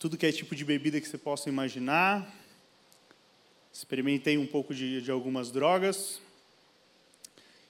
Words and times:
tudo 0.00 0.16
que 0.16 0.24
é 0.24 0.32
tipo 0.32 0.56
de 0.56 0.64
bebida 0.64 0.98
que 0.98 1.06
você 1.06 1.18
possa 1.18 1.50
imaginar. 1.50 2.34
Experimentei 3.70 4.38
um 4.38 4.46
pouco 4.46 4.74
de, 4.74 5.02
de 5.02 5.10
algumas 5.10 5.50
drogas. 5.50 6.18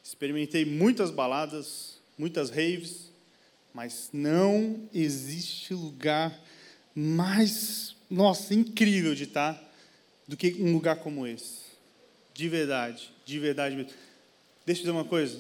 Experimentei 0.02 0.64
muitas 0.64 1.10
baladas, 1.10 1.98
muitas 2.16 2.48
raves, 2.48 3.10
mas 3.74 4.10
não 4.12 4.88
existe 4.94 5.74
lugar 5.74 6.38
mais, 6.94 7.96
nossa, 8.08 8.54
incrível 8.54 9.12
de 9.12 9.24
estar 9.24 9.60
do 10.28 10.36
que 10.36 10.54
um 10.60 10.72
lugar 10.72 11.00
como 11.00 11.26
esse. 11.26 11.62
De 12.32 12.48
verdade, 12.48 13.12
de 13.26 13.40
verdade 13.40 13.74
mesmo. 13.74 13.90
Deixa 14.64 14.82
eu 14.82 14.84
dizer 14.84 14.92
uma 14.92 15.04
coisa, 15.04 15.36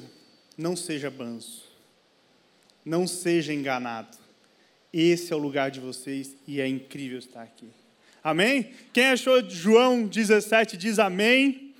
não 0.58 0.74
seja 0.74 1.08
banzo. 1.08 1.62
Não 2.84 3.06
seja 3.06 3.54
enganado. 3.54 4.19
Esse 4.92 5.32
é 5.32 5.36
o 5.36 5.38
lugar 5.38 5.70
de 5.70 5.78
vocês 5.78 6.36
e 6.46 6.60
é 6.60 6.66
incrível 6.66 7.18
estar 7.18 7.42
aqui. 7.42 7.68
Amém? 8.22 8.74
Quem 8.92 9.06
achou 9.06 9.48
João 9.48 10.06
17 10.06 10.76
diz 10.76 10.98
amém. 10.98 11.46
amém. 11.46 11.74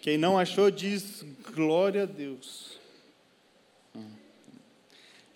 Quem 0.00 0.16
não 0.16 0.38
achou 0.38 0.70
diz 0.70 1.24
glória 1.52 2.04
a 2.04 2.06
Deus. 2.06 2.78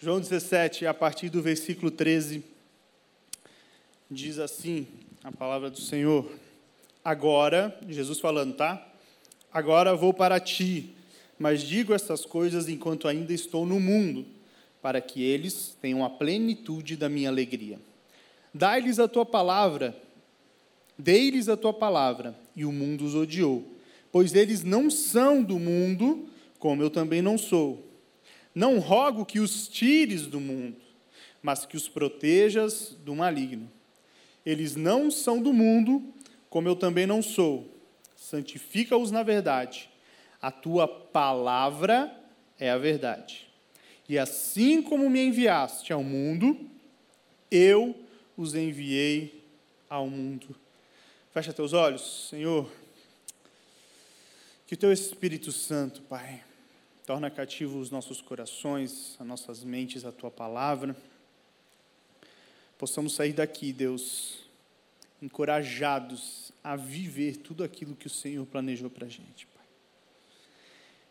João 0.01 0.21
17, 0.21 0.87
a 0.87 0.95
partir 0.95 1.29
do 1.29 1.43
versículo 1.43 1.91
13, 1.91 2.45
diz 4.09 4.39
assim 4.39 4.87
a 5.25 5.33
palavra 5.33 5.69
do 5.71 5.81
Senhor. 5.81 6.31
Agora, 7.05 7.77
Jesus 7.89 8.21
falando, 8.21 8.55
tá? 8.55 8.87
Agora 9.53 9.97
vou 9.97 10.15
para 10.15 10.39
ti, 10.39 10.95
mas 11.37 11.63
digo 11.63 11.93
estas 11.93 12.25
coisas 12.25 12.69
enquanto 12.69 13.09
ainda 13.09 13.33
estou 13.33 13.67
no 13.67 13.81
mundo 13.81 14.38
para 14.89 15.03
que 15.03 15.23
eles 15.23 15.77
tenham 15.83 16.03
a 16.03 16.09
plenitude 16.09 16.97
da 16.97 17.11
minha 17.11 17.29
alegria. 17.29 17.79
Dai-lhes 18.55 18.99
a 18.99 19.07
tua 19.07 19.27
palavra, 19.27 19.95
dei-lhes 20.97 21.47
a 21.47 21.59
tua 21.59 21.75
palavra, 21.75 22.35
e 22.57 22.65
o 22.65 22.73
mundo 22.73 23.05
os 23.05 23.15
odiou, 23.15 23.71
pois 24.11 24.35
eles 24.35 24.65
não 24.65 24.89
são 24.89 25.43
do 25.43 25.59
mundo, 25.59 26.27
como 26.59 26.83
eu 26.83 26.89
também 26.89 27.21
não 27.21 27.37
sou. 27.37 27.87
Não 28.55 28.79
rogo 28.79 29.27
que 29.27 29.41
os 29.41 29.69
tires 29.69 30.27
do 30.27 30.41
mundo, 30.41 30.79
mas 31.43 31.67
que 31.67 31.77
os 31.77 31.87
protejas 31.87 32.97
do 33.05 33.15
maligno. 33.15 33.71
Eles 34.43 34.75
não 34.75 35.11
são 35.11 35.39
do 35.39 35.53
mundo, 35.53 36.03
como 36.49 36.67
eu 36.67 36.75
também 36.75 37.07
não 37.07 37.21
sou. 37.21 37.69
Santifica-os 38.17 39.11
na 39.11 39.23
verdade. 39.23 39.91
A 40.41 40.51
tua 40.51 40.89
palavra 40.89 42.11
é 42.59 42.71
a 42.71 42.79
verdade. 42.79 43.48
E 44.09 44.19
assim 44.19 44.81
como 44.81 45.11
me 45.11 45.23
enviaste 45.23 45.93
ao 45.93 46.03
mundo, 46.03 46.59
eu 47.51 47.95
os 48.37 48.55
enviei 48.55 49.45
ao 49.89 50.09
mundo. 50.09 50.57
Fecha 51.33 51.53
teus 51.53 51.73
olhos, 51.73 52.29
Senhor. 52.31 52.71
Que 54.67 54.75
o 54.75 54.77
teu 54.79 54.93
Espírito 54.93 55.53
Santo, 55.53 56.03
Pai, 56.03 56.43
torna 57.07 57.31
cativo 57.31 57.79
os 57.79 57.91
nossos 57.91 58.21
corações, 58.21 59.17
as 59.19 59.27
nossas 59.27 59.63
mentes, 59.63 60.05
a 60.05 60.13
tua 60.13 60.31
palavra. 60.31 60.97
Possamos 62.79 63.15
sair 63.15 63.33
daqui, 63.33 63.73
Deus, 63.73 64.39
encorajados 65.21 66.53
a 66.63 66.77
viver 66.77 67.39
tudo 67.39 67.65
aquilo 67.65 67.97
que 67.97 68.07
o 68.07 68.11
Senhor 68.11 68.47
planejou 68.47 68.89
para 68.89 69.07
a 69.07 69.09
gente, 69.09 69.47
Pai. 69.47 69.67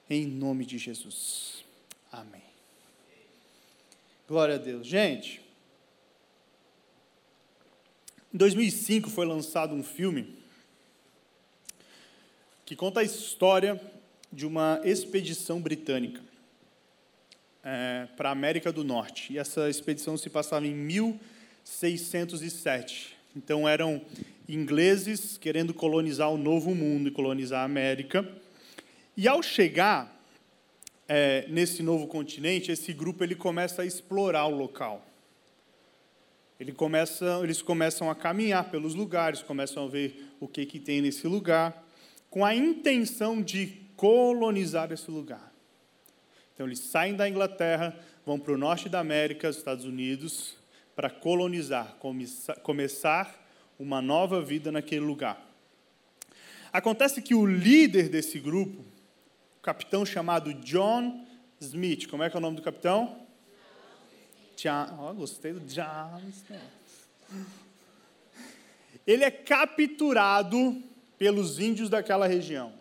Em 0.09 0.25
nome 0.25 0.65
de 0.65 0.77
Jesus. 0.77 1.65
Amém. 2.11 2.56
Glória 4.28 4.56
a 4.56 4.58
Deus. 4.58 4.86
Gente, 4.86 5.39
em 8.33 8.38
2005 8.38 9.09
foi 9.09 9.25
lançado 9.25 9.73
um 9.73 9.81
filme 9.81 10.36
que 12.66 12.75
conta 12.75 13.00
a 13.00 13.03
história 13.03 13.80
de 14.30 14.45
uma 14.45 14.81
expedição 14.83 15.61
britânica 15.61 16.20
é, 17.64 18.10
para 18.17 18.27
a 18.27 18.33
América 18.33 18.70
do 18.70 18.83
Norte. 18.83 19.32
E 19.32 19.37
essa 19.37 19.70
expedição 19.70 20.17
se 20.17 20.30
passava 20.30 20.67
em 20.67 20.76
1607. 20.76 23.16
Então 23.33 23.66
eram 23.66 24.02
ingleses 24.45 25.37
querendo 25.37 25.73
colonizar 25.73 26.30
o 26.30 26.37
Novo 26.37 26.76
Mundo 26.76 27.08
e 27.08 27.11
colonizar 27.11 27.61
a 27.61 27.66
América. 27.66 28.30
E 29.16 29.26
ao 29.26 29.42
chegar 29.42 30.17
é, 31.07 31.45
nesse 31.47 31.81
novo 31.81 32.07
continente, 32.07 32.71
esse 32.71 32.91
grupo 32.91 33.23
ele 33.23 33.35
começa 33.35 33.81
a 33.81 33.85
explorar 33.85 34.45
o 34.45 34.55
local. 34.55 35.05
Ele 36.59 36.71
começa, 36.71 37.39
eles 37.43 37.61
começam 37.61 38.09
a 38.09 38.15
caminhar 38.15 38.69
pelos 38.71 38.95
lugares, 38.95 39.41
começam 39.41 39.85
a 39.85 39.87
ver 39.87 40.27
o 40.39 40.47
que, 40.47 40.65
que 40.65 40.79
tem 40.79 41.01
nesse 41.01 41.27
lugar, 41.27 41.85
com 42.29 42.43
a 42.43 42.55
intenção 42.55 43.41
de 43.41 43.67
colonizar 43.95 44.91
esse 44.91 45.09
lugar. 45.09 45.53
Então, 46.53 46.65
eles 46.65 46.79
saem 46.79 47.15
da 47.15 47.29
Inglaterra, 47.29 47.97
vão 48.25 48.39
para 48.39 48.53
o 48.53 48.57
norte 48.57 48.89
da 48.89 48.99
América, 48.99 49.49
Estados 49.49 49.85
Unidos, 49.85 50.55
para 50.95 51.09
colonizar, 51.09 51.95
começar 52.63 53.47
uma 53.77 54.01
nova 54.01 54.41
vida 54.41 54.71
naquele 54.71 55.05
lugar. 55.05 55.47
Acontece 56.73 57.21
que 57.21 57.35
o 57.35 57.45
líder 57.45 58.09
desse 58.09 58.39
grupo, 58.39 58.83
capitão 59.67 60.05
chamado 60.05 60.54
John 60.54 61.28
Smith. 61.60 62.08
Como 62.08 62.23
é 62.23 62.30
que 62.30 62.38
é 62.38 62.39
o 62.39 62.42
nome 62.42 62.55
do 62.55 62.61
capitão? 62.61 63.28
John. 64.55 64.98
Oh, 64.98 65.14
gostei 65.14 65.52
do 65.52 65.60
John 65.60 66.22
Smith. 66.30 67.52
Ele 69.05 69.26
é 69.26 69.30
capturado 69.30 70.82
pelos 71.17 71.60
índios 71.60 71.89
daquela 71.89 72.28
região. 72.28 72.72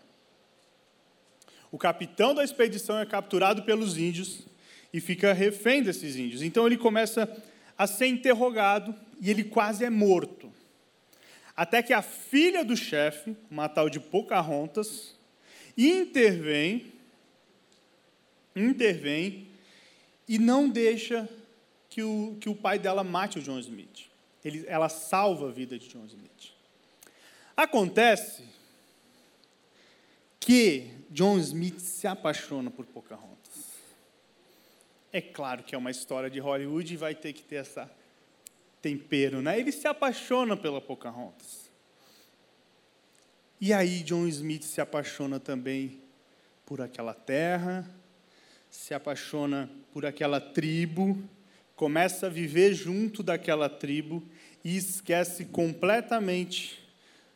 O 1.72 1.76
capitão 1.76 2.32
da 2.32 2.44
expedição 2.44 3.00
é 3.00 3.04
capturado 3.04 3.64
pelos 3.64 3.98
índios 3.98 4.46
e 4.92 5.00
fica 5.00 5.32
refém 5.32 5.82
desses 5.82 6.14
índios. 6.14 6.40
Então 6.40 6.66
ele 6.66 6.76
começa 6.76 7.28
a 7.76 7.88
ser 7.88 8.06
interrogado 8.06 8.94
e 9.20 9.28
ele 9.28 9.42
quase 9.42 9.84
é 9.84 9.90
morto. 9.90 10.52
Até 11.56 11.82
que 11.82 11.92
a 11.92 12.00
filha 12.00 12.64
do 12.64 12.76
chefe, 12.76 13.36
uma 13.50 13.68
tal 13.68 13.90
de 13.90 13.98
Pocahontas, 13.98 15.15
intervém, 15.76 16.92
intervém 18.54 19.48
e 20.28 20.38
não 20.38 20.68
deixa 20.68 21.28
que 21.88 22.02
o, 22.02 22.36
que 22.40 22.48
o 22.48 22.54
pai 22.54 22.78
dela 22.78 23.04
mate 23.04 23.38
o 23.38 23.42
John 23.42 23.58
Smith. 23.58 24.06
Ele, 24.44 24.64
ela 24.66 24.88
salva 24.88 25.48
a 25.48 25.52
vida 25.52 25.78
de 25.78 25.88
John 25.88 26.04
Smith. 26.06 26.52
Acontece 27.56 28.44
que 30.38 30.90
John 31.10 31.38
Smith 31.38 31.80
se 31.80 32.06
apaixona 32.06 32.70
por 32.70 32.86
Pocahontas. 32.86 33.36
É 35.12 35.20
claro 35.20 35.62
que 35.62 35.74
é 35.74 35.78
uma 35.78 35.90
história 35.90 36.28
de 36.28 36.38
Hollywood 36.38 36.92
e 36.92 36.96
vai 36.96 37.14
ter 37.14 37.32
que 37.32 37.42
ter 37.42 37.56
essa 37.56 37.90
tempero, 38.82 39.40
né? 39.40 39.58
Ele 39.58 39.72
se 39.72 39.88
apaixona 39.88 40.56
pela 40.56 40.80
Pocahontas. 40.80 41.65
E 43.60 43.72
aí 43.72 44.02
John 44.02 44.26
Smith 44.26 44.64
se 44.64 44.80
apaixona 44.80 45.40
também 45.40 45.98
por 46.66 46.82
aquela 46.82 47.14
terra, 47.14 47.88
se 48.68 48.92
apaixona 48.92 49.70
por 49.92 50.04
aquela 50.04 50.40
tribo, 50.40 51.22
começa 51.74 52.26
a 52.26 52.30
viver 52.30 52.74
junto 52.74 53.22
daquela 53.22 53.68
tribo 53.68 54.22
e 54.62 54.76
esquece 54.76 55.46
completamente 55.46 56.86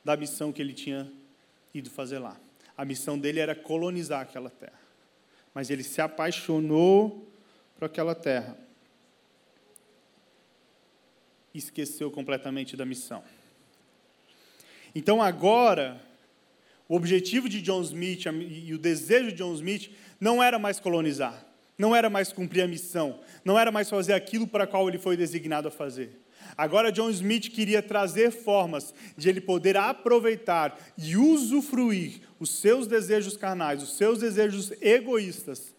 da 0.05 0.17
missão 0.17 0.53
que 0.53 0.61
ele 0.61 0.75
tinha 0.75 1.11
ido 1.73 1.89
fazer 1.89 2.19
lá. 2.19 2.37
A 2.77 2.85
missão 2.85 3.19
dele 3.19 3.41
era 3.41 3.55
colonizar 3.55 4.21
aquela 4.21 4.51
terra. 4.51 4.81
Mas 5.55 5.71
ele 5.71 5.83
se 5.83 6.01
apaixonou 6.01 7.31
por 7.79 7.87
aquela 7.87 8.15
terra. 8.15 8.59
Esqueceu 11.55 12.11
completamente 12.11 12.77
da 12.77 12.85
missão. 12.85 13.23
Então 14.95 15.23
agora, 15.23 16.01
o 16.91 16.97
objetivo 16.97 17.49
de 17.49 17.63
John 17.63 17.83
Smith 17.83 18.27
e 18.27 18.75
o 18.75 18.79
desejo 18.79 19.29
de 19.29 19.37
John 19.37 19.55
Smith 19.55 19.93
não 20.19 20.43
era 20.43 20.59
mais 20.59 20.81
colonizar, 20.81 21.47
não 21.79 21.95
era 21.95 22.11
mais 22.11 22.33
cumprir 22.33 22.63
a 22.63 22.67
missão, 22.67 23.21
não 23.45 23.57
era 23.57 23.71
mais 23.71 23.89
fazer 23.89 24.13
aquilo 24.13 24.45
para 24.45 24.67
qual 24.67 24.89
ele 24.89 24.99
foi 24.99 25.17
designado 25.17 25.69
a 25.69 25.71
fazer. 25.71 26.21
Agora 26.59 26.91
John 26.91 27.09
Smith 27.11 27.49
queria 27.51 27.81
trazer 27.81 28.33
formas 28.33 28.93
de 29.17 29.29
ele 29.29 29.41
poder 29.41 29.77
aproveitar 29.77 30.77
e 30.99 31.17
usufruir 31.17 32.23
os 32.41 32.51
seus 32.51 32.89
desejos 32.89 33.37
carnais, 33.37 33.85
os 33.85 33.97
seus 33.97 34.19
desejos 34.19 34.73
egoístas 34.83 35.73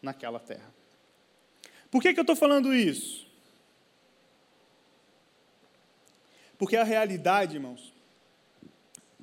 naquela 0.00 0.40
terra. 0.40 0.74
Por 1.90 2.00
que, 2.00 2.14
que 2.14 2.18
eu 2.18 2.22
estou 2.22 2.34
falando 2.34 2.74
isso? 2.74 3.26
Porque 6.56 6.78
a 6.78 6.82
realidade, 6.82 7.56
irmãos, 7.56 7.94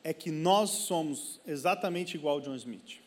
é 0.04 0.14
que 0.14 0.32
nós 0.32 0.70
somos 0.70 1.40
exatamente 1.46 2.16
igual 2.16 2.40
a 2.40 2.42
John 2.42 2.56
Smith. 2.56 3.00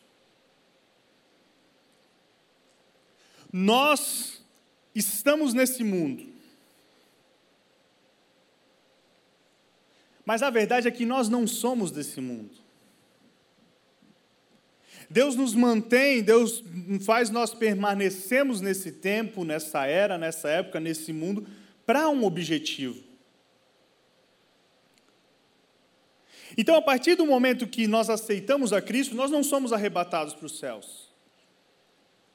Nós 3.51 4.43
estamos 4.93 5.53
nesse 5.53 5.83
mundo. 5.83 6.27
Mas 10.25 10.43
a 10.43 10.49
verdade 10.49 10.87
é 10.87 10.91
que 10.91 11.05
nós 11.05 11.29
não 11.29 11.47
somos 11.47 11.91
desse 11.91 12.19
mundo. 12.19 12.51
Deus 15.09 15.35
nos 15.37 15.53
mantém, 15.53 16.21
Deus 16.21 16.61
faz 17.05 17.29
nós 17.29 17.53
permanecemos 17.53 18.59
nesse 18.59 18.91
tempo, 18.91 19.45
nessa 19.45 19.85
era, 19.85 20.17
nessa 20.17 20.49
época, 20.49 20.81
nesse 20.81 21.13
mundo, 21.13 21.47
para 21.85 22.09
um 22.09 22.25
objetivo. 22.25 23.06
Então, 26.57 26.75
a 26.75 26.81
partir 26.81 27.13
do 27.13 27.25
momento 27.25 27.67
que 27.67 27.85
nós 27.85 28.09
aceitamos 28.09 28.73
a 28.73 28.81
Cristo, 28.81 29.15
nós 29.15 29.29
não 29.29 29.43
somos 29.43 29.71
arrebatados 29.71 30.33
para 30.33 30.47
os 30.47 30.57
céus. 30.57 31.07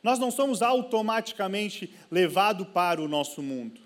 Nós 0.00 0.19
não 0.19 0.30
somos 0.30 0.62
automaticamente 0.62 1.92
levados 2.08 2.69
para 2.69 3.02
o 3.02 3.08
nosso 3.08 3.42
mundo. 3.42 3.80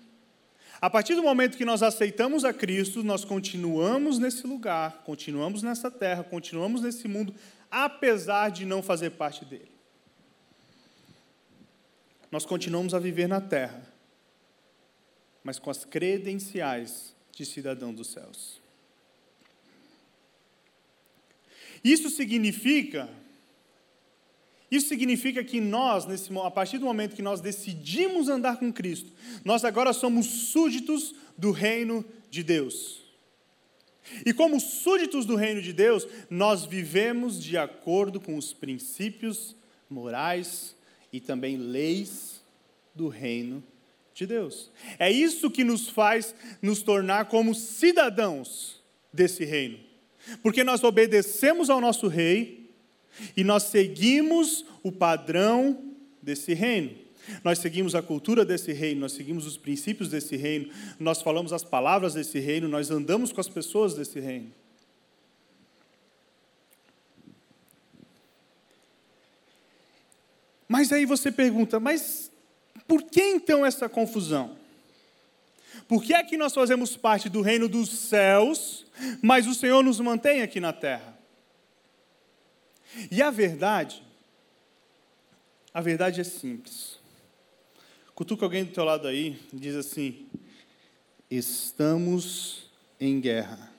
A 0.79 0.91
partir 0.91 1.15
do 1.15 1.23
momento 1.23 1.57
que 1.57 1.65
nós 1.65 1.81
aceitamos 1.81 2.45
a 2.45 2.53
Cristo, 2.53 3.03
nós 3.03 3.25
continuamos 3.25 4.19
nesse 4.19 4.45
lugar, 4.45 5.01
continuamos 5.03 5.63
nessa 5.63 5.89
terra, 5.89 6.23
continuamos 6.23 6.81
nesse 6.81 7.07
mundo, 7.07 7.33
apesar 7.69 8.49
de 8.51 8.63
não 8.63 8.83
fazer 8.83 9.11
parte 9.11 9.43
dele. 9.43 9.71
Nós 12.31 12.45
continuamos 12.45 12.93
a 12.93 12.99
viver 12.99 13.27
na 13.27 13.41
terra, 13.41 13.81
mas 15.43 15.57
com 15.57 15.71
as 15.71 15.83
credenciais 15.83 17.15
de 17.31 17.43
cidadão 17.43 17.91
dos 17.91 18.07
céus. 18.07 18.66
Isso 21.83 22.09
significa 22.09 23.09
isso 24.69 24.89
significa 24.89 25.43
que 25.43 25.61
nós, 25.61 26.05
nesse, 26.05 26.29
a 26.39 26.51
partir 26.51 26.77
do 26.77 26.85
momento 26.85 27.15
que 27.15 27.21
nós 27.21 27.39
decidimos 27.39 28.27
andar 28.27 28.57
com 28.57 28.71
Cristo, 28.71 29.11
nós 29.45 29.63
agora 29.63 29.93
somos 29.93 30.25
súditos 30.25 31.15
do 31.37 31.51
reino 31.51 32.03
de 32.29 32.43
Deus. 32.43 33.01
E 34.25 34.33
como 34.33 34.59
súditos 34.59 35.25
do 35.25 35.35
reino 35.35 35.61
de 35.61 35.71
Deus, 35.71 36.07
nós 36.29 36.65
vivemos 36.65 37.41
de 37.41 37.57
acordo 37.57 38.19
com 38.19 38.37
os 38.37 38.53
princípios 38.53 39.55
morais 39.89 40.75
e 41.11 41.19
também 41.19 41.55
leis 41.55 42.41
do 42.93 43.07
reino 43.07 43.63
de 44.13 44.25
Deus. 44.25 44.69
É 44.99 45.09
isso 45.09 45.49
que 45.49 45.63
nos 45.63 45.87
faz 45.87 46.35
nos 46.61 46.81
tornar 46.81 47.25
como 47.25 47.55
cidadãos 47.55 48.81
desse 49.13 49.45
reino. 49.45 49.86
Porque 50.41 50.63
nós 50.63 50.83
obedecemos 50.83 51.69
ao 51.69 51.81
nosso 51.81 52.07
rei 52.07 52.69
e 53.35 53.43
nós 53.43 53.63
seguimos 53.63 54.65
o 54.83 54.91
padrão 54.91 55.93
desse 56.21 56.53
reino. 56.53 56.95
Nós 57.43 57.59
seguimos 57.59 57.93
a 57.93 58.01
cultura 58.01 58.45
desse 58.45 58.71
reino, 58.71 59.01
nós 59.01 59.11
seguimos 59.11 59.45
os 59.45 59.57
princípios 59.57 60.09
desse 60.09 60.37
reino, 60.37 60.71
nós 60.99 61.21
falamos 61.21 61.51
as 61.51 61.63
palavras 61.63 62.13
desse 62.13 62.39
reino, 62.39 62.67
nós 62.69 62.89
andamos 62.89 63.31
com 63.31 63.41
as 63.41 63.49
pessoas 63.49 63.93
desse 63.95 64.19
reino. 64.19 64.51
Mas 70.67 70.91
aí 70.91 71.05
você 71.05 71.31
pergunta, 71.31 71.79
mas 71.79 72.31
por 72.87 73.03
que 73.03 73.21
então 73.21 73.65
essa 73.65 73.87
confusão? 73.87 74.56
Por 75.87 76.03
que 76.03 76.13
é 76.13 76.23
que 76.23 76.35
nós 76.35 76.53
fazemos 76.53 76.97
parte 76.97 77.29
do 77.29 77.41
reino 77.41 77.69
dos 77.69 77.89
céus, 77.89 78.85
mas 79.21 79.47
o 79.47 79.53
Senhor 79.53 79.81
nos 79.83 79.99
mantém 79.99 80.41
aqui 80.41 80.59
na 80.59 80.73
terra? 80.73 81.17
E 83.09 83.21
a 83.21 83.29
verdade, 83.29 84.03
a 85.73 85.79
verdade 85.79 86.19
é 86.19 86.23
simples. 86.23 86.99
Cutuca 88.13 88.45
alguém 88.45 88.65
do 88.65 88.73
teu 88.73 88.83
lado 88.83 89.07
aí 89.07 89.39
e 89.53 89.57
diz 89.57 89.75
assim: 89.75 90.27
estamos 91.29 92.69
em 92.99 93.21
guerra. 93.21 93.71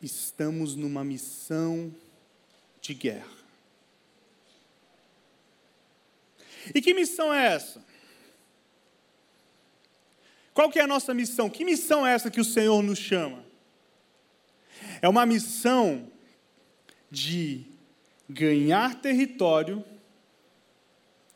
Estamos 0.00 0.74
numa 0.74 1.04
missão 1.04 1.94
de 2.80 2.94
guerra. 2.94 3.41
E 6.74 6.80
que 6.80 6.94
missão 6.94 7.32
é 7.32 7.54
essa? 7.54 7.84
Qual 10.54 10.70
que 10.70 10.78
é 10.78 10.82
a 10.82 10.86
nossa 10.86 11.14
missão? 11.14 11.48
Que 11.48 11.64
missão 11.64 12.06
é 12.06 12.14
essa 12.14 12.30
que 12.30 12.40
o 12.40 12.44
Senhor 12.44 12.82
nos 12.82 12.98
chama? 12.98 13.44
É 15.00 15.08
uma 15.08 15.24
missão 15.24 16.10
de 17.10 17.64
ganhar 18.28 19.00
território 19.00 19.84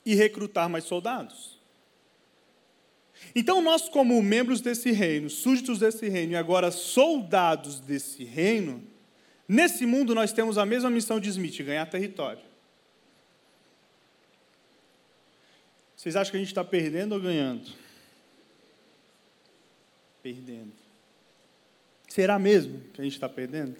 e 0.04 0.14
recrutar 0.14 0.68
mais 0.68 0.84
soldados. 0.84 1.56
Então, 3.34 3.62
nós, 3.62 3.88
como 3.88 4.22
membros 4.22 4.60
desse 4.60 4.90
reino, 4.92 5.28
súditos 5.28 5.78
desse 5.78 6.08
reino 6.08 6.32
e 6.32 6.36
agora 6.36 6.70
soldados 6.70 7.80
desse 7.80 8.24
reino, 8.24 8.82
nesse 9.48 9.86
mundo 9.86 10.14
nós 10.14 10.32
temos 10.32 10.58
a 10.58 10.66
mesma 10.66 10.90
missão 10.90 11.18
de 11.18 11.28
Smith: 11.30 11.60
ganhar 11.62 11.86
território. 11.86 12.42
Vocês 15.96 16.14
acham 16.14 16.32
que 16.32 16.36
a 16.36 16.40
gente 16.40 16.48
está 16.48 16.62
perdendo 16.62 17.12
ou 17.12 17.20
ganhando? 17.20 17.72
Perdendo. 20.22 20.72
Será 22.06 22.38
mesmo 22.38 22.80
que 22.92 23.00
a 23.00 23.04
gente 23.04 23.14
está 23.14 23.28
perdendo? 23.28 23.76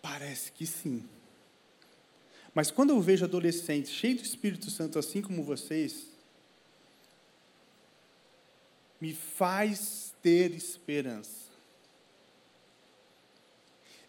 Parece 0.00 0.52
que 0.52 0.66
sim. 0.66 1.08
Mas 2.54 2.70
quando 2.70 2.90
eu 2.90 3.00
vejo 3.00 3.24
adolescentes 3.24 3.92
cheios 3.92 4.20
do 4.20 4.26
Espírito 4.26 4.70
Santo, 4.70 4.98
assim 4.98 5.22
como 5.22 5.42
vocês, 5.42 6.06
me 9.00 9.14
faz 9.14 10.14
ter 10.22 10.54
esperança. 10.54 11.50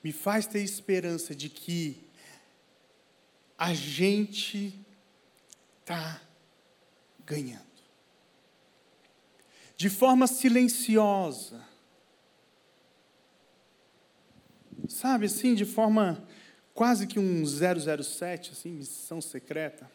Me 0.03 0.11
faz 0.11 0.45
ter 0.45 0.59
esperança 0.59 1.33
de 1.33 1.49
que 1.49 2.02
a 3.63 3.73
gente 3.73 4.77
está 5.79 6.21
ganhando. 7.25 7.63
De 9.77 9.89
forma 9.89 10.27
silenciosa. 10.27 11.65
Sabe 14.89 15.27
assim, 15.27 15.55
de 15.55 15.63
forma 15.63 16.27
quase 16.73 17.07
que 17.07 17.17
um 17.17 17.41
007, 17.45 18.51
assim, 18.51 18.69
missão 18.71 19.21
secreta. 19.21 19.89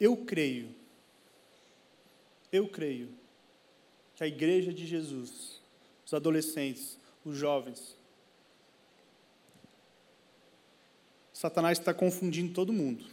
Eu 0.00 0.16
creio, 0.16 0.74
eu 2.50 2.68
creio 2.68 3.08
que 4.16 4.24
a 4.24 4.26
igreja 4.26 4.74
de 4.74 4.84
Jesus, 4.84 5.62
os 6.04 6.12
adolescentes, 6.12 6.98
os 7.24 7.36
jovens, 7.36 7.96
Satanás 11.44 11.78
está 11.78 11.92
confundindo 11.92 12.54
todo 12.54 12.72
mundo. 12.72 13.04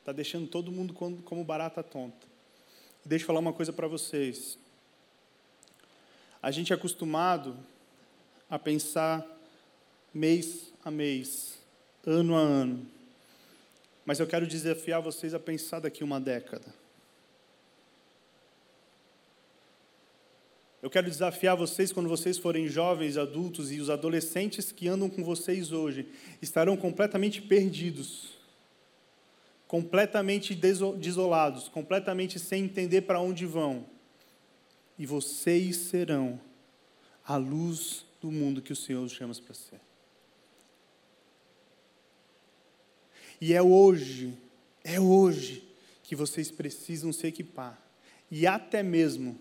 Está 0.00 0.10
deixando 0.10 0.48
todo 0.48 0.72
mundo 0.72 0.92
como 0.92 1.44
barata 1.44 1.80
tonta. 1.80 2.26
Deixa 3.04 3.22
eu 3.22 3.26
falar 3.28 3.38
uma 3.38 3.52
coisa 3.52 3.72
para 3.72 3.86
vocês. 3.86 4.58
A 6.42 6.50
gente 6.50 6.72
é 6.72 6.74
acostumado 6.74 7.56
a 8.50 8.58
pensar 8.58 9.24
mês 10.12 10.72
a 10.84 10.90
mês, 10.90 11.56
ano 12.04 12.34
a 12.34 12.40
ano. 12.40 12.84
Mas 14.04 14.18
eu 14.18 14.26
quero 14.26 14.44
desafiar 14.44 15.00
vocês 15.00 15.34
a 15.34 15.38
pensar 15.38 15.78
daqui 15.78 16.02
uma 16.02 16.20
década. 16.20 16.66
Eu 20.84 20.90
quero 20.90 21.08
desafiar 21.08 21.56
vocês 21.56 21.90
quando 21.90 22.10
vocês 22.10 22.36
forem 22.36 22.68
jovens, 22.68 23.16
adultos 23.16 23.72
e 23.72 23.80
os 23.80 23.88
adolescentes 23.88 24.70
que 24.70 24.86
andam 24.86 25.08
com 25.08 25.24
vocês 25.24 25.72
hoje 25.72 26.06
estarão 26.42 26.76
completamente 26.76 27.40
perdidos, 27.40 28.34
completamente 29.66 30.54
desolados, 30.54 31.68
completamente 31.68 32.38
sem 32.38 32.64
entender 32.64 33.00
para 33.00 33.18
onde 33.18 33.46
vão. 33.46 33.86
E 34.98 35.06
vocês 35.06 35.74
serão 35.74 36.38
a 37.26 37.36
luz 37.38 38.04
do 38.20 38.30
mundo 38.30 38.60
que 38.60 38.74
o 38.74 38.76
Senhor 38.76 39.02
os 39.02 39.12
chama 39.12 39.34
para 39.36 39.54
ser. 39.54 39.80
E 43.40 43.54
é 43.54 43.62
hoje, 43.62 44.36
é 44.84 45.00
hoje 45.00 45.66
que 46.02 46.14
vocês 46.14 46.50
precisam 46.50 47.10
se 47.10 47.26
equipar 47.26 47.82
e 48.30 48.46
até 48.46 48.82
mesmo 48.82 49.40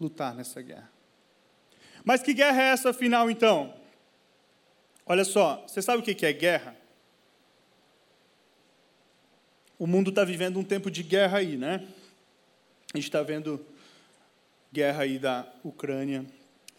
lutar 0.00 0.34
nessa 0.34 0.60
guerra. 0.62 0.90
Mas 2.04 2.22
que 2.22 2.32
guerra 2.32 2.62
é 2.62 2.66
essa 2.66 2.90
afinal 2.90 3.30
então? 3.30 3.74
Olha 5.04 5.24
só, 5.24 5.64
você 5.66 5.80
sabe 5.82 6.00
o 6.00 6.02
que 6.02 6.24
é 6.24 6.32
guerra? 6.32 6.76
O 9.78 9.86
mundo 9.86 10.10
está 10.10 10.24
vivendo 10.24 10.58
um 10.58 10.64
tempo 10.64 10.90
de 10.90 11.02
guerra 11.02 11.38
aí, 11.38 11.56
né? 11.56 11.86
A 12.92 12.96
gente 12.96 13.06
está 13.08 13.22
vendo 13.22 13.64
guerra 14.72 15.02
aí 15.04 15.18
da 15.18 15.46
Ucrânia 15.62 16.26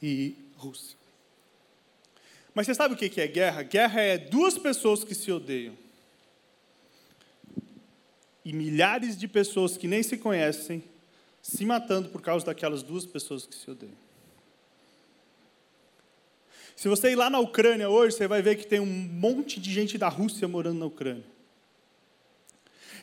e 0.01 0.35
Rússia. 0.55 0.97
Mas 2.53 2.65
você 2.65 2.75
sabe 2.75 2.93
o 2.93 2.97
que 2.97 3.21
é 3.21 3.27
guerra? 3.27 3.63
Guerra 3.63 4.01
é 4.01 4.17
duas 4.17 4.57
pessoas 4.57 5.03
que 5.03 5.15
se 5.15 5.31
odeiam. 5.31 5.77
E 8.43 8.51
milhares 8.51 9.17
de 9.17 9.27
pessoas 9.27 9.77
que 9.77 9.87
nem 9.87 10.03
se 10.03 10.17
conhecem 10.17 10.83
se 11.41 11.65
matando 11.65 12.09
por 12.09 12.21
causa 12.21 12.45
daquelas 12.45 12.83
duas 12.83 13.05
pessoas 13.05 13.45
que 13.45 13.55
se 13.55 13.69
odeiam. 13.69 14.09
Se 16.75 16.87
você 16.87 17.11
ir 17.11 17.15
lá 17.15 17.29
na 17.29 17.39
Ucrânia 17.39 17.89
hoje, 17.89 18.15
você 18.15 18.27
vai 18.27 18.41
ver 18.41 18.55
que 18.55 18.65
tem 18.65 18.79
um 18.79 18.85
monte 18.85 19.59
de 19.59 19.71
gente 19.71 19.97
da 19.97 20.07
Rússia 20.07 20.47
morando 20.47 20.79
na 20.79 20.85
Ucrânia. 20.85 21.25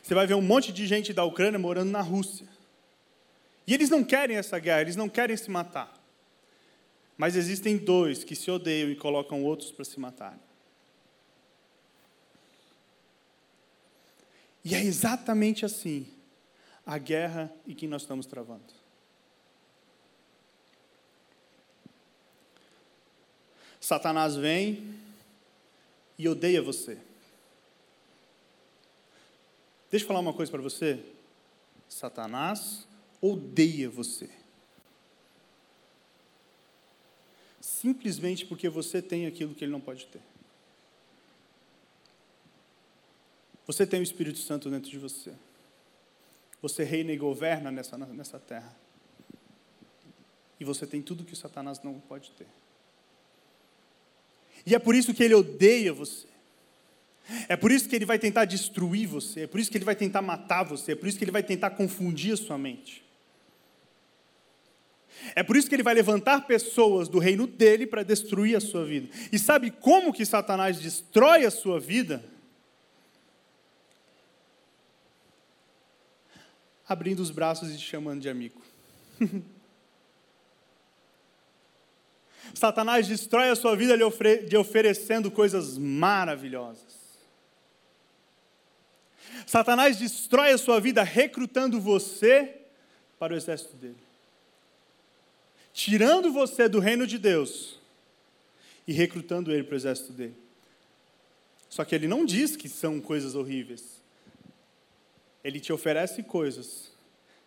Você 0.01 0.15
vai 0.15 0.25
ver 0.25 0.33
um 0.33 0.41
monte 0.41 0.71
de 0.71 0.87
gente 0.87 1.13
da 1.13 1.23
Ucrânia 1.23 1.59
morando 1.59 1.91
na 1.91 2.01
Rússia. 2.01 2.47
E 3.67 3.73
eles 3.73 3.89
não 3.89 4.03
querem 4.03 4.37
essa 4.37 4.57
guerra, 4.57 4.81
eles 4.81 4.95
não 4.95 5.07
querem 5.07 5.37
se 5.37 5.51
matar. 5.51 5.93
Mas 7.17 7.35
existem 7.35 7.77
dois 7.77 8.23
que 8.23 8.35
se 8.35 8.49
odeiam 8.49 8.89
e 8.89 8.95
colocam 8.95 9.43
outros 9.43 9.71
para 9.71 9.85
se 9.85 9.99
matarem. 9.99 10.39
E 14.63 14.73
é 14.73 14.83
exatamente 14.83 15.65
assim 15.65 16.16
a 16.87 16.97
guerra 16.97 17.53
em 17.67 17.75
que 17.75 17.85
nós 17.85 18.03
estamos 18.03 18.25
travando. 18.25 18.73
Satanás 23.81 24.37
vem 24.37 24.97
e 26.17 26.29
odeia 26.29 26.61
você. 26.61 26.97
Deixa 29.91 30.05
eu 30.05 30.07
falar 30.07 30.21
uma 30.21 30.33
coisa 30.33 30.49
para 30.49 30.61
você. 30.61 31.03
Satanás 31.89 32.87
odeia 33.21 33.89
você. 33.89 34.29
Simplesmente 37.59 38.45
porque 38.45 38.69
você 38.69 39.01
tem 39.01 39.25
aquilo 39.25 39.53
que 39.53 39.65
ele 39.65 39.71
não 39.73 39.81
pode 39.81 40.07
ter. 40.07 40.21
Você 43.65 43.85
tem 43.85 43.99
o 43.99 44.03
Espírito 44.03 44.39
Santo 44.39 44.69
dentro 44.69 44.89
de 44.89 44.97
você. 44.97 45.33
Você 46.61 46.83
reina 46.83 47.11
e 47.11 47.17
governa 47.17 47.71
nessa, 47.71 47.97
nessa 47.97 48.39
terra. 48.39 48.75
E 50.59 50.65
você 50.65 50.87
tem 50.87 51.01
tudo 51.01 51.23
que 51.23 51.33
o 51.33 51.35
Satanás 51.35 51.81
não 51.83 51.99
pode 51.99 52.31
ter. 52.31 52.47
E 54.65 54.75
é 54.75 54.79
por 54.79 54.95
isso 54.95 55.13
que 55.13 55.23
ele 55.23 55.35
odeia 55.35 55.93
você. 55.93 56.27
É 57.47 57.55
por 57.55 57.71
isso 57.71 57.87
que 57.87 57.95
ele 57.95 58.05
vai 58.05 58.17
tentar 58.17 58.45
destruir 58.45 59.07
você. 59.07 59.41
É 59.41 59.47
por 59.47 59.59
isso 59.59 59.69
que 59.69 59.77
ele 59.77 59.85
vai 59.85 59.95
tentar 59.95 60.21
matar 60.21 60.63
você. 60.63 60.93
É 60.93 60.95
por 60.95 61.07
isso 61.07 61.17
que 61.17 61.23
ele 61.23 61.31
vai 61.31 61.43
tentar 61.43 61.71
confundir 61.71 62.33
a 62.33 62.37
sua 62.37 62.57
mente. 62.57 63.05
É 65.35 65.43
por 65.43 65.57
isso 65.57 65.67
que 65.67 65.75
ele 65.75 65.83
vai 65.83 65.93
levantar 65.93 66.47
pessoas 66.47 67.07
do 67.07 67.19
reino 67.19 67.47
dele 67.47 67.85
para 67.85 68.03
destruir 68.03 68.55
a 68.55 68.59
sua 68.59 68.85
vida. 68.85 69.09
E 69.31 69.37
sabe 69.37 69.71
como 69.71 70.13
que 70.13 70.25
Satanás 70.25 70.79
destrói 70.79 71.45
a 71.45 71.51
sua 71.51 71.79
vida? 71.79 72.23
Abrindo 76.87 77.19
os 77.19 77.31
braços 77.31 77.69
e 77.69 77.77
te 77.77 77.83
chamando 77.83 78.21
de 78.21 78.29
amigo. 78.29 78.61
Satanás 82.53 83.07
destrói 83.07 83.49
a 83.49 83.55
sua 83.55 83.75
vida 83.75 83.95
lhe, 83.95 84.03
oferecendo 84.57 85.29
coisas 85.29 85.77
maravilhosas. 85.77 86.97
Satanás 89.45 89.97
destrói 89.97 90.51
a 90.51 90.57
sua 90.57 90.79
vida 90.79 91.03
recrutando 91.03 91.79
você 91.79 92.55
para 93.19 93.33
o 93.33 93.37
exército 93.37 93.75
dele. 93.75 93.97
Tirando 95.73 96.31
você 96.31 96.67
do 96.67 96.79
reino 96.79 97.05
de 97.05 97.17
Deus 97.17 97.77
e 98.87 98.93
recrutando 98.93 99.51
ele 99.51 99.63
para 99.63 99.73
o 99.73 99.77
exército 99.77 100.11
dele. 100.11 100.35
Só 101.69 101.85
que 101.85 101.93
ele 101.93 102.07
não 102.07 102.25
diz 102.25 102.55
que 102.55 102.67
são 102.67 102.99
coisas 102.99 103.35
horríveis. 103.35 103.96
Ele 105.47 105.59
te 105.59 105.71
oferece 105.71 106.23
coisas 106.23 106.91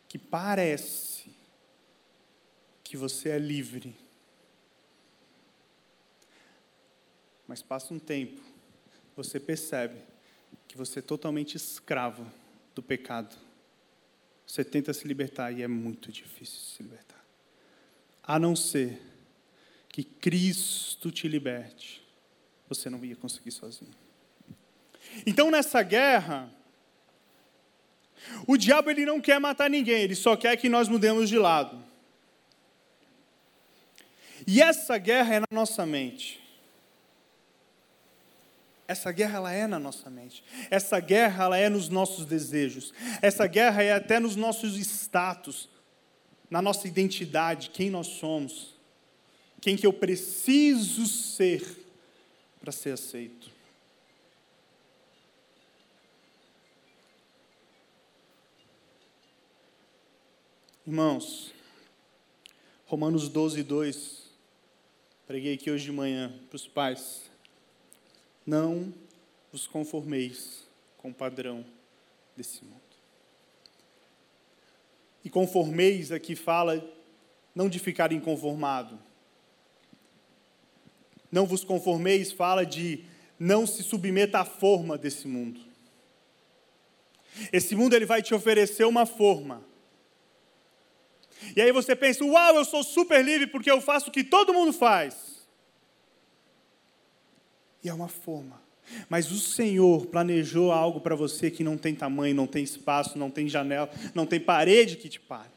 que 0.08 0.18
parece 0.18 1.30
que 2.82 2.96
você 2.96 3.30
é 3.30 3.38
livre 3.38 3.94
Mas 7.50 7.62
passa 7.62 7.92
um 7.92 7.98
tempo, 7.98 8.40
você 9.16 9.40
percebe 9.40 9.98
que 10.68 10.78
você 10.78 11.00
é 11.00 11.02
totalmente 11.02 11.56
escravo 11.56 12.24
do 12.76 12.80
pecado. 12.80 13.36
Você 14.46 14.62
tenta 14.62 14.92
se 14.92 15.08
libertar 15.08 15.50
e 15.50 15.60
é 15.60 15.66
muito 15.66 16.12
difícil 16.12 16.60
se 16.60 16.80
libertar. 16.80 17.20
A 18.22 18.38
não 18.38 18.54
ser 18.54 19.02
que 19.88 20.04
Cristo 20.04 21.10
te 21.10 21.26
liberte, 21.26 22.06
você 22.68 22.88
não 22.88 23.04
ia 23.04 23.16
conseguir 23.16 23.50
sozinho. 23.50 23.96
Então 25.26 25.50
nessa 25.50 25.82
guerra, 25.82 26.48
o 28.46 28.56
diabo 28.56 28.90
ele 28.90 29.04
não 29.04 29.20
quer 29.20 29.38
matar 29.38 29.68
ninguém, 29.68 30.02
ele 30.02 30.14
só 30.14 30.36
quer 30.36 30.56
que 30.56 30.68
nós 30.68 30.88
mudemos 30.88 31.28
de 31.28 31.38
lado. 31.38 31.82
E 34.46 34.60
essa 34.60 34.98
guerra 34.98 35.34
é 35.36 35.40
na 35.40 35.46
nossa 35.50 35.84
mente. 35.86 36.40
Essa 38.90 39.12
guerra 39.12 39.36
ela 39.36 39.52
é 39.52 39.66
na 39.68 39.78
nossa 39.78 40.10
mente. 40.10 40.42
Essa 40.68 40.98
guerra 40.98 41.44
ela 41.44 41.56
é 41.56 41.68
nos 41.68 41.88
nossos 41.88 42.24
desejos. 42.24 42.92
Essa 43.22 43.46
guerra 43.46 43.84
é 43.84 43.92
até 43.92 44.18
nos 44.18 44.34
nossos 44.34 44.76
status, 44.76 45.68
na 46.50 46.60
nossa 46.60 46.88
identidade, 46.88 47.70
quem 47.70 47.88
nós 47.88 48.08
somos, 48.08 48.74
quem 49.60 49.76
que 49.76 49.86
eu 49.86 49.92
preciso 49.92 51.06
ser 51.06 51.62
para 52.60 52.72
ser 52.72 52.90
aceito. 52.90 53.49
Irmãos, 60.90 61.54
Romanos 62.84 63.28
12, 63.28 63.62
2, 63.62 64.22
preguei 65.24 65.54
aqui 65.54 65.70
hoje 65.70 65.84
de 65.84 65.92
manhã 65.92 66.34
para 66.48 66.56
os 66.56 66.66
pais. 66.66 67.30
Não 68.44 68.92
vos 69.52 69.68
conformeis 69.68 70.64
com 70.98 71.10
o 71.10 71.14
padrão 71.14 71.64
desse 72.36 72.64
mundo. 72.64 72.80
E 75.24 75.30
conformeis 75.30 76.10
aqui 76.10 76.34
fala 76.34 76.84
não 77.54 77.68
de 77.68 77.78
ficar 77.78 78.10
inconformado. 78.10 78.98
Não 81.30 81.46
vos 81.46 81.62
conformeis 81.62 82.32
fala 82.32 82.66
de 82.66 83.04
não 83.38 83.64
se 83.64 83.84
submeta 83.84 84.40
à 84.40 84.44
forma 84.44 84.98
desse 84.98 85.28
mundo. 85.28 85.60
Esse 87.52 87.76
mundo 87.76 87.94
ele 87.94 88.06
vai 88.06 88.20
te 88.20 88.34
oferecer 88.34 88.84
uma 88.86 89.06
forma. 89.06 89.69
E 91.56 91.60
aí 91.60 91.72
você 91.72 91.94
pensa: 91.96 92.24
"Uau, 92.24 92.56
eu 92.56 92.64
sou 92.64 92.82
super 92.82 93.24
livre 93.24 93.46
porque 93.46 93.70
eu 93.70 93.80
faço 93.80 94.08
o 94.08 94.12
que 94.12 94.24
todo 94.24 94.54
mundo 94.54 94.72
faz". 94.72 95.40
E 97.82 97.88
é 97.88 97.94
uma 97.94 98.08
forma. 98.08 98.60
Mas 99.08 99.30
o 99.30 99.38
Senhor 99.38 100.06
planejou 100.06 100.72
algo 100.72 101.00
para 101.00 101.14
você 101.14 101.50
que 101.50 101.62
não 101.62 101.76
tem 101.78 101.94
tamanho, 101.94 102.34
não 102.34 102.46
tem 102.46 102.62
espaço, 102.62 103.18
não 103.18 103.30
tem 103.30 103.48
janela, 103.48 103.90
não 104.14 104.26
tem 104.26 104.40
parede 104.40 104.96
que 104.96 105.08
te 105.08 105.20
pare. 105.20 105.50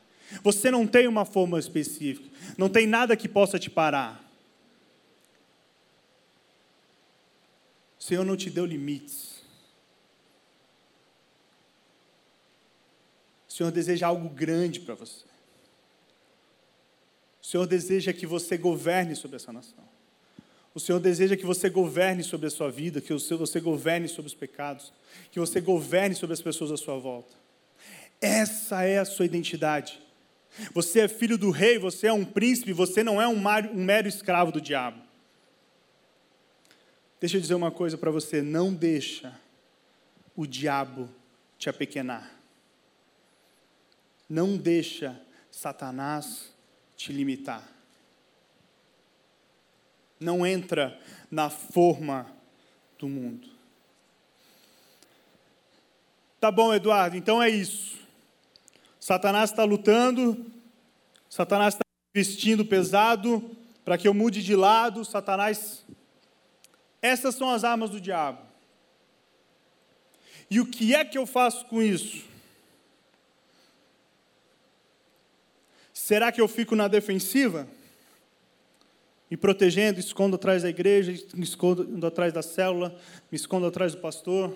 Você 0.43 0.71
não 0.71 0.87
tem 0.87 1.07
uma 1.07 1.25
forma 1.25 1.59
específica, 1.59 2.29
não 2.57 2.69
tem 2.69 2.87
nada 2.87 3.15
que 3.15 3.27
possa 3.27 3.59
te 3.59 3.69
parar. 3.69 4.23
O 7.99 8.03
Senhor 8.03 8.25
não 8.25 8.35
te 8.35 8.49
deu 8.49 8.65
limites. 8.65 9.41
O 13.47 13.51
Senhor 13.53 13.71
deseja 13.71 14.07
algo 14.07 14.29
grande 14.29 14.79
para 14.79 14.95
você. 14.95 15.32
O 17.43 17.45
Senhor 17.45 17.67
deseja 17.67 18.13
que 18.13 18.25
você 18.25 18.57
governe 18.57 19.17
sobre 19.17 19.35
essa 19.35 19.51
nação. 19.51 19.83
O 20.73 20.79
Senhor 20.79 20.99
deseja 20.99 21.35
que 21.35 21.45
você 21.45 21.69
governe 21.69 22.23
sobre 22.23 22.47
a 22.47 22.49
sua 22.49 22.71
vida, 22.71 23.01
que 23.01 23.13
você 23.13 23.59
governe 23.59 24.07
sobre 24.07 24.27
os 24.27 24.33
pecados, 24.33 24.93
que 25.29 25.39
você 25.39 25.59
governe 25.59 26.15
sobre 26.15 26.33
as 26.33 26.41
pessoas 26.41 26.71
à 26.71 26.77
sua 26.77 26.97
volta. 26.97 27.33
Essa 28.21 28.83
é 28.83 28.97
a 28.97 29.05
sua 29.05 29.25
identidade. 29.25 30.01
Você 30.73 31.01
é 31.01 31.07
filho 31.09 31.37
do 31.37 31.51
rei, 31.51 31.77
você 31.77 32.07
é 32.07 32.13
um 32.13 32.23
príncipe, 32.23 32.71
você 32.71 33.03
não 33.03 33.21
é 33.21 33.27
um 33.27 33.39
mero 33.73 34.07
escravo 34.07 34.51
do 34.51 34.61
diabo. 34.61 35.01
Deixa 37.19 37.37
eu 37.37 37.41
dizer 37.41 37.55
uma 37.55 37.71
coisa 37.71 37.97
para 37.97 38.09
você: 38.09 38.41
não 38.41 38.73
deixa 38.73 39.37
o 40.35 40.47
diabo 40.47 41.09
te 41.57 41.69
apequenar. 41.69 42.31
Não 44.29 44.55
deixa 44.55 45.19
Satanás 45.51 46.52
te 47.03 47.11
limitar 47.11 47.73
não 50.23 50.45
entra 50.45 50.97
na 51.29 51.49
forma 51.49 52.25
do 52.97 53.09
mundo. 53.09 53.49
Tá 56.39 56.49
bom, 56.49 56.73
Eduardo, 56.73 57.17
então 57.17 57.43
é 57.43 57.49
isso. 57.49 57.97
Satanás 58.99 59.49
está 59.49 59.65
lutando, 59.65 60.49
Satanás 61.29 61.73
está 61.73 61.83
vestindo 62.13 62.65
pesado 62.65 63.51
para 63.83 63.97
que 63.97 64.07
eu 64.07 64.13
mude 64.13 64.41
de 64.41 64.55
lado, 64.55 65.03
Satanás 65.03 65.85
Essas 67.01 67.35
são 67.35 67.49
as 67.49 67.65
armas 67.65 67.89
do 67.89 67.99
diabo. 67.99 68.41
E 70.49 70.61
o 70.61 70.65
que 70.65 70.95
é 70.95 71.03
que 71.03 71.17
eu 71.17 71.25
faço 71.25 71.65
com 71.65 71.81
isso? 71.81 72.32
Será 76.03 76.33
que 76.33 76.41
eu 76.41 76.49
fico 76.49 76.75
na 76.75 76.89
defensiva? 76.89 77.65
Me 79.31 79.37
protegendo, 79.37 80.01
escondo 80.01 80.35
atrás 80.35 80.63
da 80.63 80.67
igreja, 80.67 81.13
me 81.33 81.45
escondo 81.45 82.05
atrás 82.05 82.33
da 82.33 82.41
célula, 82.41 82.93
me 83.31 83.37
escondo 83.37 83.67
atrás 83.67 83.95
do 83.95 84.01
pastor? 84.01 84.53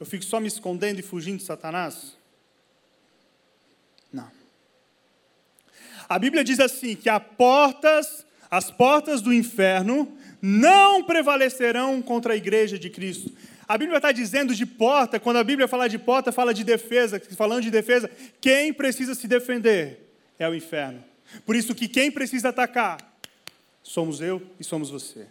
Eu 0.00 0.04
fico 0.04 0.24
só 0.24 0.40
me 0.40 0.48
escondendo 0.48 0.98
e 0.98 1.02
fugindo 1.02 1.38
de 1.38 1.44
Satanás? 1.44 2.16
Não. 4.12 4.28
A 6.08 6.18
Bíblia 6.18 6.42
diz 6.42 6.58
assim: 6.58 6.96
que 6.96 7.08
as 7.08 7.22
portas, 7.38 8.26
as 8.50 8.72
portas 8.72 9.22
do 9.22 9.32
inferno 9.32 10.18
não 10.42 11.04
prevalecerão 11.04 12.02
contra 12.02 12.32
a 12.32 12.36
igreja 12.36 12.76
de 12.76 12.90
Cristo. 12.90 13.32
A 13.72 13.78
Bíblia 13.78 13.96
está 13.96 14.12
dizendo 14.12 14.54
de 14.54 14.66
porta, 14.66 15.18
quando 15.18 15.38
a 15.38 15.42
Bíblia 15.42 15.66
fala 15.66 15.88
de 15.88 15.98
porta, 15.98 16.30
fala 16.30 16.52
de 16.52 16.62
defesa. 16.62 17.18
Falando 17.34 17.62
de 17.62 17.70
defesa, 17.70 18.10
quem 18.38 18.70
precisa 18.70 19.14
se 19.14 19.26
defender 19.26 20.12
é 20.38 20.46
o 20.46 20.54
inferno. 20.54 21.02
Por 21.46 21.56
isso 21.56 21.74
que 21.74 21.88
quem 21.88 22.10
precisa 22.10 22.50
atacar 22.50 22.98
somos 23.82 24.20
eu 24.20 24.42
e 24.60 24.62
somos 24.62 24.90
você. 24.90 25.26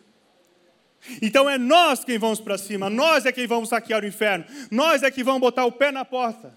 Então 1.22 1.48
é 1.48 1.60
nós 1.60 2.04
quem 2.04 2.18
vamos 2.18 2.42
para 2.42 2.58
cima, 2.58 2.90
nós 2.90 3.28
é 3.28 3.32
quem 3.32 3.46
vamos 3.46 3.70
saquear 3.70 4.04
o 4.04 4.08
inferno, 4.08 4.44
nós 4.72 5.04
é 5.04 5.12
que 5.12 5.24
vamos 5.24 5.40
botar 5.40 5.66
o 5.66 5.72
pé 5.72 5.92
na 5.92 6.04
porta 6.04 6.52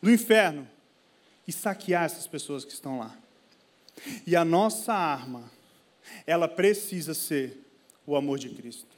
do 0.00 0.10
inferno 0.10 0.66
e 1.46 1.52
saquear 1.52 2.04
essas 2.04 2.26
pessoas 2.26 2.64
que 2.64 2.72
estão 2.72 2.98
lá. 2.98 3.14
E 4.26 4.34
a 4.34 4.42
nossa 4.42 4.94
arma, 4.94 5.52
ela 6.26 6.48
precisa 6.48 7.12
ser 7.12 7.62
o 8.06 8.16
amor 8.16 8.38
de 8.38 8.48
Cristo. 8.48 8.93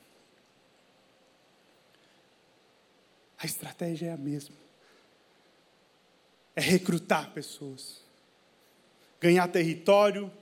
A 3.39 3.47
estratégia 3.47 4.07
é 4.07 4.13
a 4.13 4.17
mesma. 4.17 4.57
É 6.55 6.61
recrutar 6.61 7.33
pessoas, 7.33 8.01
ganhar 9.21 9.47
território 9.49 10.33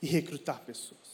e 0.00 0.06
recrutar 0.06 0.60
pessoas. 0.60 1.04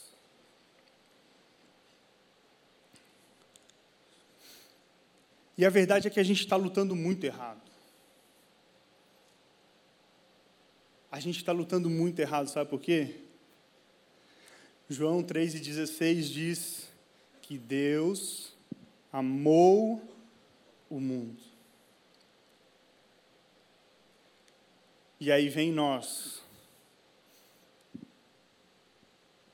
E 5.56 5.64
a 5.64 5.70
verdade 5.70 6.08
é 6.08 6.10
que 6.10 6.20
a 6.20 6.22
gente 6.22 6.40
está 6.40 6.56
lutando 6.56 6.96
muito 6.96 7.24
errado. 7.24 7.60
A 11.12 11.20
gente 11.20 11.36
está 11.36 11.52
lutando 11.52 11.90
muito 11.90 12.18
errado, 12.18 12.48
sabe 12.48 12.70
por 12.70 12.80
quê? 12.80 13.16
João 14.88 15.22
3,16 15.22 16.22
diz 16.22 16.88
que 17.42 17.58
Deus 17.58 18.54
amou 19.12 20.02
o 20.90 21.00
mundo. 21.00 21.40
E 25.18 25.32
aí 25.32 25.48
vem 25.48 25.72
nós, 25.72 26.42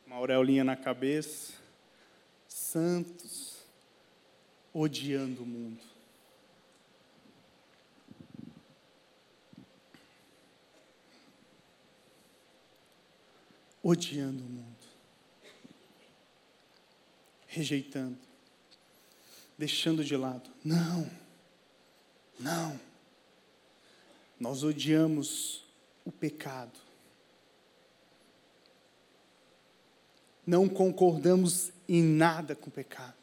uma 0.07 0.17
aureolinha 0.17 0.65
na 0.65 0.77
cabeça, 0.77 1.53
santos, 2.49 3.65
odiando 4.73 5.43
o 5.43 5.47
mundo. 5.47 5.97
odiando 13.87 14.43
o 14.43 14.49
mundo, 14.49 14.85
rejeitando, 17.47 18.19
deixando 19.57 20.05
de 20.05 20.17
lado. 20.17 20.51
Não, 20.65 21.09
não. 22.39 22.79
Nós 24.39 24.63
odiamos 24.63 25.65
o 26.05 26.13
pecado. 26.13 26.79
Não 30.47 30.69
concordamos 30.69 31.73
em 31.89 32.03
nada 32.03 32.55
com 32.55 32.69
o 32.69 32.73
pecado. 32.73 33.15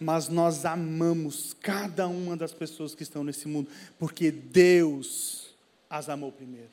Mas 0.00 0.28
nós 0.28 0.64
amamos 0.64 1.54
cada 1.54 2.06
uma 2.08 2.36
das 2.36 2.52
pessoas 2.52 2.94
que 2.94 3.02
estão 3.02 3.22
nesse 3.22 3.46
mundo, 3.48 3.70
porque 3.98 4.30
Deus 4.30 5.54
as 5.88 6.08
amou 6.08 6.32
primeiro. 6.32 6.70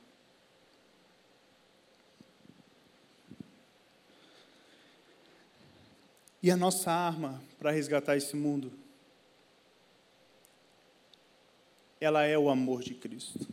E 6.42 6.52
a 6.52 6.58
nossa 6.58 6.92
arma 6.92 7.42
para 7.58 7.72
resgatar 7.72 8.18
esse 8.18 8.36
mundo, 8.36 8.72
ela 12.04 12.26
é 12.26 12.38
o 12.38 12.50
amor 12.50 12.84
de 12.84 12.94
Cristo. 12.94 13.48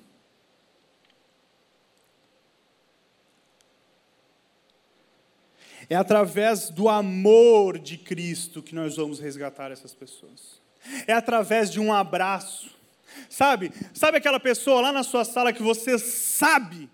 É 5.89 5.95
através 5.95 6.69
do 6.69 6.89
amor 6.89 7.79
de 7.79 7.97
Cristo 7.97 8.63
que 8.63 8.75
nós 8.75 8.97
vamos 8.97 9.19
resgatar 9.19 9.71
essas 9.71 9.95
pessoas. 9.95 10.61
É 11.07 11.13
através 11.13 11.71
de 11.71 11.81
um 11.81 11.93
abraço. 11.93 12.71
Sabe? 13.29 13.73
Sabe 13.93 14.19
aquela 14.19 14.41
pessoa 14.41 14.81
lá 14.81 14.93
na 14.93 15.03
sua 15.03 15.25
sala 15.25 15.53
que 15.53 15.63
você 15.63 15.99
sabe 15.99 16.89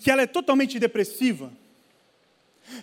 que 0.00 0.10
ela 0.10 0.22
é 0.22 0.26
totalmente 0.26 0.78
depressiva? 0.78 1.52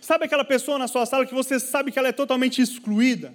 Sabe 0.01 0.25
aquela 0.25 0.43
pessoa 0.43 0.77
na 0.77 0.87
sua 0.87 1.05
sala 1.05 1.25
que 1.25 1.33
você 1.33 1.59
sabe 1.59 1.91
que 1.91 1.99
ela 1.99 2.09
é 2.09 2.13
totalmente 2.13 2.61
excluída? 2.61 3.33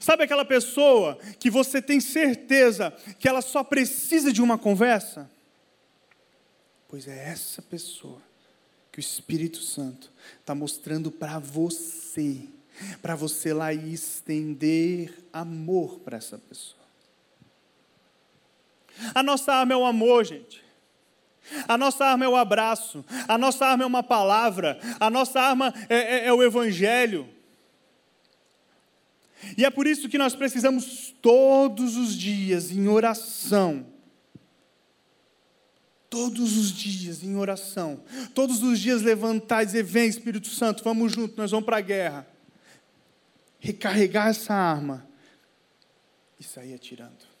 Sabe 0.00 0.24
aquela 0.24 0.44
pessoa 0.44 1.18
que 1.38 1.50
você 1.50 1.80
tem 1.80 2.00
certeza 2.00 2.92
que 3.18 3.28
ela 3.28 3.40
só 3.40 3.62
precisa 3.62 4.32
de 4.32 4.42
uma 4.42 4.58
conversa? 4.58 5.30
Pois 6.88 7.06
é 7.08 7.28
essa 7.28 7.62
pessoa 7.62 8.22
que 8.90 8.98
o 8.98 9.00
Espírito 9.00 9.58
Santo 9.58 10.10
está 10.40 10.54
mostrando 10.54 11.10
para 11.10 11.38
você, 11.38 12.40
para 13.02 13.14
você 13.14 13.52
lá 13.52 13.72
e 13.72 13.92
estender 13.92 15.12
amor 15.32 16.00
para 16.00 16.16
essa 16.16 16.38
pessoa. 16.38 16.86
A 19.14 19.22
nossa 19.22 19.52
arma 19.52 19.74
é 19.74 19.76
o 19.76 19.84
amor, 19.84 20.24
gente. 20.24 20.64
A 21.68 21.76
nossa 21.78 22.04
arma 22.04 22.24
é 22.24 22.28
o 22.28 22.36
abraço, 22.36 23.04
a 23.28 23.38
nossa 23.38 23.66
arma 23.66 23.84
é 23.84 23.86
uma 23.86 24.02
palavra, 24.02 24.80
a 24.98 25.08
nossa 25.08 25.40
arma 25.40 25.72
é, 25.88 25.96
é, 25.96 26.26
é, 26.26 26.32
o 26.32 26.42
Evangelho. 26.42 27.28
E 29.56 29.64
é 29.64 29.70
por 29.70 29.86
isso 29.86 30.08
que 30.08 30.18
nós 30.18 30.34
precisamos 30.34 31.14
todos 31.20 31.96
os 31.96 32.14
dias 32.16 32.70
em 32.70 32.88
oração, 32.88 33.86
todos 36.08 36.56
os 36.56 36.72
dias 36.72 37.22
em 37.22 37.36
oração, 37.36 38.02
todos 38.34 38.62
os 38.62 38.80
dias 38.80 39.02
levantar 39.02 39.62
e 39.62 39.66
dizer: 39.66 39.82
Vem 39.82 40.08
Espírito 40.08 40.48
Santo, 40.48 40.82
vamos 40.82 41.12
junto, 41.12 41.36
nós 41.36 41.50
vamos 41.50 41.66
para 41.66 41.78
a 41.78 41.82
guerra. 41.82 42.26
Recarregar 43.58 44.28
essa 44.28 44.54
arma 44.54 45.06
e 46.38 46.44
sair 46.44 46.74
atirando. 46.74 47.36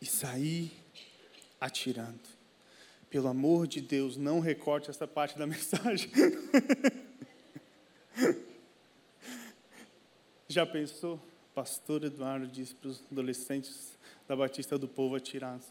e 0.00 0.06
sair 0.06 0.72
atirando. 1.60 2.18
Pelo 3.10 3.28
amor 3.28 3.66
de 3.66 3.80
Deus, 3.80 4.16
não 4.16 4.40
recorte 4.40 4.88
essa 4.88 5.06
parte 5.06 5.36
da 5.36 5.46
mensagem. 5.46 6.10
Já 10.50 10.66
pensou? 10.66 11.18
Pastor 11.54 12.02
Eduardo 12.02 12.48
disse 12.48 12.74
para 12.74 12.88
os 12.88 13.00
adolescentes 13.12 13.96
da 14.26 14.34
Batista 14.34 14.76
do 14.76 14.88
Povo 14.88 15.14
atirar. 15.14 15.60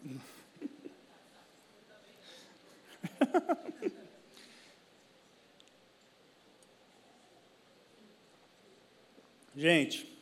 Gente, 9.53 10.17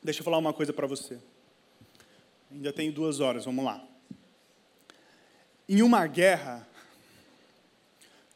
deixa 0.00 0.20
eu 0.20 0.24
falar 0.24 0.38
uma 0.38 0.52
coisa 0.52 0.72
para 0.72 0.86
você. 0.86 1.18
Ainda 2.52 2.72
tenho 2.72 2.92
duas 2.92 3.18
horas, 3.18 3.46
vamos 3.46 3.64
lá. 3.64 3.84
Em 5.68 5.82
uma 5.82 6.06
guerra, 6.06 6.64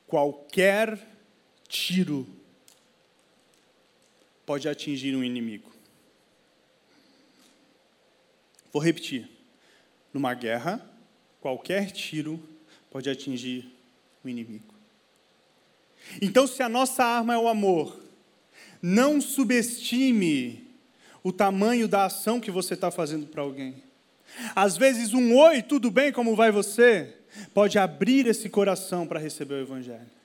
qualquer 0.08 0.98
tiro 1.68 2.35
pode 4.46 4.68
atingir 4.68 5.14
um 5.16 5.24
inimigo. 5.24 5.70
Vou 8.72 8.80
repetir. 8.80 9.28
Numa 10.14 10.32
guerra, 10.32 10.88
qualquer 11.40 11.90
tiro 11.90 12.40
pode 12.90 13.10
atingir 13.10 13.70
o 14.24 14.28
inimigo. 14.28 14.74
Então, 16.22 16.46
se 16.46 16.62
a 16.62 16.68
nossa 16.68 17.04
arma 17.04 17.34
é 17.34 17.38
o 17.38 17.48
amor, 17.48 18.00
não 18.80 19.20
subestime 19.20 20.66
o 21.22 21.32
tamanho 21.32 21.88
da 21.88 22.04
ação 22.04 22.40
que 22.40 22.50
você 22.50 22.74
está 22.74 22.90
fazendo 22.90 23.26
para 23.26 23.42
alguém. 23.42 23.82
Às 24.54 24.76
vezes, 24.76 25.12
um 25.12 25.36
oi, 25.36 25.60
tudo 25.60 25.90
bem, 25.90 26.12
como 26.12 26.36
vai 26.36 26.52
você? 26.52 27.16
Pode 27.52 27.78
abrir 27.78 28.26
esse 28.26 28.48
coração 28.48 29.06
para 29.06 29.20
receber 29.20 29.54
o 29.54 29.60
Evangelho. 29.60 30.15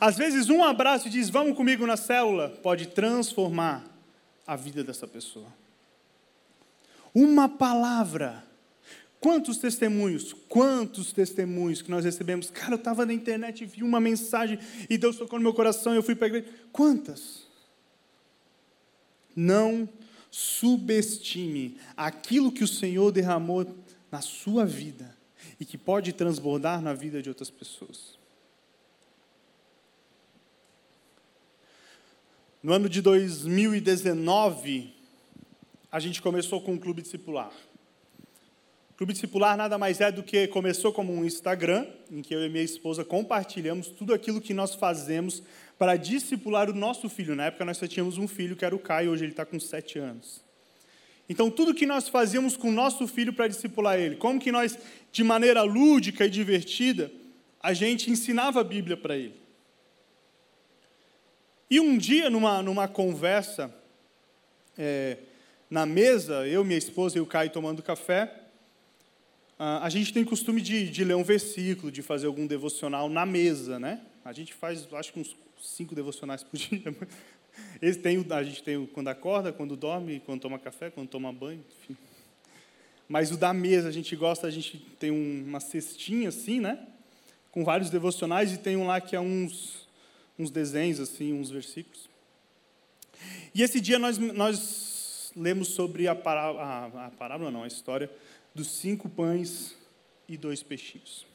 Às 0.00 0.16
vezes, 0.16 0.48
um 0.48 0.62
abraço 0.62 1.08
e 1.08 1.10
diz: 1.10 1.28
Vamos 1.28 1.56
comigo 1.56 1.86
na 1.86 1.96
célula, 1.96 2.48
pode 2.48 2.88
transformar 2.88 3.84
a 4.46 4.56
vida 4.56 4.82
dessa 4.82 5.06
pessoa. 5.06 5.46
Uma 7.14 7.48
palavra. 7.48 8.44
Quantos 9.20 9.58
testemunhos, 9.58 10.32
quantos 10.48 11.12
testemunhos 11.12 11.82
que 11.82 11.90
nós 11.90 12.04
recebemos. 12.04 12.50
Cara, 12.50 12.74
eu 12.74 12.76
estava 12.76 13.04
na 13.04 13.12
internet 13.12 13.62
e 13.62 13.66
vi 13.66 13.82
uma 13.82 13.98
mensagem 13.98 14.60
e 14.88 14.96
Deus 14.96 15.16
tocou 15.16 15.40
no 15.40 15.42
meu 15.42 15.52
coração 15.52 15.92
e 15.92 15.96
eu 15.96 16.02
fui 16.04 16.14
para 16.14 16.26
a 16.26 16.28
igreja. 16.28 16.46
Quantas? 16.70 17.48
Não 19.34 19.88
subestime 20.30 21.76
aquilo 21.96 22.52
que 22.52 22.62
o 22.62 22.68
Senhor 22.68 23.10
derramou 23.10 23.66
na 24.10 24.20
sua 24.20 24.64
vida 24.64 25.16
e 25.58 25.64
que 25.64 25.76
pode 25.76 26.12
transbordar 26.12 26.80
na 26.80 26.94
vida 26.94 27.20
de 27.20 27.28
outras 27.28 27.50
pessoas. 27.50 28.17
No 32.68 32.74
ano 32.74 32.86
de 32.86 33.00
2019, 33.00 34.92
a 35.90 35.98
gente 35.98 36.20
começou 36.20 36.60
com 36.60 36.74
o 36.74 36.78
Clube 36.78 37.00
Discipular. 37.00 37.50
O 38.90 38.94
Clube 38.94 39.14
Discipular 39.14 39.56
nada 39.56 39.78
mais 39.78 40.02
é 40.02 40.12
do 40.12 40.22
que 40.22 40.46
começou 40.48 40.92
como 40.92 41.10
um 41.10 41.24
Instagram, 41.24 41.86
em 42.12 42.20
que 42.20 42.34
eu 42.34 42.44
e 42.44 42.48
minha 42.50 42.62
esposa 42.62 43.06
compartilhamos 43.06 43.88
tudo 43.88 44.12
aquilo 44.12 44.38
que 44.38 44.52
nós 44.52 44.74
fazemos 44.74 45.42
para 45.78 45.96
discipular 45.96 46.68
o 46.68 46.74
nosso 46.74 47.08
filho. 47.08 47.34
Na 47.34 47.46
época 47.46 47.64
nós 47.64 47.78
só 47.78 47.86
tínhamos 47.86 48.18
um 48.18 48.28
filho, 48.28 48.54
que 48.54 48.66
era 48.66 48.76
o 48.76 48.78
Caio, 48.78 49.12
hoje 49.12 49.24
ele 49.24 49.32
está 49.32 49.46
com 49.46 49.58
sete 49.58 49.98
anos. 49.98 50.44
Então, 51.26 51.50
tudo 51.50 51.72
que 51.72 51.86
nós 51.86 52.06
fazíamos 52.10 52.54
com 52.54 52.68
o 52.68 52.72
nosso 52.72 53.08
filho 53.08 53.32
para 53.32 53.48
discipular 53.48 53.98
ele, 53.98 54.16
como 54.16 54.38
que 54.38 54.52
nós, 54.52 54.78
de 55.10 55.24
maneira 55.24 55.62
lúdica 55.62 56.26
e 56.26 56.28
divertida, 56.28 57.10
a 57.62 57.72
gente 57.72 58.10
ensinava 58.10 58.60
a 58.60 58.64
Bíblia 58.64 58.94
para 58.98 59.16
ele. 59.16 59.47
E 61.70 61.80
um 61.80 61.98
dia, 61.98 62.30
numa, 62.30 62.62
numa 62.62 62.88
conversa, 62.88 63.74
é, 64.76 65.18
na 65.68 65.84
mesa, 65.84 66.46
eu, 66.46 66.64
minha 66.64 66.78
esposa 66.78 67.18
e 67.18 67.20
o 67.20 67.26
Caio 67.26 67.50
tomando 67.50 67.82
café, 67.82 68.32
a 69.58 69.88
gente 69.88 70.12
tem 70.12 70.24
costume 70.24 70.60
de, 70.60 70.88
de 70.88 71.02
ler 71.02 71.16
um 71.16 71.24
versículo, 71.24 71.90
de 71.90 72.00
fazer 72.00 72.28
algum 72.28 72.46
devocional 72.46 73.08
na 73.08 73.26
mesa, 73.26 73.78
né? 73.78 74.00
A 74.24 74.32
gente 74.32 74.54
faz, 74.54 74.86
acho 74.92 75.12
que 75.12 75.18
uns 75.18 75.36
cinco 75.60 75.94
devocionais 75.94 76.44
por 76.44 76.56
dia. 76.56 76.80
Esse 77.82 77.98
tem, 77.98 78.24
a 78.30 78.42
gente 78.42 78.62
tem 78.62 78.86
quando 78.86 79.08
acorda, 79.08 79.52
quando 79.52 79.76
dorme, 79.76 80.22
quando 80.24 80.40
toma 80.40 80.58
café, 80.60 80.90
quando 80.90 81.08
toma 81.08 81.32
banho, 81.32 81.64
enfim. 81.82 81.96
Mas 83.08 83.32
o 83.32 83.36
da 83.36 83.52
mesa, 83.52 83.88
a 83.88 83.92
gente 83.92 84.14
gosta, 84.14 84.46
a 84.46 84.50
gente 84.50 84.78
tem 84.98 85.10
uma 85.10 85.58
cestinha 85.58 86.28
assim, 86.28 86.60
né? 86.60 86.86
Com 87.50 87.64
vários 87.64 87.90
devocionais 87.90 88.52
e 88.52 88.58
tem 88.58 88.76
um 88.76 88.86
lá 88.86 89.00
que 89.00 89.16
é 89.16 89.20
uns, 89.20 89.87
uns 90.38 90.50
desenhos, 90.50 91.00
assim, 91.00 91.32
uns 91.32 91.50
versículos. 91.50 92.08
E 93.54 93.62
esse 93.62 93.80
dia 93.80 93.98
nós, 93.98 94.18
nós 94.18 95.32
lemos 95.34 95.68
sobre 95.68 96.06
a 96.06 96.12
a, 96.12 97.06
a 97.06 97.10
parábola, 97.10 97.50
não, 97.50 97.64
a 97.64 97.66
história 97.66 98.10
dos 98.54 98.68
cinco 98.68 99.08
pães 99.08 99.74
e 100.28 100.36
dois 100.36 100.62
peixinhos. 100.62 101.26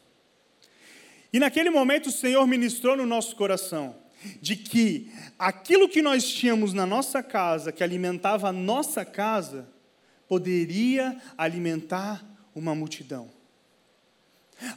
E 1.31 1.39
naquele 1.39 1.69
momento 1.69 2.07
o 2.07 2.11
Senhor 2.11 2.45
ministrou 2.45 2.95
no 2.95 3.05
nosso 3.05 3.35
coração 3.35 3.95
de 4.41 4.55
que 4.55 5.11
aquilo 5.37 5.89
que 5.89 6.01
nós 6.01 6.27
tínhamos 6.27 6.73
na 6.73 6.85
nossa 6.85 7.21
casa, 7.21 7.71
que 7.71 7.83
alimentava 7.83 8.49
a 8.49 8.53
nossa 8.53 9.03
casa, 9.03 9.67
poderia 10.27 11.21
alimentar 11.37 12.23
uma 12.55 12.73
multidão. 12.73 13.29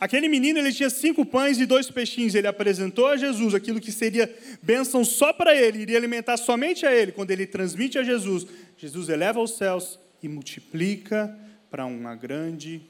Aquele 0.01 0.29
menino 0.29 0.59
ele 0.59 0.73
tinha 0.73 0.91
cinco 0.91 1.25
pães 1.25 1.59
e 1.59 1.67
dois 1.67 1.91
peixinhos. 1.91 2.35
Ele 2.35 2.47
apresentou 2.47 3.07
a 3.07 3.17
Jesus 3.17 3.55
aquilo 3.55 3.81
que 3.81 3.93
seria 3.93 4.33
bênção 4.63 5.05
só 5.05 5.33
para 5.33 5.55
ele, 5.55 5.81
iria 5.81 5.97
alimentar 5.97 6.37
somente 6.37 6.87
a 6.87 6.95
ele. 6.95 7.13
Quando 7.13 7.31
ele 7.31 7.47
transmite 7.47 7.99
a 7.99 8.03
Jesus, 8.03 8.47
Jesus 8.77 9.09
eleva 9.09 9.39
aos 9.39 9.57
céus 9.57 9.99
e 10.23 10.29
multiplica 10.29 11.37
para 11.71 11.87
uma 11.87 12.15
grande 12.15 12.81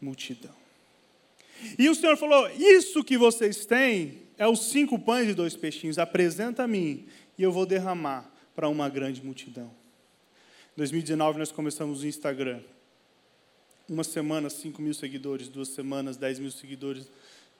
multidão. 0.00 0.54
E 1.78 1.88
o 1.88 1.94
Senhor 1.94 2.16
falou: 2.16 2.48
Isso 2.56 3.04
que 3.04 3.18
vocês 3.18 3.66
têm 3.66 4.22
é 4.38 4.46
os 4.46 4.70
cinco 4.70 4.98
pães 4.98 5.28
e 5.28 5.34
dois 5.34 5.54
peixinhos, 5.54 5.98
apresenta 5.98 6.62
a 6.62 6.68
mim 6.68 7.06
e 7.36 7.42
eu 7.42 7.52
vou 7.52 7.66
derramar 7.66 8.30
para 8.54 8.68
uma 8.68 8.88
grande 8.88 9.24
multidão. 9.24 9.70
Em 10.74 10.78
2019 10.78 11.38
nós 11.38 11.52
começamos 11.52 12.02
o 12.02 12.06
Instagram. 12.06 12.60
Uma 13.90 14.04
semana, 14.04 14.48
5 14.48 14.80
mil 14.80 14.94
seguidores, 14.94 15.48
duas 15.48 15.66
semanas, 15.70 16.16
10 16.16 16.38
mil 16.38 16.52
seguidores. 16.52 17.10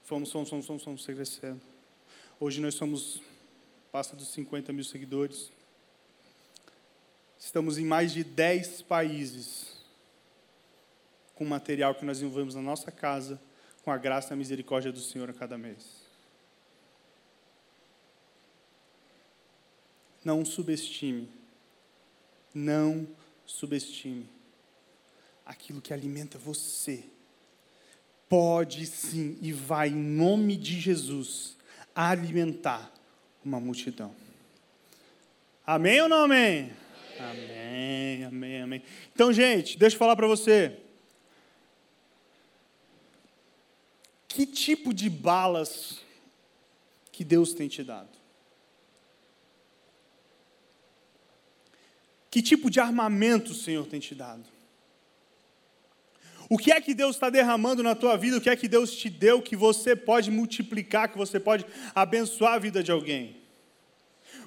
Fomos, 0.04 0.30
fomos, 0.30 0.48
fomos, 0.48 0.64
fomos, 0.64 0.84
fomos 0.84 1.04
crescendo. 1.04 1.60
Hoje 2.38 2.60
nós 2.60 2.76
somos, 2.76 3.20
passa 3.90 4.14
dos 4.14 4.28
50 4.28 4.72
mil 4.72 4.84
seguidores. 4.84 5.50
Estamos 7.36 7.78
em 7.78 7.84
mais 7.84 8.12
de 8.12 8.22
10 8.22 8.82
países 8.82 9.72
com 11.34 11.44
material 11.44 11.96
que 11.96 12.04
nós 12.04 12.18
desenvolvemos 12.18 12.54
na 12.54 12.62
nossa 12.62 12.92
casa, 12.92 13.40
com 13.82 13.90
a 13.90 13.98
graça 13.98 14.32
e 14.32 14.34
a 14.34 14.36
misericórdia 14.36 14.92
do 14.92 15.00
Senhor 15.00 15.28
a 15.28 15.32
cada 15.32 15.58
mês. 15.58 15.84
Não 20.24 20.44
subestime. 20.44 21.28
Não 22.54 23.08
subestime 23.44 24.39
aquilo 25.50 25.82
que 25.82 25.92
alimenta 25.92 26.38
você. 26.38 27.04
Pode 28.28 28.86
sim 28.86 29.36
e 29.42 29.52
vai, 29.52 29.88
em 29.88 29.94
nome 29.94 30.56
de 30.56 30.78
Jesus, 30.80 31.56
alimentar 31.92 32.92
uma 33.44 33.58
multidão. 33.58 34.14
Amém 35.66 36.00
ou 36.00 36.08
não 36.08 36.24
amém? 36.24 36.72
Amém, 37.18 38.24
amém, 38.24 38.62
amém. 38.62 38.82
Então, 39.12 39.32
gente, 39.32 39.76
deixa 39.76 39.96
eu 39.96 39.98
falar 39.98 40.14
para 40.14 40.28
você. 40.28 40.78
Que 44.28 44.46
tipo 44.46 44.94
de 44.94 45.10
balas 45.10 45.98
que 47.10 47.24
Deus 47.24 47.52
tem 47.52 47.66
te 47.66 47.82
dado? 47.82 48.16
Que 52.30 52.40
tipo 52.40 52.70
de 52.70 52.78
armamento 52.78 53.50
o 53.50 53.54
Senhor 53.54 53.84
tem 53.86 53.98
te 53.98 54.14
dado? 54.14 54.59
O 56.50 56.58
que 56.58 56.70
é 56.70 56.80
que 56.80 56.92
Deus 56.92 57.16
está 57.16 57.30
derramando 57.30 57.82
na 57.82 57.94
tua 57.94 58.16
vida? 58.18 58.36
O 58.36 58.40
que 58.40 58.50
é 58.50 58.56
que 58.56 58.68
Deus 58.68 58.92
te 58.94 59.08
deu 59.08 59.40
que 59.40 59.56
você 59.56 59.96
pode 59.96 60.30
multiplicar, 60.30 61.08
que 61.08 61.16
você 61.16 61.40
pode 61.40 61.64
abençoar 61.94 62.54
a 62.54 62.58
vida 62.58 62.82
de 62.82 62.92
alguém? 62.92 63.36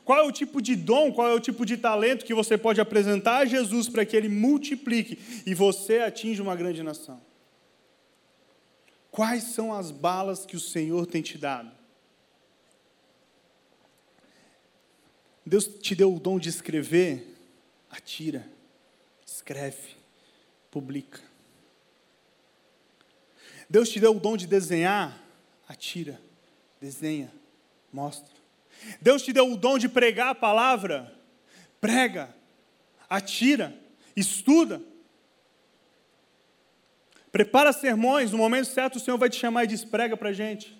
Qual 0.06 0.20
é 0.20 0.22
o 0.22 0.32
tipo 0.32 0.62
de 0.62 0.76
dom, 0.76 1.12
qual 1.12 1.30
é 1.30 1.34
o 1.34 1.40
tipo 1.40 1.66
de 1.66 1.78
talento 1.78 2.26
que 2.26 2.34
você 2.34 2.58
pode 2.58 2.80
apresentar 2.80 3.38
a 3.38 3.46
Jesus 3.46 3.90
para 3.90 4.06
que 4.06 4.16
ele 4.16 4.30
multiplique 4.30 5.18
e 5.46 5.56
você 5.56 6.00
atinja 6.00 6.44
uma 6.44 6.56
grande 6.56 6.84
nação? 6.84 7.20
Quais 9.10 9.46
são 9.46 9.74
as 9.74 9.90
balas 9.90 10.46
que 10.46 10.56
o 10.56 10.60
Senhor 10.60 11.08
tem 11.08 11.22
te 11.22 11.38
dado? 11.38 11.72
Deus 15.46 15.66
te 15.66 15.96
deu 15.96 16.14
o 16.14 16.20
dom 16.20 16.38
de 16.38 16.50
escrever? 16.50 17.34
atira, 17.94 18.48
escreve, 19.26 19.96
publica. 20.72 21.22
Deus 23.74 23.90
te 23.90 24.00
deu 24.00 24.16
o 24.16 24.20
dom 24.20 24.38
de 24.38 24.46
desenhar, 24.46 25.20
atira, 25.68 26.22
desenha, 26.80 27.34
mostra. 27.92 28.32
Deus 29.02 29.24
te 29.24 29.34
deu 29.34 29.52
o 29.52 29.58
dom 29.58 29.80
de 29.80 29.90
pregar 29.90 30.30
a 30.30 30.36
palavra, 30.36 31.12
prega, 31.82 32.30
atira, 33.10 33.76
estuda. 34.16 34.80
Prepara 37.32 37.74
sermões, 37.74 38.32
no 38.32 38.38
momento 38.38 38.68
certo 38.68 38.98
o 38.98 39.00
Senhor 39.00 39.18
vai 39.18 39.28
te 39.28 39.38
chamar 39.38 39.64
e 39.64 39.68
diz: 39.70 39.84
prega 39.84 40.16
para 40.16 40.30
a 40.30 40.34
gente. 40.34 40.78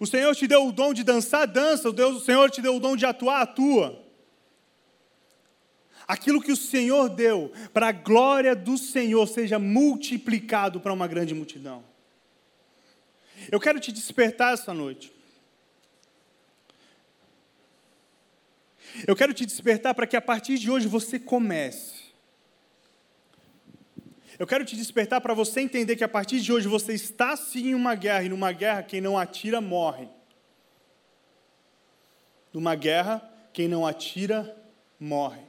O 0.00 0.06
Senhor 0.06 0.34
te 0.34 0.46
deu 0.46 0.66
o 0.66 0.72
dom 0.72 0.94
de 0.94 1.04
dançar, 1.04 1.46
dança. 1.46 1.90
O 1.90 2.20
Senhor 2.20 2.50
te 2.50 2.62
deu 2.62 2.76
o 2.76 2.80
dom 2.80 2.96
de 2.96 3.04
atuar, 3.04 3.42
atua 3.42 4.07
aquilo 6.08 6.40
que 6.40 6.50
o 6.50 6.56
Senhor 6.56 7.10
deu, 7.10 7.52
para 7.72 7.88
a 7.88 7.92
glória 7.92 8.56
do 8.56 8.78
Senhor, 8.78 9.28
seja 9.28 9.58
multiplicado 9.58 10.80
para 10.80 10.92
uma 10.92 11.06
grande 11.06 11.34
multidão. 11.34 11.84
Eu 13.52 13.60
quero 13.60 13.78
te 13.78 13.92
despertar 13.92 14.54
essa 14.54 14.72
noite. 14.72 15.12
Eu 19.06 19.14
quero 19.14 19.34
te 19.34 19.44
despertar 19.44 19.94
para 19.94 20.06
que 20.06 20.16
a 20.16 20.20
partir 20.20 20.58
de 20.58 20.70
hoje 20.70 20.88
você 20.88 21.18
comece. 21.18 22.08
Eu 24.38 24.46
quero 24.46 24.64
te 24.64 24.76
despertar 24.76 25.20
para 25.20 25.34
você 25.34 25.60
entender 25.60 25.94
que 25.94 26.04
a 26.04 26.08
partir 26.08 26.40
de 26.40 26.52
hoje 26.52 26.66
você 26.66 26.94
está 26.94 27.36
sim 27.36 27.68
em 27.68 27.74
uma 27.74 27.94
guerra, 27.94 28.24
e 28.24 28.28
numa 28.28 28.50
guerra 28.50 28.82
quem 28.82 29.00
não 29.00 29.18
atira 29.18 29.60
morre. 29.60 30.08
Numa 32.52 32.74
guerra, 32.74 33.20
quem 33.52 33.68
não 33.68 33.86
atira 33.86 34.56
morre. 34.98 35.47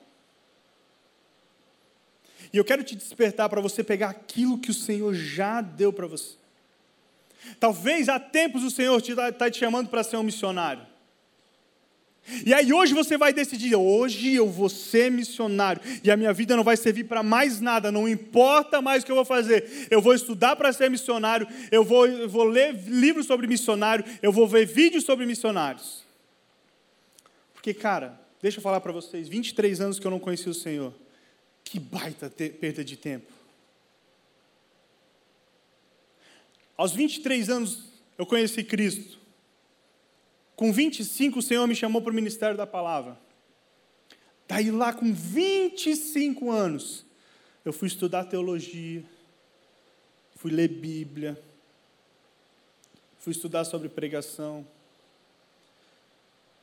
E 2.51 2.57
eu 2.57 2.65
quero 2.65 2.83
te 2.83 2.95
despertar 2.95 3.47
para 3.49 3.61
você 3.61 3.83
pegar 3.83 4.09
aquilo 4.09 4.57
que 4.57 4.71
o 4.71 4.73
Senhor 4.73 5.13
já 5.13 5.61
deu 5.61 5.93
para 5.93 6.07
você. 6.07 6.35
Talvez 7.59 8.09
há 8.09 8.19
tempos 8.19 8.63
o 8.63 8.71
Senhor 8.71 8.97
está 8.97 9.31
tá 9.31 9.49
te 9.49 9.59
chamando 9.59 9.89
para 9.89 10.03
ser 10.03 10.17
um 10.17 10.23
missionário. 10.23 10.89
E 12.45 12.53
aí 12.53 12.71
hoje 12.71 12.93
você 12.93 13.17
vai 13.17 13.33
decidir, 13.33 13.75
hoje 13.75 14.35
eu 14.35 14.47
vou 14.47 14.69
ser 14.69 15.09
missionário 15.09 15.81
e 16.03 16.11
a 16.11 16.17
minha 16.17 16.31
vida 16.31 16.55
não 16.55 16.63
vai 16.63 16.77
servir 16.77 17.05
para 17.05 17.23
mais 17.23 17.59
nada, 17.59 17.91
não 17.91 18.07
importa 18.07 18.81
mais 18.81 19.01
o 19.01 19.05
que 19.05 19.11
eu 19.11 19.15
vou 19.15 19.25
fazer. 19.25 19.87
Eu 19.89 20.01
vou 20.01 20.13
estudar 20.13 20.55
para 20.55 20.71
ser 20.71 20.89
missionário, 20.91 21.47
eu 21.71 21.83
vou, 21.83 22.05
eu 22.05 22.29
vou 22.29 22.43
ler 22.43 22.73
livros 22.87 23.25
sobre 23.25 23.47
missionário, 23.47 24.05
eu 24.21 24.31
vou 24.31 24.47
ver 24.47 24.65
vídeos 24.65 25.05
sobre 25.05 25.25
missionários. 25.25 26.03
Porque, 27.53 27.73
cara, 27.73 28.19
deixa 28.41 28.59
eu 28.59 28.61
falar 28.61 28.79
para 28.79 28.91
vocês, 28.91 29.27
23 29.27 29.81
anos 29.81 29.99
que 29.99 30.05
eu 30.05 30.11
não 30.11 30.19
conheci 30.19 30.49
o 30.49 30.53
Senhor. 30.53 30.93
Que 31.69 31.79
baita 31.79 32.31
perda 32.31 32.83
de 32.83 32.97
tempo. 32.97 33.31
Aos 36.75 36.93
23 36.93 37.47
anos 37.47 37.83
eu 38.17 38.25
conheci 38.25 38.63
Cristo. 38.63 39.19
Com 40.55 40.73
25, 40.73 41.37
o 41.37 41.41
Senhor 41.43 41.67
me 41.67 41.75
chamou 41.75 42.01
para 42.01 42.11
o 42.11 42.15
ministério 42.15 42.57
da 42.57 42.65
palavra. 42.65 43.15
Daí 44.47 44.71
lá, 44.71 44.91
com 44.91 45.13
25 45.13 46.49
anos, 46.49 47.05
eu 47.63 47.71
fui 47.71 47.87
estudar 47.87 48.25
teologia, 48.25 49.03
fui 50.37 50.49
ler 50.49 50.69
Bíblia, 50.69 51.39
fui 53.19 53.31
estudar 53.31 53.63
sobre 53.63 53.89
pregação. 53.89 54.65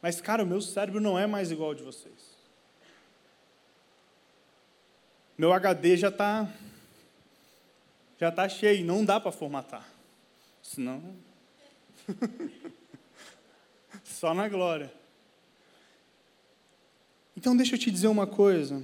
Mas, 0.02 0.20
cara, 0.20 0.42
o 0.42 0.46
meu 0.46 0.60
cérebro 0.60 1.00
não 1.00 1.16
é 1.16 1.28
mais 1.28 1.52
igual 1.52 1.68
ao 1.68 1.74
de 1.76 1.84
vocês. 1.84 2.35
Meu 5.38 5.52
HD 5.52 5.96
já 5.96 6.08
está 6.08 6.50
já 8.18 8.32
tá 8.32 8.48
cheio, 8.48 8.84
não 8.84 9.04
dá 9.04 9.20
para 9.20 9.30
formatar. 9.30 9.86
Senão. 10.62 11.14
Só 14.04 14.32
na 14.32 14.48
glória. 14.48 14.92
Então, 17.36 17.54
deixa 17.54 17.74
eu 17.74 17.78
te 17.78 17.90
dizer 17.90 18.08
uma 18.08 18.26
coisa. 18.26 18.82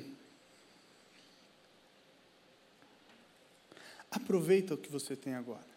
Aproveita 4.10 4.74
o 4.74 4.76
que 4.76 4.92
você 4.92 5.16
tem 5.16 5.34
agora. 5.34 5.72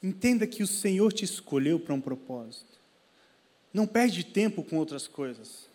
Entenda 0.00 0.46
que 0.46 0.62
o 0.62 0.66
Senhor 0.66 1.12
te 1.12 1.24
escolheu 1.24 1.80
para 1.80 1.94
um 1.94 2.00
propósito. 2.00 2.78
Não 3.72 3.86
perde 3.86 4.22
tempo 4.22 4.62
com 4.62 4.76
outras 4.76 5.08
coisas. 5.08 5.68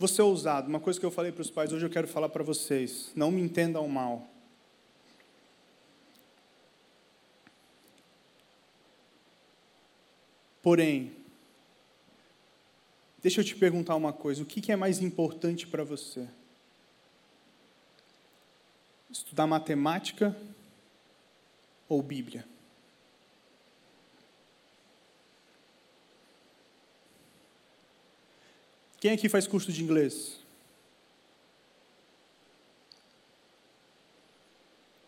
Você 0.00 0.22
é 0.22 0.24
ousado. 0.24 0.66
Uma 0.66 0.80
coisa 0.80 0.98
que 0.98 1.04
eu 1.04 1.10
falei 1.10 1.30
para 1.30 1.42
os 1.42 1.50
pais, 1.50 1.74
hoje 1.74 1.84
eu 1.84 1.90
quero 1.90 2.08
falar 2.08 2.30
para 2.30 2.42
vocês. 2.42 3.12
Não 3.14 3.30
me 3.30 3.42
entendam 3.42 3.86
mal. 3.86 4.26
Porém, 10.62 11.12
deixa 13.22 13.42
eu 13.42 13.44
te 13.44 13.54
perguntar 13.54 13.94
uma 13.94 14.10
coisa: 14.10 14.42
o 14.42 14.46
que 14.46 14.72
é 14.72 14.76
mais 14.76 15.02
importante 15.02 15.66
para 15.66 15.84
você? 15.84 16.26
Estudar 19.10 19.46
matemática 19.46 20.34
ou 21.86 22.02
Bíblia? 22.02 22.46
Quem 29.00 29.12
aqui 29.12 29.30
faz 29.30 29.46
curso 29.46 29.72
de 29.72 29.82
inglês? 29.82 30.38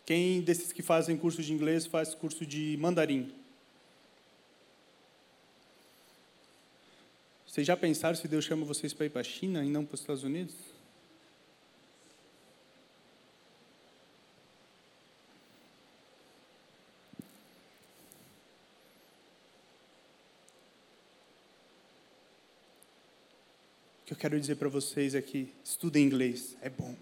Quem 0.03 0.41
desses 0.41 0.73
que 0.73 0.81
fazem 0.81 1.15
curso 1.15 1.43
de 1.43 1.53
inglês 1.53 1.85
faz 1.85 2.15
curso 2.15 2.43
de 2.43 2.75
mandarim? 2.77 3.31
Vocês 7.45 7.67
já 7.67 7.77
pensaram 7.77 8.15
se 8.15 8.27
Deus 8.27 8.43
chama 8.43 8.65
vocês 8.65 8.95
para 8.95 9.05
ir 9.05 9.11
para 9.11 9.21
a 9.21 9.23
China 9.23 9.63
e 9.63 9.69
não 9.69 9.85
para 9.85 9.93
os 9.93 10.01
Estados 10.01 10.23
Unidos? 10.23 10.72
Quero 24.23 24.39
dizer 24.39 24.55
para 24.55 24.69
vocês 24.69 25.13
que 25.25 25.53
estudem 25.65 26.05
inglês, 26.05 26.55
é 26.61 26.69
bom. 26.69 26.95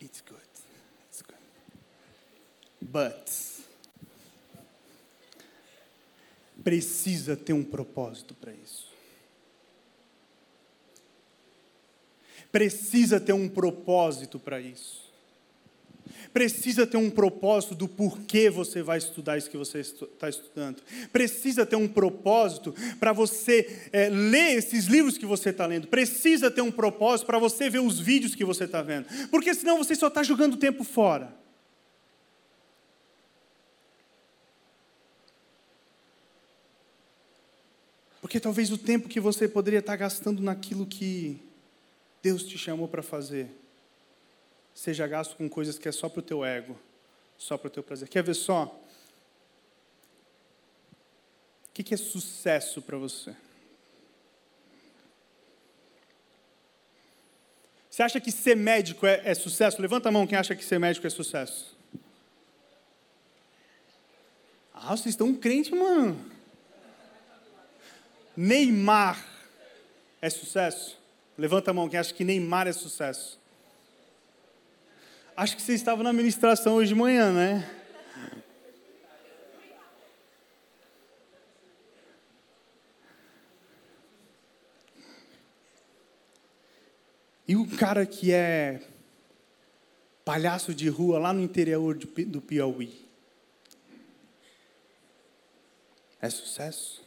It's 0.00 0.20
good. 0.20 0.40
It's 1.08 1.22
good. 1.22 1.40
But 2.80 3.28
precisa 6.62 7.36
ter 7.36 7.52
um 7.52 7.64
propósito 7.64 8.32
para 8.34 8.52
isso. 8.52 8.86
Precisa 12.52 13.18
ter 13.18 13.32
um 13.32 13.48
propósito 13.48 14.38
para 14.38 14.60
isso. 14.60 15.03
Precisa 16.32 16.86
ter 16.86 16.96
um 16.96 17.10
propósito 17.10 17.74
do 17.74 17.88
porquê 17.88 18.50
você 18.50 18.82
vai 18.82 18.98
estudar 18.98 19.38
isso 19.38 19.50
que 19.50 19.56
você 19.56 19.80
está 19.80 20.28
estudando. 20.28 20.82
Precisa 21.12 21.64
ter 21.64 21.76
um 21.76 21.88
propósito 21.88 22.74
para 22.98 23.12
você 23.12 23.88
é, 23.92 24.08
ler 24.08 24.56
esses 24.56 24.86
livros 24.86 25.18
que 25.18 25.26
você 25.26 25.50
está 25.50 25.66
lendo. 25.66 25.88
Precisa 25.88 26.50
ter 26.50 26.62
um 26.62 26.72
propósito 26.72 27.26
para 27.26 27.38
você 27.38 27.70
ver 27.70 27.80
os 27.80 28.00
vídeos 28.00 28.34
que 28.34 28.44
você 28.44 28.64
está 28.64 28.82
vendo. 28.82 29.06
Porque 29.30 29.54
senão 29.54 29.78
você 29.78 29.94
só 29.94 30.08
está 30.08 30.22
jogando 30.22 30.56
tempo 30.56 30.84
fora. 30.84 31.34
Porque 38.24 38.40
talvez 38.40 38.72
o 38.72 38.78
tempo 38.78 39.08
que 39.08 39.20
você 39.20 39.46
poderia 39.46 39.80
estar 39.80 39.96
gastando 39.96 40.42
naquilo 40.42 40.86
que 40.86 41.40
Deus 42.22 42.42
te 42.42 42.56
chamou 42.56 42.88
para 42.88 43.02
fazer, 43.02 43.50
seja 44.74 45.06
gasto 45.06 45.36
com 45.36 45.48
coisas 45.48 45.78
que 45.78 45.88
é 45.88 45.92
só 45.92 46.08
para 46.08 46.18
o 46.18 46.22
teu 46.22 46.44
ego, 46.44 46.78
só 47.38 47.56
para 47.56 47.68
o 47.68 47.70
teu 47.70 47.82
prazer. 47.82 48.08
Quer 48.08 48.24
ver 48.24 48.34
só? 48.34 48.64
O 51.68 51.72
que 51.72 51.94
é 51.94 51.96
sucesso 51.96 52.82
para 52.82 52.98
você? 52.98 53.34
Você 57.94 58.02
acha 58.02 58.20
que 58.20 58.32
ser 58.32 58.56
médico 58.56 59.06
é, 59.06 59.22
é, 59.24 59.34
sucesso? 59.34 59.80
Levanta 59.80 60.08
a 60.08 60.12
mão 60.12 60.26
quem 60.26 60.36
acha 60.36 60.56
que 60.56 60.64
ser 60.64 60.80
médico 60.80 61.06
é 61.06 61.10
sucesso. 61.10 61.76
Ah, 64.74 64.96
vocês 64.96 65.12
estão 65.14 65.32
crentes, 65.32 65.70
mano. 65.70 66.18
Neymar 68.36 69.24
é 70.20 70.28
sucesso? 70.28 70.98
Levanta 71.38 71.70
a 71.70 71.74
mão 71.74 71.88
quem 71.88 72.00
acha 72.00 72.12
que 72.12 72.24
Neymar 72.24 72.66
é 72.66 72.72
sucesso. 72.72 73.38
Acho 75.36 75.56
que 75.56 75.62
você 75.62 75.74
estava 75.74 76.00
na 76.04 76.12
ministração 76.12 76.74
hoje 76.76 76.90
de 76.90 76.94
manhã, 76.94 77.32
né? 77.32 77.68
E 87.48 87.56
o 87.56 87.66
cara 87.76 88.06
que 88.06 88.32
é 88.32 88.80
palhaço 90.24 90.72
de 90.72 90.88
rua 90.88 91.18
lá 91.18 91.32
no 91.32 91.42
interior 91.42 91.98
do 91.98 92.40
Piauí? 92.40 93.04
É 96.22 96.30
sucesso? 96.30 97.04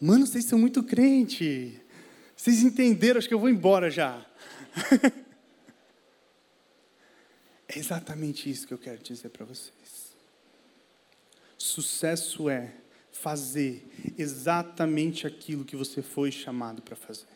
Mano, 0.00 0.26
vocês 0.26 0.44
são 0.46 0.58
muito 0.58 0.82
crente. 0.82 1.80
Vocês 2.36 2.64
entenderam? 2.64 3.18
Acho 3.18 3.28
que 3.28 3.34
eu 3.34 3.38
vou 3.38 3.48
embora 3.48 3.88
já. 3.88 4.26
é 7.74 7.78
exatamente 7.78 8.50
isso 8.50 8.66
que 8.66 8.74
eu 8.74 8.78
quero 8.78 8.98
dizer 8.98 9.30
para 9.30 9.46
vocês. 9.46 10.12
Sucesso 11.56 12.50
é 12.50 12.72
fazer 13.10 13.86
exatamente 14.18 15.26
aquilo 15.26 15.64
que 15.64 15.76
você 15.76 16.02
foi 16.02 16.30
chamado 16.30 16.82
para 16.82 16.96
fazer. 16.96 17.26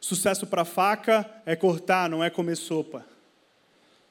Sucesso 0.00 0.46
para 0.46 0.64
faca 0.64 1.42
é 1.46 1.56
cortar, 1.56 2.08
não 2.08 2.22
é 2.22 2.30
comer 2.30 2.56
sopa. 2.56 3.04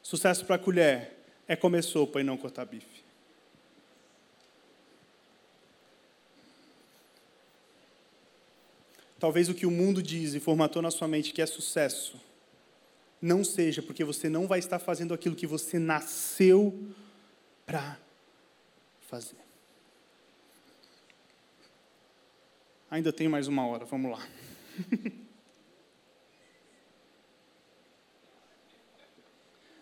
Sucesso 0.02 0.46
para 0.46 0.58
colher 0.58 1.14
é 1.48 1.56
comer 1.56 1.84
sopa 1.84 2.20
e 2.20 2.24
não 2.24 2.36
cortar 2.36 2.66
bife. 2.66 3.04
Talvez 9.20 9.48
o 9.48 9.54
que 9.54 9.66
o 9.66 9.72
mundo 9.72 10.04
diz 10.04 10.34
e 10.34 10.40
formatou 10.40 10.82
na 10.82 10.92
sua 10.92 11.08
mente 11.08 11.32
que 11.32 11.42
é 11.42 11.46
sucesso, 11.46 12.20
não 13.24 13.42
seja 13.42 13.82
porque 13.82 14.04
você 14.04 14.28
não 14.28 14.46
vai 14.48 14.60
estar 14.60 14.78
fazendo 14.80 15.14
aquilo 15.14 15.34
que 15.34 15.48
você 15.48 15.80
nasceu 15.80 16.78
para 17.66 17.98
fazer. 19.08 19.38
Ainda 22.92 23.14
tem 23.14 23.30
mais 23.30 23.48
uma 23.48 23.66
hora, 23.66 23.86
vamos 23.86 24.12
lá. 24.12 24.20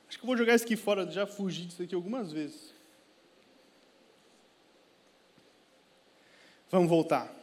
Acho 0.08 0.20
que 0.20 0.24
eu 0.24 0.28
vou 0.28 0.38
jogar 0.38 0.54
isso 0.54 0.66
aqui 0.66 0.76
fora, 0.76 1.10
já 1.10 1.26
fugi 1.26 1.66
disso 1.66 1.82
aqui 1.82 1.96
algumas 1.96 2.32
vezes. 2.32 2.72
Vamos 6.70 6.88
voltar. 6.88 7.34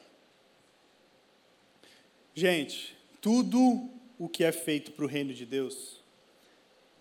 Gente, 2.37 2.97
tudo 3.21 3.98
o 4.19 4.29
que 4.29 4.45
é 4.45 4.53
feito 4.53 4.93
para 4.93 5.05
o 5.05 5.09
reino 5.09 5.33
de 5.33 5.47
Deus, 5.47 6.03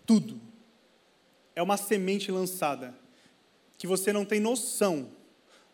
tudo, 0.06 0.40
é 1.54 1.62
uma 1.62 1.76
semente 1.76 2.30
lançada 2.30 2.94
que 3.76 3.86
você 3.86 4.12
não 4.12 4.24
tem 4.24 4.40
noção 4.40 5.10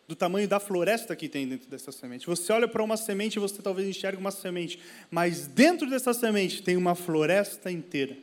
do 0.07 0.15
tamanho 0.15 0.47
da 0.47 0.59
floresta 0.59 1.15
que 1.15 1.27
tem 1.27 1.47
dentro 1.47 1.69
dessa 1.69 1.91
semente. 1.91 2.27
Você 2.27 2.51
olha 2.53 2.67
para 2.67 2.83
uma 2.83 2.97
semente 2.97 3.37
e 3.37 3.39
você 3.39 3.61
talvez 3.61 3.87
enxergue 3.87 4.19
uma 4.19 4.31
semente, 4.31 4.79
mas 5.09 5.47
dentro 5.47 5.89
dessa 5.89 6.13
semente 6.13 6.61
tem 6.61 6.77
uma 6.77 6.95
floresta 6.95 7.71
inteira. 7.71 8.17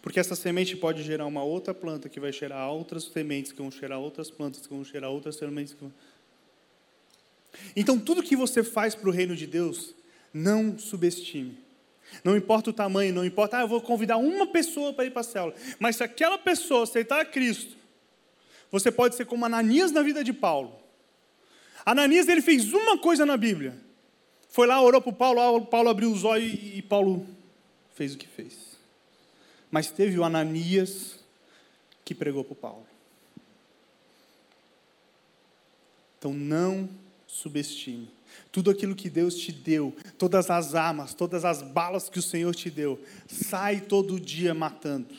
Porque 0.00 0.20
essa 0.20 0.34
semente 0.34 0.76
pode 0.76 1.02
gerar 1.02 1.26
uma 1.26 1.42
outra 1.42 1.74
planta 1.74 2.08
que 2.08 2.20
vai 2.20 2.32
gerar 2.32 2.70
outras 2.70 3.04
sementes, 3.04 3.52
que 3.52 3.58
vão 3.58 3.70
gerar 3.70 3.98
outras 3.98 4.30
plantas, 4.30 4.66
que 4.66 4.72
vão 4.72 4.84
gerar 4.84 5.10
outras 5.10 5.36
sementes. 5.36 5.76
Então, 7.76 7.98
tudo 7.98 8.22
que 8.22 8.36
você 8.36 8.62
faz 8.62 8.94
para 8.94 9.08
o 9.08 9.12
reino 9.12 9.36
de 9.36 9.46
Deus, 9.46 9.94
não 10.32 10.78
subestime. 10.78 11.63
Não 12.22 12.36
importa 12.36 12.70
o 12.70 12.72
tamanho, 12.72 13.14
não 13.14 13.24
importa, 13.24 13.58
ah, 13.58 13.62
eu 13.62 13.68
vou 13.68 13.80
convidar 13.80 14.16
uma 14.16 14.46
pessoa 14.46 14.92
para 14.92 15.04
ir 15.04 15.10
para 15.10 15.20
a 15.20 15.24
célula. 15.24 15.54
Mas 15.78 15.96
se 15.96 16.04
aquela 16.04 16.38
pessoa 16.38 16.84
aceitar 16.84 17.20
a 17.20 17.24
Cristo, 17.24 17.76
você 18.70 18.90
pode 18.90 19.14
ser 19.14 19.24
como 19.24 19.44
Ananias 19.44 19.90
na 19.90 20.02
vida 20.02 20.22
de 20.22 20.32
Paulo. 20.32 20.78
Ananias 21.84 22.28
ele 22.28 22.42
fez 22.42 22.72
uma 22.72 22.98
coisa 22.98 23.26
na 23.26 23.36
Bíblia. 23.36 23.76
Foi 24.48 24.66
lá, 24.66 24.80
orou 24.80 25.00
para 25.00 25.10
o 25.10 25.12
Paulo, 25.12 25.66
Paulo 25.66 25.88
abriu 25.88 26.10
os 26.10 26.24
olhos 26.24 26.52
e 26.52 26.80
Paulo 26.82 27.26
fez 27.94 28.14
o 28.14 28.18
que 28.18 28.26
fez. 28.26 28.78
Mas 29.70 29.90
teve 29.90 30.18
o 30.18 30.24
Ananias 30.24 31.18
que 32.04 32.14
pregou 32.14 32.44
para 32.44 32.54
Paulo. 32.54 32.86
Então 36.18 36.32
não 36.32 36.88
subestime. 37.26 38.08
Tudo 38.50 38.70
aquilo 38.70 38.94
que 38.94 39.10
Deus 39.10 39.34
te 39.34 39.50
deu, 39.50 39.96
todas 40.16 40.50
as 40.50 40.74
armas, 40.74 41.12
todas 41.12 41.44
as 41.44 41.60
balas 41.60 42.08
que 42.08 42.18
o 42.18 42.22
Senhor 42.22 42.54
te 42.54 42.70
deu, 42.70 43.02
sai 43.26 43.80
todo 43.80 44.20
dia 44.20 44.54
matando. 44.54 45.14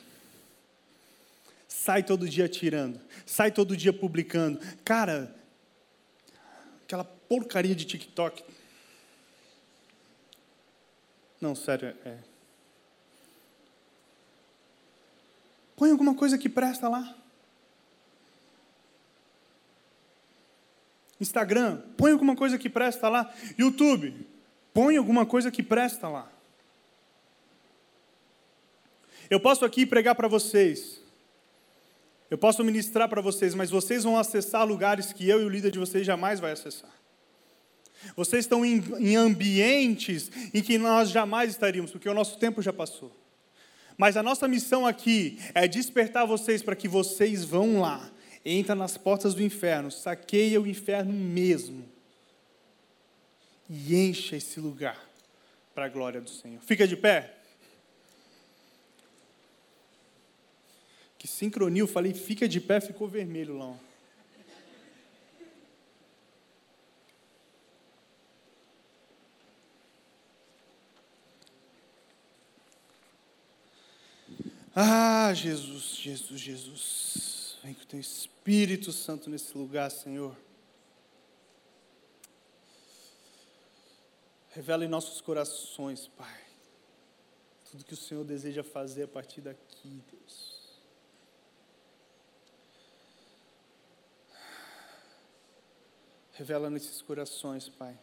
Sai 1.68 2.02
todo 2.02 2.28
dia 2.28 2.46
atirando. 2.46 3.00
Sai 3.26 3.52
todo 3.52 3.76
dia 3.76 3.94
publicando. 3.94 4.60
Cara, 4.84 5.36
aquela 6.84 7.04
porcaria 7.04 7.76
de 7.76 7.86
TikTok. 7.86 8.44
Não, 11.40 11.54
sério, 11.54 11.96
é. 12.06 12.18
Põe 15.76 15.92
alguma 15.92 16.16
coisa 16.16 16.38
que 16.38 16.48
presta 16.48 16.88
lá. 16.88 17.16
Instagram, 21.20 21.82
põe 21.98 22.12
alguma 22.12 22.36
coisa 22.36 22.58
que 22.58 22.70
presta 22.70 23.10
lá. 23.10 23.34
YouTube, 23.58 24.28
põe 24.74 24.98
alguma 24.98 25.26
coisa 25.26 25.50
que 25.50 25.64
presta 25.64 26.08
lá. 26.08 26.32
Eu 29.30 29.40
posso 29.40 29.66
aqui 29.66 29.86
pregar 29.86 30.16
para 30.16 30.28
vocês. 30.28 31.02
Eu 32.30 32.38
posso 32.38 32.64
ministrar 32.64 33.08
para 33.08 33.22
vocês, 33.22 33.54
mas 33.54 33.70
vocês 33.70 34.04
vão 34.04 34.18
acessar 34.18 34.68
lugares 34.68 35.14
que 35.14 35.28
eu 35.28 35.42
e 35.42 35.46
o 35.46 35.50
líder 35.50 35.72
de 35.72 35.80
vocês 35.80 36.06
jamais 36.06 36.40
vai 36.40 36.52
acessar. 36.52 36.92
Vocês 38.16 38.46
estão 38.46 38.66
em, 38.66 38.84
em 39.00 39.16
ambientes 39.16 40.30
em 40.54 40.62
que 40.62 40.78
nós 40.78 41.10
jamais 41.10 41.52
estaríamos, 41.52 41.92
porque 41.92 42.10
o 42.10 42.14
nosso 42.14 42.38
tempo 42.38 42.62
já 42.62 42.74
passou. 42.74 43.16
Mas 43.98 44.18
a 44.18 44.24
nossa 44.24 44.48
missão 44.48 44.86
aqui 44.86 45.40
é 45.54 45.68
despertar 45.68 46.26
vocês 46.26 46.62
para 46.62 46.76
que 46.76 46.88
vocês 46.88 47.46
vão 47.46 47.80
lá, 47.80 48.12
entra 48.46 48.76
nas 48.76 48.96
portas 48.96 49.34
do 49.34 49.42
inferno, 49.42 49.90
saqueia 49.90 50.62
o 50.62 50.68
inferno 50.68 51.12
mesmo 51.12 51.84
e 53.68 53.96
encha 53.96 54.36
esse 54.36 54.60
lugar 54.60 55.04
para 55.74 55.86
a 55.86 55.90
glória 55.90 56.22
do 56.22 56.30
Senhor. 56.30 56.62
Fica 56.62 56.88
de 56.88 56.96
pé. 56.96 57.34
Que 61.18 61.28
sincronia, 61.28 61.82
eu 61.82 61.88
falei, 61.88 62.14
fica 62.14 62.48
de 62.48 62.62
pé, 62.62 62.80
ficou 62.80 63.08
vermelho 63.08 63.58
lá. 63.58 63.76
Ah, 74.78 75.34
Jesus, 75.34 75.96
Jesus, 75.96 76.40
Jesus. 76.40 77.25
Vem 77.66 77.74
com 77.74 77.82
o 77.82 77.86
teu 77.88 78.00
Espírito 78.00 78.92
Santo 78.92 79.28
nesse 79.28 79.58
lugar, 79.58 79.90
Senhor. 79.90 80.38
Revela 84.52 84.86
em 84.86 84.88
nossos 84.88 85.20
corações, 85.20 86.08
Pai, 86.10 86.46
tudo 87.72 87.84
que 87.84 87.96
o 87.96 87.98
Senhor 87.98 88.24
deseja 88.24 88.64
fazer 88.64 89.06
a 89.06 89.08
partir 89.08 89.42
daqui, 89.42 90.04
Deus. 90.12 90.78
Revela 96.34 96.70
nesses 96.70 97.02
corações, 97.02 97.68
Pai, 97.68 97.98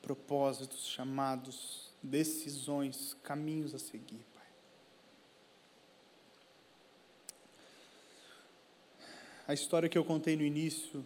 propósitos, 0.00 0.86
chamados, 0.86 1.90
decisões, 2.00 3.12
caminhos 3.24 3.74
a 3.74 3.78
seguir. 3.80 4.29
A 9.50 9.52
história 9.52 9.88
que 9.88 9.98
eu 9.98 10.04
contei 10.04 10.36
no 10.36 10.44
início, 10.44 11.04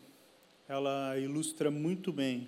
ela 0.69 1.19
ilustra 1.19 1.71
muito 1.71 2.13
bem 2.13 2.47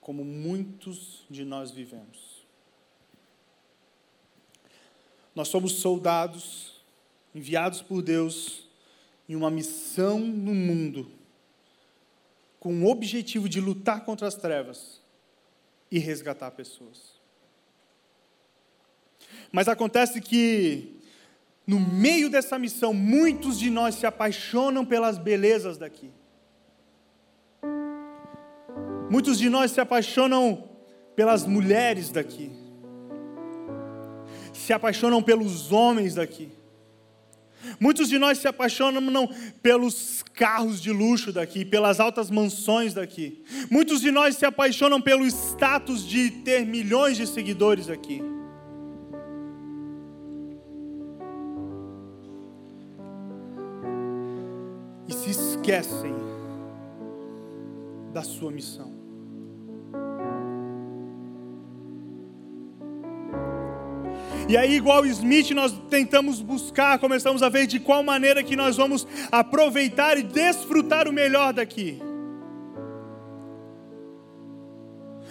como 0.00 0.24
muitos 0.24 1.24
de 1.28 1.44
nós 1.44 1.72
vivemos. 1.72 2.46
Nós 5.34 5.48
somos 5.48 5.80
soldados 5.80 6.84
enviados 7.34 7.82
por 7.82 8.00
Deus 8.00 8.68
em 9.28 9.34
uma 9.34 9.50
missão 9.50 10.20
no 10.20 10.54
mundo, 10.54 11.10
com 12.60 12.84
o 12.84 12.88
objetivo 12.88 13.48
de 13.48 13.60
lutar 13.60 14.04
contra 14.04 14.28
as 14.28 14.36
trevas 14.36 15.02
e 15.90 15.98
resgatar 15.98 16.52
pessoas. 16.52 17.16
Mas 19.50 19.66
acontece 19.66 20.20
que 20.20 20.95
no 21.66 21.80
meio 21.80 22.30
dessa 22.30 22.58
missão, 22.58 22.94
muitos 22.94 23.58
de 23.58 23.70
nós 23.70 23.96
se 23.96 24.06
apaixonam 24.06 24.84
pelas 24.84 25.18
belezas 25.18 25.76
daqui. 25.76 26.10
Muitos 29.10 29.38
de 29.38 29.48
nós 29.48 29.72
se 29.72 29.80
apaixonam 29.80 30.68
pelas 31.16 31.44
mulheres 31.44 32.10
daqui. 32.10 32.52
Se 34.52 34.72
apaixonam 34.72 35.22
pelos 35.22 35.72
homens 35.72 36.14
daqui. 36.14 36.50
Muitos 37.80 38.08
de 38.08 38.18
nós 38.18 38.38
se 38.38 38.46
apaixonam 38.46 39.00
não, 39.00 39.28
pelos 39.60 40.22
carros 40.34 40.80
de 40.80 40.92
luxo 40.92 41.32
daqui, 41.32 41.64
pelas 41.64 41.98
altas 41.98 42.30
mansões 42.30 42.94
daqui. 42.94 43.42
Muitos 43.70 44.00
de 44.00 44.12
nós 44.12 44.36
se 44.36 44.46
apaixonam 44.46 45.00
pelo 45.00 45.26
status 45.26 46.06
de 46.06 46.30
ter 46.30 46.64
milhões 46.64 47.16
de 47.16 47.26
seguidores 47.26 47.88
aqui. 47.88 48.22
Esquecem 55.66 56.14
da 58.12 58.22
sua 58.22 58.52
missão. 58.52 58.94
E 64.48 64.56
aí, 64.56 64.76
igual 64.76 65.04
Smith, 65.06 65.50
nós 65.50 65.72
tentamos 65.90 66.40
buscar, 66.40 67.00
começamos 67.00 67.42
a 67.42 67.48
ver 67.48 67.66
de 67.66 67.80
qual 67.80 68.00
maneira 68.04 68.44
que 68.44 68.54
nós 68.54 68.76
vamos 68.76 69.04
aproveitar 69.32 70.16
e 70.16 70.22
desfrutar 70.22 71.08
o 71.08 71.12
melhor 71.12 71.52
daqui. 71.52 72.00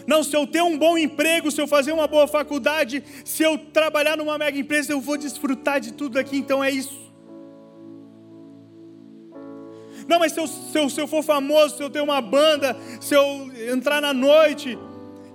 Não, 0.06 0.22
se 0.22 0.36
eu 0.36 0.46
ter 0.46 0.62
um 0.62 0.78
bom 0.78 0.98
emprego, 0.98 1.50
se 1.50 1.62
eu 1.62 1.68
fazer 1.68 1.94
uma 1.94 2.08
boa 2.08 2.28
faculdade, 2.28 3.02
se 3.24 3.42
eu 3.42 3.58
trabalhar 3.58 4.18
numa 4.18 4.38
mega 4.38 4.60
empresa, 4.60 4.92
eu 4.92 5.00
vou 5.00 5.18
desfrutar 5.18 5.80
de 5.80 5.94
tudo 5.94 6.20
aqui, 6.20 6.36
então 6.36 6.62
é 6.62 6.70
isso. 6.70 7.15
Não, 10.08 10.20
mas 10.20 10.32
se 10.34 10.40
eu, 10.40 10.48
se 10.48 10.78
eu, 10.78 10.90
se 10.90 11.02
eu 11.02 11.08
for 11.08 11.24
famoso, 11.24 11.78
se 11.78 11.84
eu 11.84 11.90
ter 11.90 12.02
uma 12.02 12.22
banda, 12.22 12.78
se 13.02 13.16
eu 13.16 13.52
entrar 13.72 14.02
na 14.02 14.14
noite, 14.14 14.78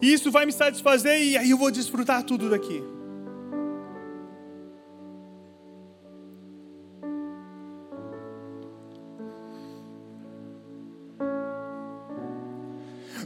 isso 0.01 0.31
vai 0.31 0.47
me 0.47 0.53
satisfazer 0.53 1.21
e 1.21 1.37
aí 1.37 1.51
eu 1.51 1.59
vou 1.59 1.71
desfrutar 1.71 2.23
tudo 2.23 2.49
daqui. 2.49 2.83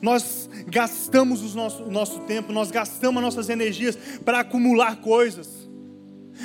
Nós 0.01 0.51
gastamos 0.67 1.55
o 1.55 1.57
nosso, 1.57 1.85
o 1.85 1.91
nosso 1.91 2.21
tempo, 2.21 2.53
nós 2.53 2.71
gastamos 2.71 3.23
nossas 3.23 3.49
energias 3.49 3.97
para 4.23 4.41
acumular 4.41 4.97
coisas, 4.97 5.49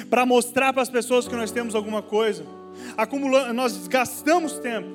para 0.09 0.25
mostrar 0.25 0.71
para 0.71 0.81
as 0.81 0.89
pessoas 0.89 1.27
que 1.27 1.35
nós 1.35 1.51
temos 1.51 1.75
alguma 1.75 2.01
coisa. 2.01 2.58
Acumulando, 2.97 3.53
nós 3.53 3.87
gastamos 3.87 4.59
tempo, 4.59 4.89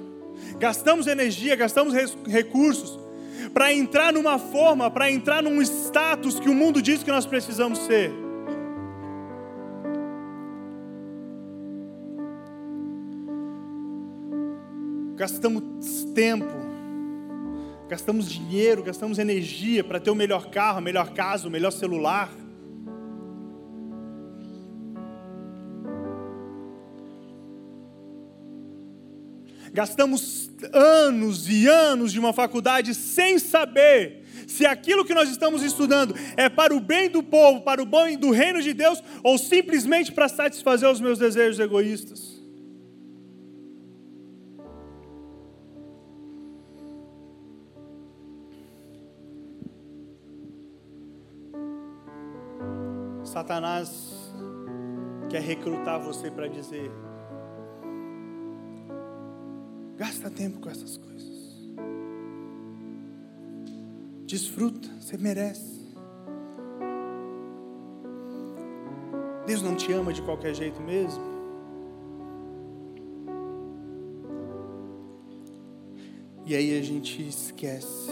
gastamos 0.59 1.07
energia, 1.07 1.57
gastamos 1.57 1.95
recursos 2.27 2.99
para 3.53 3.73
entrar 3.73 4.13
numa 4.13 4.39
forma, 4.39 4.91
para 4.91 5.11
entrar 5.11 5.43
num 5.43 5.61
status 5.63 6.39
que 6.41 6.49
o 6.49 6.55
mundo 6.55 6.83
diz 6.83 7.03
que 7.03 7.11
nós 7.11 7.27
precisamos 7.27 7.79
ser. 7.81 8.13
Gastamos 15.17 15.63
tempo, 16.15 16.55
gastamos 17.89 18.29
dinheiro, 18.29 18.83
gastamos 18.83 19.19
energia 19.19 19.85
para 19.85 20.01
ter 20.01 20.11
o 20.11 20.15
melhor 20.15 20.51
carro, 20.51 20.79
a 20.79 20.81
melhor 20.81 21.13
casa, 21.13 21.47
o 21.47 21.51
melhor 21.51 21.71
celular. 21.71 22.31
Gastamos 29.75 30.53
anos 30.73 31.49
e 31.51 31.67
anos 31.67 32.13
de 32.13 32.21
uma 32.21 32.33
faculdade 32.33 32.95
sem 32.95 33.41
saber 33.41 34.23
se 34.47 34.65
aquilo 34.65 35.05
que 35.05 35.13
nós 35.13 35.29
estamos 35.29 35.65
estudando 35.65 36.15
é 36.37 36.49
para 36.49 36.73
o 36.73 36.79
bem 36.79 37.11
do 37.11 37.25
povo, 37.25 37.61
para 37.63 37.83
o 37.83 37.87
bem 37.87 38.17
do 38.17 38.31
reino 38.31 38.63
de 38.63 38.73
Deus, 38.73 39.03
ou 39.21 39.37
simplesmente 39.37 40.13
para 40.13 40.29
satisfazer 40.29 40.89
os 40.89 41.01
meus 41.01 41.19
desejos 41.19 41.59
egoístas. 41.59 42.41
Satanás 53.25 54.33
quer 55.29 55.43
recrutar 55.43 56.01
você 56.01 56.31
para 56.31 56.47
dizer: 56.47 56.93
Gasta 59.97 60.29
tempo 60.31 60.61
com 60.61 60.69
essas 60.69 60.97
coisas. 60.97 61.15
Desfruta, 64.27 64.89
você 65.01 65.17
merece. 65.17 65.85
Deus 69.47 69.63
não 69.63 69.77
te 69.77 69.93
ama 69.93 70.13
de 70.13 70.23
qualquer 70.23 70.55
jeito 70.55 70.81
mesmo. 70.81 71.23
E 76.47 76.55
aí 76.55 76.79
a 76.79 76.83
gente 76.83 77.27
esquece. 77.27 78.11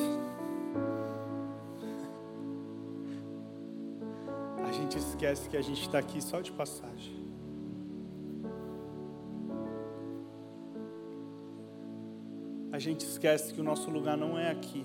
A 4.67 4.73
gente 4.73 4.99
esquece 4.99 5.49
que 5.49 5.57
a 5.57 5.63
gente 5.63 5.83
está 5.83 5.99
aqui 5.99 6.23
só 6.23 6.41
de 6.41 6.53
passagem. 6.53 7.22
Gente 12.83 13.07
esquece 13.07 13.55
que 13.55 13.61
o 13.61 13.65
nosso 13.65 13.89
lugar 13.89 14.17
não 14.17 14.37
é 14.37 14.51
aqui. 14.51 14.85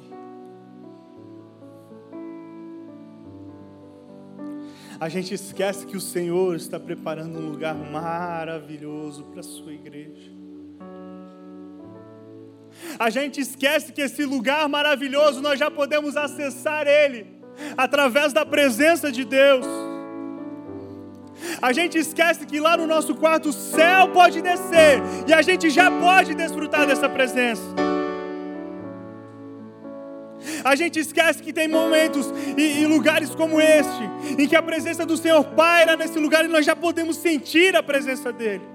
A 4.99 5.09
gente 5.09 5.33
esquece 5.33 5.85
que 5.85 5.97
o 5.97 6.01
Senhor 6.01 6.55
está 6.55 6.79
preparando 6.79 7.39
um 7.39 7.49
lugar 7.49 7.75
maravilhoso 7.75 9.23
para 9.25 9.39
a 9.39 9.43
sua 9.43 9.73
igreja. 9.73 10.31
A 12.99 13.09
gente 13.09 13.41
esquece 13.41 13.91
que 13.91 14.01
esse 14.01 14.23
lugar 14.25 14.69
maravilhoso 14.69 15.41
nós 15.41 15.59
já 15.59 15.69
podemos 15.71 16.15
acessar 16.15 16.85
ele 16.87 17.25
através 17.75 18.31
da 18.31 18.45
presença 18.45 19.11
de 19.11 19.25
Deus. 19.25 19.65
A 21.61 21.71
gente 21.73 21.97
esquece 21.97 22.45
que 22.45 22.59
lá 22.59 22.77
no 22.77 22.85
nosso 22.85 23.15
quarto 23.15 23.49
o 23.49 23.53
céu 23.53 24.09
pode 24.09 24.41
descer 24.41 25.01
e 25.27 25.33
a 25.33 25.41
gente 25.41 25.69
já 25.69 25.89
pode 25.89 26.35
desfrutar 26.35 26.85
dessa 26.85 27.09
presença. 27.09 27.86
A 30.67 30.75
gente 30.75 30.99
esquece 30.99 31.41
que 31.41 31.53
tem 31.53 31.65
momentos 31.65 32.25
e, 32.57 32.81
e, 32.81 32.85
lugares 32.85 33.33
como 33.33 33.61
este, 33.61 34.03
em 34.37 34.45
que 34.45 34.55
a 34.55 34.61
presença 34.61 35.05
do 35.05 35.15
Senhor 35.15 35.41
paira 35.55 35.95
nesse 35.95 36.19
lugar 36.19 36.43
e 36.43 36.49
nós 36.49 36.65
já 36.65 36.75
podemos 36.75 37.15
sentir 37.15 37.73
a 37.73 37.81
presença 37.81 38.33
dEle. 38.33 38.67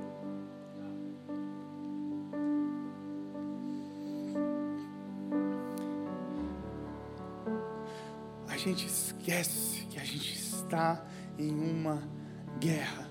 A 8.48 8.56
gente 8.56 8.86
esquece 8.86 9.86
que 9.90 9.98
a 9.98 10.04
gente 10.04 10.32
está 10.32 11.04
em 11.38 11.50
uma 11.50 12.02
guerra. 12.58 13.10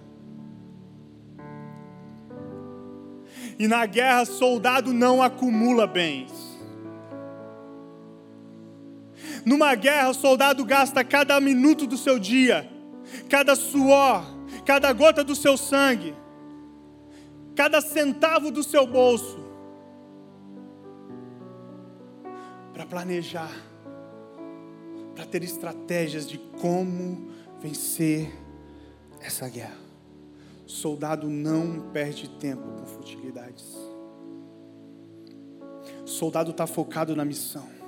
E 3.60 3.68
na 3.68 3.86
guerra, 3.86 4.26
soldado 4.26 4.92
não 4.92 5.22
acumula 5.22 5.86
bens. 5.86 6.41
Numa 9.46 9.74
guerra, 9.76 10.10
o 10.10 10.14
soldado 10.14 10.64
gasta 10.64 11.04
cada 11.04 11.40
minuto 11.40 11.88
do 11.88 11.98
seu 11.98 12.20
dia, 12.20 12.70
cada 13.30 13.56
suor, 13.56 14.24
cada 14.66 14.92
gota 14.94 15.24
do 15.24 15.36
seu 15.36 15.58
sangue, 15.58 16.16
cada 17.56 17.82
centavo 17.82 18.52
do 18.52 18.64
seu 18.64 18.86
bolso, 18.86 19.40
para 22.74 22.86
planejar, 22.86 23.52
para 25.16 25.26
ter 25.26 25.44
estratégias 25.44 26.28
de 26.28 26.38
como 26.38 27.30
vencer 27.60 28.32
essa 29.22 29.50
guerra. 29.50 29.78
Soldado 30.66 31.30
não 31.30 31.92
perde 31.92 32.30
tempo 32.30 32.64
com 32.80 32.86
futilidades. 32.86 33.76
Soldado 36.06 36.52
está 36.52 36.66
focado 36.66 37.16
na 37.16 37.26
missão. 37.26 37.81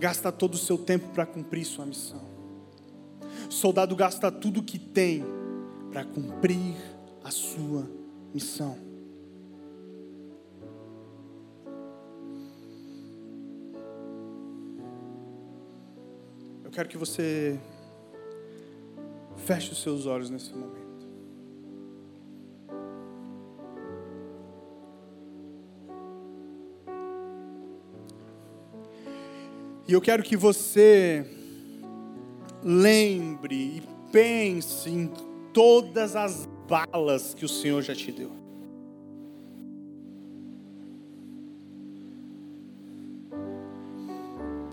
Gasta 0.00 0.32
todo 0.32 0.54
o 0.54 0.58
seu 0.58 0.76
tempo 0.76 1.08
para 1.14 1.24
cumprir 1.24 1.64
sua 1.64 1.86
missão. 1.86 2.22
Soldado 3.48 3.94
gasta 3.94 4.32
tudo 4.32 4.62
que 4.62 4.78
tem 4.78 5.24
para 5.90 6.04
cumprir 6.04 6.74
a 7.22 7.30
sua 7.30 7.88
missão. 8.34 8.76
Eu 16.64 16.70
quero 16.70 16.88
que 16.88 16.96
você 16.96 17.60
Feche 19.44 19.72
os 19.72 19.82
seus 19.82 20.06
olhos 20.06 20.30
nesse 20.30 20.52
momento. 20.52 20.89
E 29.90 29.92
eu 29.92 30.00
quero 30.00 30.22
que 30.22 30.36
você 30.36 31.26
lembre 32.62 33.56
e 33.56 33.82
pense 34.12 34.88
em 34.88 35.10
todas 35.52 36.14
as 36.14 36.48
balas 36.68 37.34
que 37.34 37.44
o 37.44 37.48
Senhor 37.48 37.82
já 37.82 37.92
te 37.92 38.12
deu. 38.12 38.30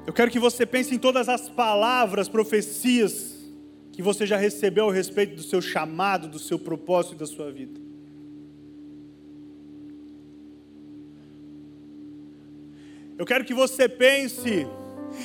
Eu 0.06 0.14
quero 0.14 0.30
que 0.30 0.38
você 0.38 0.68
pense 0.68 0.94
em 0.94 1.00
todas 1.00 1.28
as 1.28 1.50
palavras, 1.50 2.30
profecias 2.30 3.38
que 3.94 4.04
você 4.04 4.24
já 4.24 4.38
recebeu 4.38 4.88
a 4.88 4.94
respeito 4.94 5.36
do 5.36 5.42
seu 5.42 5.64
chamado, 5.64 6.28
do 6.28 6.38
seu 6.38 6.60
propósito 6.60 7.16
e 7.16 7.18
da 7.18 7.26
sua 7.26 7.52
vida. 7.52 7.82
Eu 13.18 13.26
quero 13.26 13.44
que 13.44 13.56
você 13.56 13.90
pense 13.90 14.68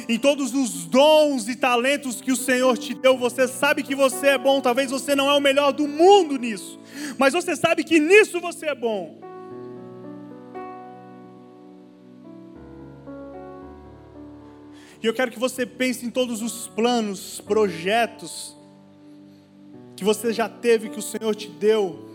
em 0.08 0.18
todos 0.18 0.54
os 0.54 0.86
dons 0.86 1.48
e 1.48 1.56
talentos 1.56 2.20
que 2.20 2.32
o 2.32 2.36
Senhor 2.36 2.76
te 2.76 2.94
deu. 2.94 3.16
Você 3.18 3.46
sabe 3.48 3.82
que 3.82 3.94
você 3.94 4.28
é 4.28 4.38
bom, 4.38 4.60
talvez 4.60 4.90
você 4.90 5.14
não 5.14 5.30
é 5.30 5.34
o 5.34 5.40
melhor 5.40 5.72
do 5.72 5.86
mundo 5.86 6.36
nisso, 6.36 6.78
mas 7.18 7.32
você 7.32 7.56
sabe 7.56 7.84
que 7.84 7.98
nisso 7.98 8.40
você 8.40 8.66
é 8.66 8.74
bom. 8.74 9.20
E 15.02 15.06
eu 15.06 15.12
quero 15.12 15.32
que 15.32 15.38
você 15.38 15.66
pense 15.66 16.06
em 16.06 16.10
todos 16.10 16.40
os 16.42 16.68
planos, 16.68 17.40
projetos, 17.40 18.56
que 19.96 20.04
você 20.04 20.32
já 20.32 20.48
teve, 20.48 20.88
que 20.88 20.98
o 20.98 21.02
Senhor 21.02 21.34
te 21.34 21.48
deu, 21.48 22.11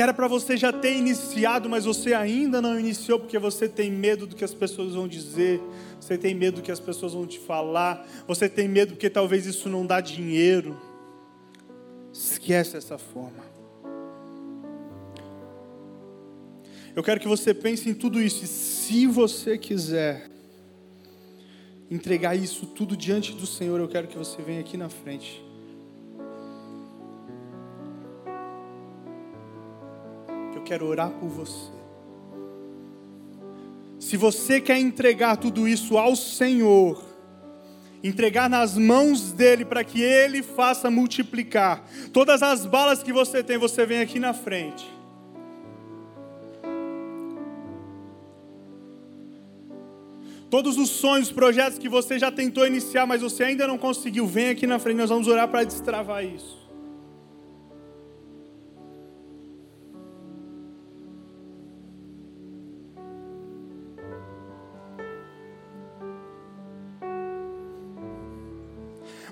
que 0.00 0.02
era 0.02 0.14
para 0.14 0.26
você 0.26 0.56
já 0.56 0.72
ter 0.72 0.96
iniciado, 0.96 1.68
mas 1.68 1.84
você 1.84 2.14
ainda 2.14 2.62
não 2.62 2.80
iniciou 2.80 3.18
porque 3.18 3.38
você 3.38 3.68
tem 3.68 3.90
medo 3.90 4.26
do 4.26 4.34
que 4.34 4.42
as 4.42 4.54
pessoas 4.54 4.94
vão 4.94 5.06
dizer, 5.06 5.60
você 6.00 6.16
tem 6.16 6.34
medo 6.34 6.54
do 6.54 6.62
que 6.62 6.72
as 6.72 6.80
pessoas 6.80 7.12
vão 7.12 7.26
te 7.26 7.38
falar, 7.38 8.08
você 8.26 8.48
tem 8.48 8.66
medo 8.66 8.94
porque 8.94 9.10
talvez 9.10 9.44
isso 9.44 9.68
não 9.68 9.84
dá 9.84 10.00
dinheiro. 10.00 10.74
Esquece 12.10 12.78
essa 12.78 12.96
forma. 12.96 13.44
Eu 16.96 17.02
quero 17.02 17.20
que 17.20 17.28
você 17.28 17.52
pense 17.52 17.86
em 17.86 17.92
tudo 17.92 18.22
isso, 18.22 18.42
e 18.42 18.48
se 18.48 19.06
você 19.06 19.58
quiser, 19.58 20.30
entregar 21.90 22.34
isso 22.34 22.64
tudo 22.64 22.96
diante 22.96 23.34
do 23.34 23.46
Senhor, 23.46 23.78
eu 23.78 23.86
quero 23.86 24.08
que 24.08 24.16
você 24.16 24.40
venha 24.40 24.60
aqui 24.60 24.78
na 24.78 24.88
frente. 24.88 25.49
Quero 30.70 30.86
orar 30.86 31.10
por 31.10 31.28
você. 31.28 31.68
Se 33.98 34.16
você 34.16 34.60
quer 34.60 34.78
entregar 34.78 35.36
tudo 35.36 35.66
isso 35.66 35.98
ao 35.98 36.14
Senhor, 36.14 37.02
entregar 38.04 38.48
nas 38.48 38.78
mãos 38.78 39.32
dele 39.32 39.64
para 39.64 39.82
que 39.82 40.00
ele 40.00 40.44
faça 40.44 40.88
multiplicar. 40.88 41.84
Todas 42.12 42.40
as 42.40 42.66
balas 42.66 43.02
que 43.02 43.12
você 43.12 43.42
tem, 43.42 43.58
você 43.58 43.84
vem 43.84 44.00
aqui 44.00 44.20
na 44.20 44.32
frente. 44.32 44.88
Todos 50.48 50.78
os 50.78 50.90
sonhos, 50.90 51.32
projetos 51.32 51.80
que 51.80 51.88
você 51.88 52.16
já 52.16 52.30
tentou 52.30 52.64
iniciar, 52.64 53.06
mas 53.06 53.22
você 53.22 53.42
ainda 53.42 53.66
não 53.66 53.76
conseguiu, 53.76 54.24
vem 54.24 54.50
aqui 54.50 54.68
na 54.68 54.78
frente, 54.78 54.98
nós 54.98 55.10
vamos 55.10 55.26
orar 55.26 55.48
para 55.48 55.64
destravar 55.64 56.24
isso. 56.24 56.59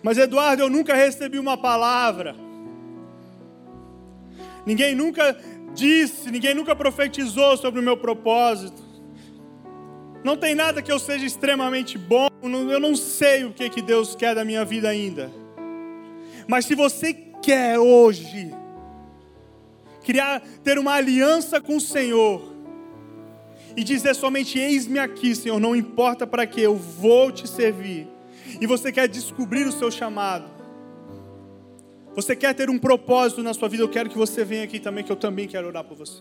Mas 0.09 0.16
Eduardo, 0.16 0.62
eu 0.62 0.70
nunca 0.70 0.94
recebi 0.94 1.38
uma 1.38 1.54
palavra. 1.54 2.34
Ninguém 4.64 4.94
nunca 4.94 5.36
disse, 5.74 6.30
ninguém 6.30 6.54
nunca 6.54 6.74
profetizou 6.74 7.59
sobre 7.59 7.78
o 7.78 7.82
meu 7.82 7.94
propósito. 7.94 8.82
Não 10.24 10.34
tem 10.34 10.54
nada 10.54 10.80
que 10.80 10.90
eu 10.90 10.98
seja 10.98 11.26
extremamente 11.26 11.98
bom, 11.98 12.26
eu 12.42 12.80
não 12.80 12.96
sei 12.96 13.44
o 13.44 13.52
que, 13.52 13.68
que 13.68 13.82
Deus 13.82 14.16
quer 14.16 14.34
da 14.34 14.46
minha 14.46 14.64
vida 14.64 14.88
ainda. 14.88 15.30
Mas 16.46 16.64
se 16.64 16.74
você 16.74 17.12
quer 17.42 17.78
hoje 17.78 18.50
criar, 20.02 20.40
ter 20.64 20.78
uma 20.78 20.94
aliança 20.94 21.61
com 21.61 21.76
o 21.76 21.80
Senhor 21.82 22.50
e 23.76 23.84
dizer 23.84 24.14
somente: 24.14 24.59
Eis-me 24.59 24.98
aqui, 24.98 25.36
Senhor, 25.36 25.61
não 25.61 25.76
importa 25.76 26.26
para 26.26 26.46
que, 26.46 26.62
eu 26.62 26.76
vou 26.76 27.30
te 27.30 27.46
servir. 27.46 28.16
E 28.61 28.66
você 28.66 28.90
quer 28.90 29.09
descobrir 29.09 29.66
o 29.66 29.72
seu 29.72 29.90
chamado, 29.90 30.59
você 32.14 32.34
quer 32.34 32.53
ter 32.53 32.68
um 32.68 32.78
propósito 32.78 33.44
na 33.44 33.55
sua 33.55 33.68
vida, 33.68 33.84
eu 33.84 33.88
quero 33.88 34.11
que 34.11 34.18
você 34.18 34.44
venha 34.44 34.64
aqui 34.64 34.80
também, 34.80 35.05
que 35.05 35.12
eu 35.12 35.16
também 35.16 35.46
quero 35.46 35.68
orar 35.68 35.84
por 35.84 35.96
você. 35.96 36.20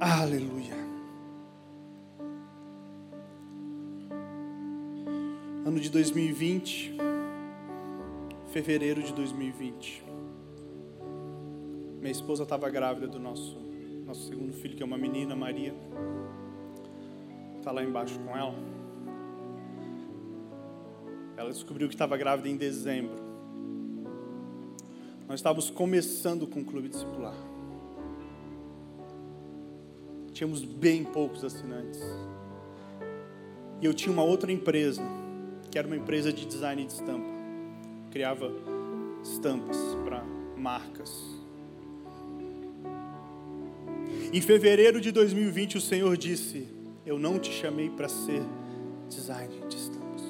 Aleluia. 0.00 0.74
Ano 5.66 5.78
de 5.78 5.90
2020, 5.90 6.96
fevereiro 8.52 9.02
de 9.02 9.12
2020. 9.12 10.11
Minha 12.02 12.12
esposa 12.12 12.42
estava 12.42 12.68
grávida 12.68 13.08
do 13.08 13.18
nosso, 13.18 13.56
nosso 14.04 14.28
segundo 14.28 14.52
filho, 14.52 14.76
que 14.76 14.82
é 14.82 14.86
uma 14.86 14.98
menina, 14.98 15.34
Maria. 15.34 15.74
Está 17.56 17.72
lá 17.72 17.82
embaixo 17.82 18.18
com 18.18 18.36
ela. 18.36 18.54
Ela 21.34 21.50
descobriu 21.50 21.88
que 21.88 21.94
estava 21.94 22.14
grávida 22.18 22.50
em 22.50 22.56
dezembro. 22.58 23.16
Nós 25.26 25.38
estávamos 25.38 25.70
começando 25.70 26.46
com 26.46 26.60
o 26.60 26.64
clube 26.64 26.90
discipular 26.90 27.52
tínhamos 30.42 30.64
bem 30.64 31.04
poucos 31.04 31.44
assinantes. 31.44 32.00
E 33.80 33.86
eu 33.86 33.94
tinha 33.94 34.12
uma 34.12 34.24
outra 34.24 34.50
empresa, 34.50 35.02
que 35.70 35.78
era 35.78 35.86
uma 35.86 35.96
empresa 35.96 36.32
de 36.32 36.44
design 36.46 36.84
de 36.84 36.92
estampa. 36.92 37.28
Criava 38.10 38.50
estampas 39.22 39.76
para 40.04 40.24
marcas. 40.56 41.41
Em 44.32 44.40
fevereiro 44.40 44.98
de 44.98 45.12
2020, 45.12 45.76
o 45.76 45.80
Senhor 45.80 46.16
disse: 46.16 46.66
Eu 47.04 47.18
não 47.18 47.38
te 47.38 47.52
chamei 47.52 47.90
para 47.90 48.08
ser 48.08 48.42
design 49.06 49.52
de 49.68 49.76
estampas. 49.76 50.22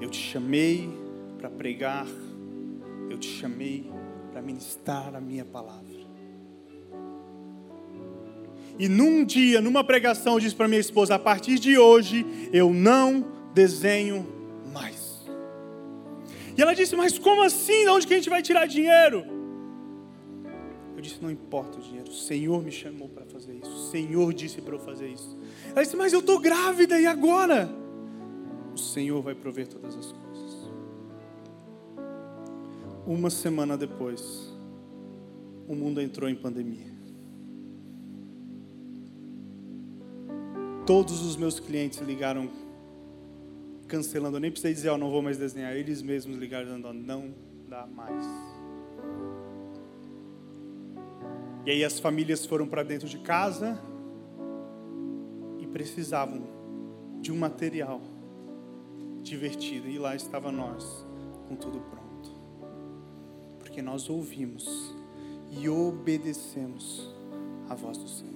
Eu 0.00 0.10
te 0.10 0.18
chamei 0.18 0.90
para 1.38 1.48
pregar. 1.48 2.06
Eu 3.08 3.16
te 3.16 3.28
chamei 3.28 3.88
para 4.32 4.42
ministrar 4.42 5.14
a 5.14 5.20
minha 5.20 5.44
palavra. 5.44 6.02
E 8.76 8.88
num 8.88 9.24
dia, 9.24 9.60
numa 9.60 9.84
pregação, 9.84 10.34
eu 10.34 10.40
disse 10.40 10.56
para 10.56 10.66
minha 10.66 10.80
esposa: 10.80 11.14
a 11.14 11.18
partir 11.18 11.60
de 11.60 11.78
hoje 11.78 12.26
eu 12.52 12.72
não 12.72 13.24
desenho 13.54 14.26
mais. 14.72 15.22
E 16.56 16.60
ela 16.60 16.74
disse: 16.74 16.96
Mas 16.96 17.20
como 17.20 17.44
assim? 17.44 17.84
De 17.84 17.88
onde 17.88 18.04
que 18.04 18.14
a 18.14 18.16
gente 18.16 18.30
vai 18.30 18.42
tirar 18.42 18.66
dinheiro? 18.66 19.31
Eu 21.22 21.26
Não 21.26 21.30
importa 21.30 21.78
o 21.78 21.80
dinheiro, 21.80 22.10
o 22.10 22.14
Senhor 22.14 22.60
me 22.62 22.72
chamou 22.72 23.08
para 23.08 23.24
fazer 23.24 23.54
isso. 23.54 23.70
O 23.70 23.90
Senhor 23.90 24.34
disse 24.34 24.60
para 24.60 24.74
eu 24.74 24.80
fazer 24.80 25.08
isso. 25.08 25.38
Ela 25.68 25.82
disse: 25.82 25.96
Mas 25.96 26.12
eu 26.12 26.18
estou 26.18 26.40
grávida 26.40 26.98
e 26.98 27.06
agora? 27.06 27.70
O 28.74 28.76
Senhor 28.78 29.22
vai 29.22 29.34
prover 29.34 29.68
todas 29.68 29.96
as 29.96 30.10
coisas. 30.10 30.70
Uma 33.06 33.30
semana 33.30 33.76
depois, 33.76 34.52
o 35.68 35.76
mundo 35.76 36.00
entrou 36.00 36.28
em 36.28 36.34
pandemia. 36.34 36.90
Todos 40.84 41.22
os 41.22 41.36
meus 41.36 41.60
clientes 41.60 42.00
ligaram 42.00 42.50
cancelando. 43.86 44.38
Eu 44.38 44.40
nem 44.40 44.50
precisei 44.50 44.74
dizer, 44.74 44.88
ó, 44.88 44.94
oh, 44.94 44.98
não 44.98 45.10
vou 45.10 45.22
mais 45.22 45.38
desenhar. 45.38 45.76
Eles 45.76 46.02
mesmos 46.02 46.36
ligaram 46.36 46.66
dizendo, 46.66 46.88
oh, 46.88 46.92
não 46.92 47.32
dá 47.68 47.86
mais. 47.86 48.51
E 51.64 51.70
aí 51.70 51.84
as 51.84 52.00
famílias 52.00 52.44
foram 52.44 52.66
para 52.66 52.82
dentro 52.82 53.08
de 53.08 53.18
casa 53.18 53.78
e 55.60 55.66
precisavam 55.66 56.42
de 57.20 57.30
um 57.30 57.38
material 57.38 58.00
divertido. 59.22 59.88
E 59.88 59.96
lá 59.96 60.16
estava 60.16 60.50
nós, 60.50 61.06
com 61.48 61.54
tudo 61.54 61.78
pronto. 61.78 62.30
Porque 63.60 63.80
nós 63.80 64.10
ouvimos 64.10 64.92
e 65.52 65.68
obedecemos 65.68 67.08
a 67.68 67.74
voz 67.76 67.96
do 67.96 68.08
Senhor. 68.08 68.32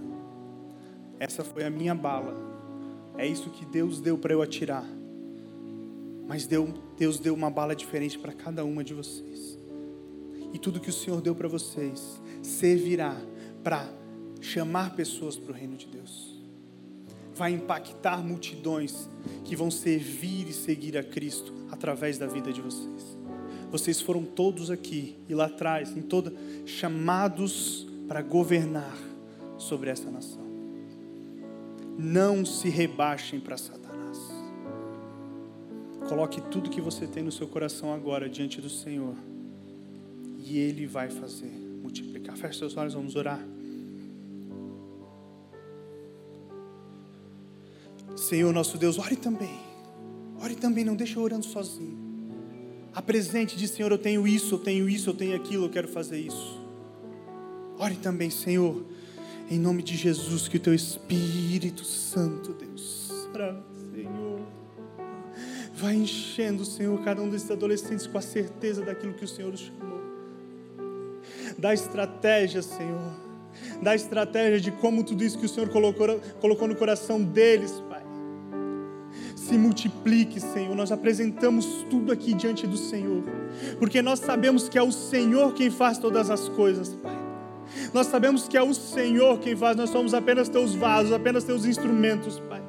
Essa 1.18 1.42
foi 1.42 1.64
a 1.64 1.70
minha 1.70 1.94
bala. 1.94 2.34
É 3.18 3.26
isso 3.26 3.50
que 3.50 3.64
Deus 3.64 4.00
deu 4.00 4.16
para 4.16 4.32
eu 4.34 4.40
atirar. 4.40 4.84
Mas 6.28 6.46
Deus 6.46 7.18
deu 7.18 7.34
uma 7.34 7.50
bala 7.50 7.74
diferente 7.74 8.18
para 8.18 8.32
cada 8.32 8.64
uma 8.64 8.84
de 8.84 8.94
vocês. 8.94 9.58
E 10.52 10.58
tudo 10.58 10.80
que 10.80 10.90
o 10.90 10.92
Senhor 10.92 11.20
deu 11.20 11.34
para 11.34 11.48
vocês 11.48 12.20
servirá 12.46 13.16
para 13.62 13.88
chamar 14.40 14.94
pessoas 14.94 15.36
para 15.36 15.52
o 15.52 15.54
reino 15.54 15.76
de 15.76 15.86
Deus. 15.86 16.36
Vai 17.34 17.52
impactar 17.52 18.22
multidões 18.22 19.08
que 19.44 19.56
vão 19.56 19.70
servir 19.70 20.48
e 20.48 20.52
seguir 20.52 20.96
a 20.96 21.02
Cristo 21.02 21.52
através 21.70 22.16
da 22.16 22.26
vida 22.26 22.52
de 22.52 22.60
vocês. 22.60 23.16
Vocês 23.70 24.00
foram 24.00 24.24
todos 24.24 24.70
aqui 24.70 25.16
e 25.28 25.34
lá 25.34 25.46
atrás, 25.46 25.96
em 25.96 26.02
toda, 26.02 26.32
chamados 26.64 27.86
para 28.08 28.22
governar 28.22 28.96
sobre 29.58 29.90
essa 29.90 30.10
nação 30.10 30.46
não 31.98 32.44
se 32.44 32.68
rebaixem 32.68 33.40
para 33.40 33.56
Satanás. 33.56 34.18
Coloque 36.08 36.40
tudo 36.40 36.70
que 36.70 36.80
você 36.80 37.06
tem 37.06 37.22
no 37.22 37.32
seu 37.32 37.48
coração 37.48 37.92
agora 37.92 38.28
diante 38.28 38.60
do 38.60 38.68
Senhor. 38.68 39.14
E 40.44 40.58
Ele 40.58 40.86
vai 40.86 41.10
fazer. 41.10 41.65
Feche 42.36 42.58
seus 42.58 42.76
olhos, 42.76 42.94
vamos 42.94 43.16
orar. 43.16 43.40
Senhor 48.16 48.52
nosso 48.52 48.78
Deus, 48.78 48.98
ore 48.98 49.16
também. 49.16 49.60
Ore 50.40 50.54
também, 50.54 50.84
não 50.84 50.94
deixe 50.94 51.16
eu 51.16 51.22
orando 51.22 51.44
sozinho. 51.44 51.96
Apresente, 52.94 53.56
diz 53.56 53.70
Senhor, 53.70 53.90
eu 53.90 53.98
tenho 53.98 54.26
isso, 54.26 54.54
eu 54.54 54.58
tenho 54.58 54.88
isso, 54.88 55.10
eu 55.10 55.14
tenho 55.14 55.36
aquilo, 55.36 55.66
eu 55.66 55.70
quero 55.70 55.88
fazer 55.88 56.18
isso. 56.18 56.60
Ore 57.78 57.96
também, 57.96 58.30
Senhor 58.30 58.84
em 59.48 59.58
nome 59.58 59.82
de 59.82 59.96
Jesus, 59.96 60.48
que 60.48 60.56
o 60.56 60.60
teu 60.60 60.74
Espírito 60.74 61.84
Santo, 61.84 62.52
Deus, 62.52 63.12
Senhor, 63.92 64.40
vai 65.74 65.94
enchendo, 65.94 66.64
Senhor, 66.64 67.00
cada 67.02 67.22
um 67.22 67.28
desses 67.28 67.50
adolescentes 67.50 68.06
com 68.06 68.18
a 68.18 68.22
certeza 68.22 68.84
daquilo 68.84 69.14
que 69.14 69.24
o 69.24 69.28
Senhor 69.28 69.52
os 69.52 69.60
chamou. 69.60 69.95
Dá 71.58 71.72
estratégia, 71.72 72.62
Senhor. 72.62 73.26
Dá 73.80 73.94
estratégia 73.94 74.60
de 74.60 74.70
como 74.70 75.02
tudo 75.02 75.24
isso 75.24 75.38
que 75.38 75.46
o 75.46 75.48
Senhor 75.48 75.68
colocou, 75.68 76.20
colocou 76.40 76.68
no 76.68 76.76
coração 76.76 77.22
deles, 77.22 77.82
Pai, 77.88 78.02
se 79.34 79.56
multiplique, 79.56 80.40
Senhor. 80.40 80.74
Nós 80.74 80.92
apresentamos 80.92 81.84
tudo 81.88 82.12
aqui 82.12 82.34
diante 82.34 82.66
do 82.66 82.76
Senhor, 82.76 83.22
porque 83.78 84.02
nós 84.02 84.18
sabemos 84.18 84.68
que 84.68 84.78
é 84.78 84.82
o 84.82 84.92
Senhor 84.92 85.54
quem 85.54 85.70
faz 85.70 85.98
todas 85.98 86.30
as 86.30 86.48
coisas, 86.48 86.94
Pai. 86.94 87.16
Nós 87.92 88.06
sabemos 88.06 88.46
que 88.46 88.56
é 88.56 88.62
o 88.62 88.74
Senhor 88.74 89.38
quem 89.38 89.56
faz, 89.56 89.76
nós 89.76 89.90
somos 89.90 90.14
apenas 90.14 90.48
teus 90.48 90.74
vasos, 90.74 91.12
apenas 91.12 91.44
teus 91.44 91.64
instrumentos, 91.64 92.38
Pai. 92.40 92.62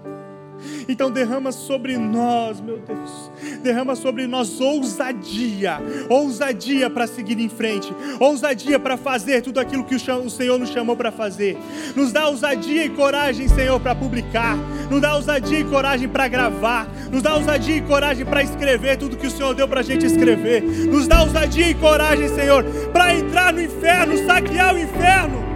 Então 0.88 1.12
derrama 1.12 1.52
sobre 1.52 1.98
nós, 1.98 2.62
meu 2.62 2.80
Deus, 2.80 3.32
derrama 3.62 3.96
sobre 3.96 4.28
nós 4.28 4.60
ousadia, 4.60 5.80
ousadia 6.10 6.90
para 6.90 7.08
seguir 7.08 7.40
em 7.40 7.50
frente, 7.50 7.94
ousadia 8.20 8.80
para 8.80 8.98
fazer 8.98 9.42
tudo 9.42 9.60
aquilo 9.60 9.84
que 9.84 9.96
o 9.96 10.30
Senhor 10.30 10.58
nos 10.58 10.70
chamou 10.70 10.96
para 10.96 11.12
fazer. 11.12 11.58
Nos 11.96 12.12
dá 12.12 12.28
ousadia 12.28 12.86
e 12.86 12.90
coragem, 12.90 13.48
Senhor, 13.48 13.80
para 13.80 13.96
publicar, 13.96 14.58
nos 14.90 15.02
dá 15.02 15.16
ousadia 15.16 15.60
e 15.60 15.64
coragem 15.64 16.08
para 16.08 16.28
gravar, 16.28 16.88
nos 17.12 17.22
dá 17.22 17.36
ousadia 17.36 17.78
e 17.78 17.82
coragem 17.82 18.26
para 18.26 18.44
escrever 18.44 18.98
tudo 18.98 19.18
que 19.18 19.28
o 19.28 19.32
Senhor 19.32 19.54
deu 19.54 19.68
para 19.68 19.82
a 19.82 19.84
gente 19.84 20.06
escrever, 20.06 20.62
nos 20.62 21.08
dá 21.08 21.22
ousadia 21.22 21.70
e 21.70 21.74
coragem, 21.74 22.30
Senhor, 22.30 22.64
para 22.92 23.14
entrar 23.14 23.54
no 23.54 23.62
inferno, 23.62 24.18
saquear 24.26 24.76
o 24.76 24.80
inferno 24.80 25.47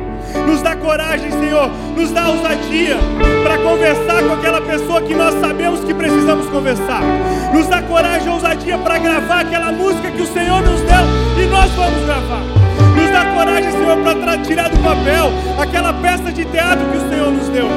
nos 0.45 0.61
dá 0.61 0.75
coragem, 0.75 1.31
Senhor, 1.31 1.69
nos 1.95 2.11
dá 2.11 2.29
ousadia 2.29 2.97
para 3.43 3.57
conversar 3.57 4.23
com 4.23 4.33
aquela 4.33 4.61
pessoa 4.61 5.01
que 5.01 5.13
nós 5.13 5.33
sabemos 5.39 5.83
que 5.83 5.93
precisamos 5.93 6.47
conversar. 6.47 7.01
Nos 7.53 7.67
dá 7.67 7.81
coragem 7.81 8.27
e 8.27 8.29
ousadia 8.29 8.77
para 8.77 8.97
gravar 8.97 9.41
aquela 9.41 9.71
música 9.71 10.09
que 10.11 10.21
o 10.21 10.27
Senhor 10.27 10.61
nos 10.61 10.81
deu 10.81 11.43
e 11.43 11.47
nós 11.47 11.71
vamos 11.71 12.05
gravar. 12.05 12.41
Nos 12.95 13.09
dá 13.11 13.25
coragem, 13.33 13.71
Senhor, 13.71 13.97
para 13.97 14.37
tirar 14.39 14.69
do 14.69 14.77
papel 14.79 15.31
aquela 15.59 15.93
peça 15.93 16.31
de 16.31 16.45
teatro 16.45 16.85
que 16.85 16.97
o 16.97 17.09
Senhor 17.09 17.31
nos 17.31 17.47
deu. 17.49 17.67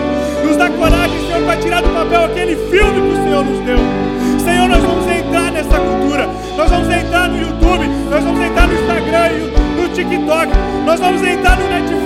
Nos 0.45 0.57
dá 0.57 0.71
coragem, 0.71 1.19
Senhor, 1.27 1.43
para 1.45 1.57
tirar 1.57 1.83
do 1.83 1.89
papel 1.89 2.25
aquele 2.25 2.57
filme 2.71 3.01
que 3.01 3.19
o 3.19 3.25
Senhor 3.25 3.45
nos 3.45 3.61
deu. 3.61 3.79
Senhor, 4.45 4.69
nós 4.69 4.83
vamos 4.83 5.07
entrar 5.11 5.51
nessa 5.51 5.79
cultura. 5.79 6.29
Nós 6.57 6.71
vamos 6.71 6.89
entrar 6.89 7.29
no 7.29 7.37
YouTube, 7.37 7.89
nós 8.11 8.23
vamos 8.23 8.41
entrar 8.41 8.69
no 8.69 8.75
Instagram 8.75 9.29
e 9.33 9.65
TikTok, 9.95 10.53
nós 10.85 10.99
vamos 10.99 11.23
entrar 11.23 11.57
no 11.57 11.69
Netflix 11.69 12.04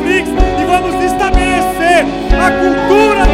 e 0.60 0.64
vamos 0.64 0.94
estabelecer 1.02 2.04
a 2.38 2.50
cultura 2.50 3.27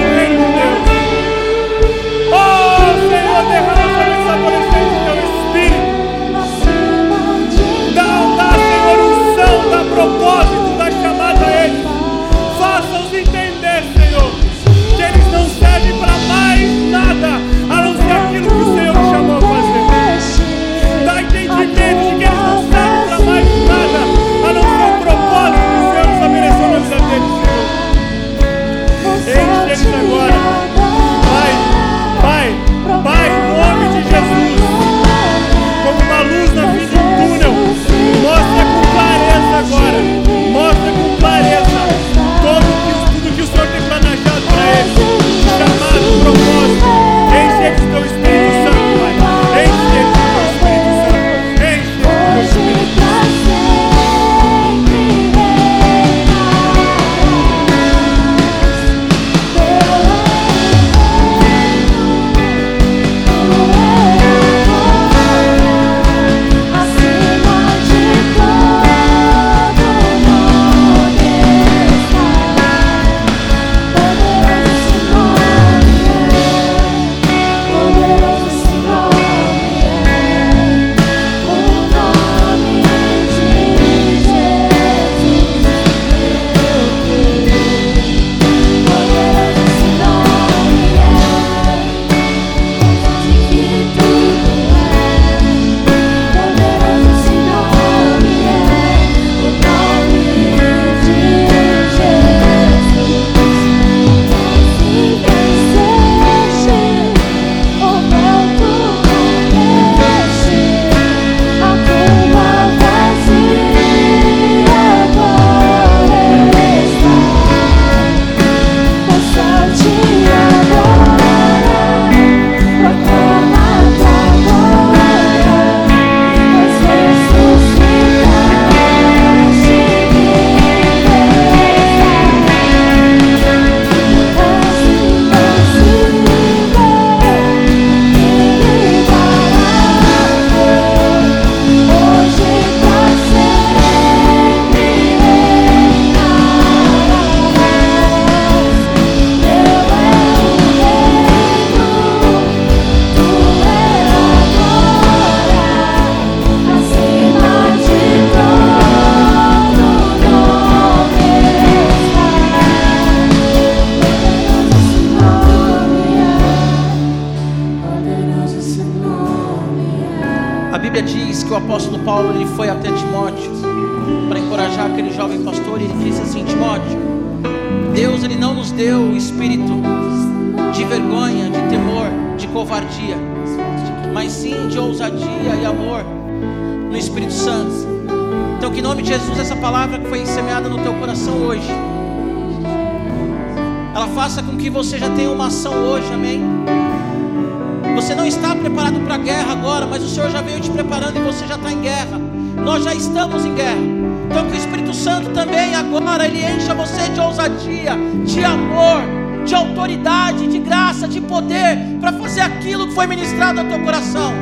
Santo 205.24 205.30
também 205.30 205.74
agora 205.74 206.26
ele 206.26 206.44
encha 206.44 206.74
você 206.74 207.08
de 207.08 207.20
ousadia, 207.20 207.96
de 208.26 208.44
amor, 208.44 209.00
de 209.44 209.54
autoridade, 209.54 210.46
de 210.46 210.58
graça, 210.58 211.08
de 211.08 211.20
poder 211.20 211.78
para 212.00 212.12
fazer 212.12 212.42
aquilo 212.42 212.88
que 212.88 212.94
foi 212.94 213.06
ministrado 213.06 213.60
ao 213.60 213.66
teu 213.66 213.80
coração. 213.80 214.34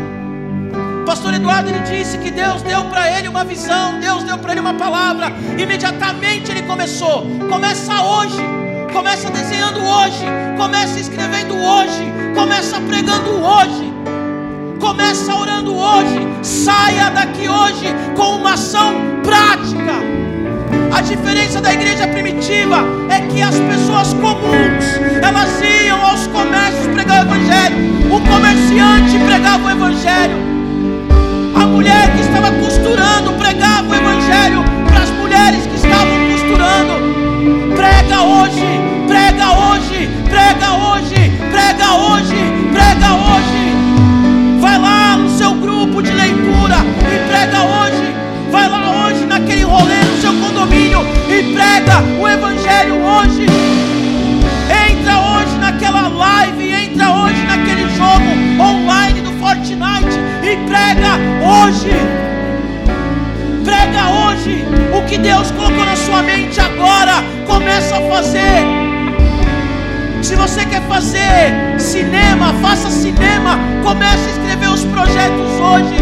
Pastor 1.07 1.35
Eduardo 1.35 1.71
ele 1.71 1.81
disse 1.81 2.19
que 2.19 2.31
Deus 2.31 2.63
deu 2.63 2.85
para 2.87 3.11
ele 3.17 3.29
uma 3.29 3.45
visão, 3.45 3.99
Deus 4.01 4.25
deu 4.25 4.39
para 4.39 4.53
ele 4.53 4.61
uma 4.61 4.75
palavra. 4.75 5.33
Imediatamente 5.59 6.51
ele 6.51 6.63
começou. 6.63 7.27
Começa 7.49 8.03
hoje. 8.03 8.43
Começa 8.93 9.31
desenhando 9.31 9.81
hoje, 9.81 10.23
começa 10.59 11.01
escrevendo 11.01 11.57
hoje, 11.57 12.13
começa 12.35 12.79
pregando 12.81 13.31
hoje. 13.43 13.93
Começa 14.79 15.35
orando 15.35 15.75
hoje, 15.75 16.19
saia 16.43 17.09
daqui 17.09 17.49
hoje 17.49 17.87
com 18.15 18.37
uma 18.37 18.53
ação 18.53 18.93
prática. 19.23 20.22
A 20.93 21.01
diferença 21.01 21.59
da 21.61 21.73
igreja 21.73 22.07
primitiva 22.07 22.85
é 23.09 23.21
que 23.23 23.41
as 23.41 23.59
pessoas 23.59 24.13
comuns, 24.13 24.85
elas 25.23 25.61
iam 25.63 25.99
aos 26.05 26.27
comércios 26.27 26.87
pregar 26.89 27.21
o 27.21 27.29
evangelho. 27.29 27.77
O 28.15 28.21
comerciante 28.21 29.19
pregava 29.25 29.69
o 29.69 29.71
evangelho. 29.71 30.37
A 31.57 31.67
mulher 31.67 32.13
que 32.15 32.21
estava 32.21 32.53
costurando 32.53 33.33
pregava 33.39 33.89
o 33.89 33.95
evangelho 33.95 34.63
para 34.87 35.03
as 35.03 35.11
mulheres 35.11 35.67
que 35.67 35.77
estavam 35.77 36.31
costurando. 36.31 37.75
Prega 37.75 38.23
hoje, 38.23 38.81
prega 39.09 39.51
hoje, 39.51 40.11
prega 40.29 40.75
hoje, 40.75 41.33
prega 41.51 41.95
hoje, 41.95 42.37
prega 42.71 43.15
hoje. 43.15 43.62
O 52.21 52.29
Evangelho 52.29 53.03
hoje. 53.03 53.47
Entra 54.91 55.19
hoje 55.19 55.57
naquela 55.59 56.09
live, 56.09 56.71
entra 56.71 57.11
hoje 57.11 57.43
naquele 57.45 57.89
jogo 57.97 58.63
online 58.63 59.21
do 59.21 59.33
Fortnite 59.41 60.19
e 60.43 60.57
prega 60.69 61.19
hoje. 61.43 61.91
Prega 63.65 64.09
hoje 64.09 64.65
o 64.97 65.03
que 65.09 65.19
Deus 65.19 65.51
colocou 65.51 65.85
na 65.85 65.97
sua 65.97 66.23
mente 66.23 66.61
agora. 66.61 67.25
Começa 67.47 67.97
a 67.97 68.01
fazer. 68.03 68.65
Se 70.23 70.37
você 70.37 70.65
quer 70.65 70.83
fazer 70.83 71.79
cinema, 71.79 72.55
faça 72.63 72.91
cinema. 72.91 73.59
Comece 73.83 74.29
a 74.29 74.31
escrever 74.31 74.69
os 74.69 74.85
projetos 74.85 75.51
hoje. 75.61 75.97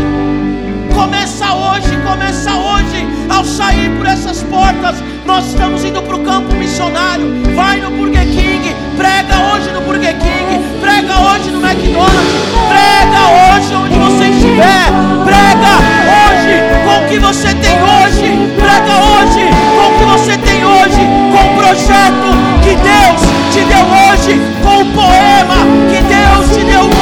Começa 0.94 1.54
hoje, 1.54 1.96
começa 2.06 2.54
hoje. 2.54 3.08
Ao 3.28 3.44
sair 3.44 3.90
por 3.96 4.06
essas 4.06 4.42
portas, 4.42 5.02
nós 5.26 5.46
estamos 5.46 5.84
indo 5.84 6.02
para 6.02 6.16
o 6.16 6.20
campo 6.20 6.54
missionário. 6.54 7.42
Vai 7.54 7.80
no 7.80 7.90
Burger 7.90 8.26
King, 8.26 8.74
prega 8.96 9.34
hoje 9.52 9.70
no 9.70 9.80
Burger 9.82 10.16
King, 10.18 10.58
prega 10.80 11.18
hoje 11.20 11.50
no 11.50 11.60
McDonald's, 11.60 12.50
prega 12.68 13.20
hoje 13.40 13.74
onde 13.74 13.98
você 13.98 14.24
estiver, 14.28 14.86
prega 15.24 15.72
hoje 16.10 16.54
com 16.84 17.04
o 17.04 17.08
que 17.08 17.18
você 17.18 17.54
tem 17.54 17.78
hoje, 17.82 18.52
prega 18.56 18.94
hoje 19.12 19.44
com 19.76 19.86
o 19.86 19.98
que 19.98 20.04
você 20.04 20.38
tem 20.38 20.64
hoje, 20.64 21.00
com 21.32 21.42
o 21.46 21.56
projeto 21.56 22.28
que 22.62 22.74
Deus 22.76 23.20
te 23.52 23.64
deu 23.64 23.84
hoje, 23.84 24.40
com 24.62 24.82
o 24.82 24.86
poema 24.92 25.66
que 25.90 26.02
Deus 26.02 26.56
te 26.56 26.64
deu 26.64 26.82
hoje, 26.82 26.99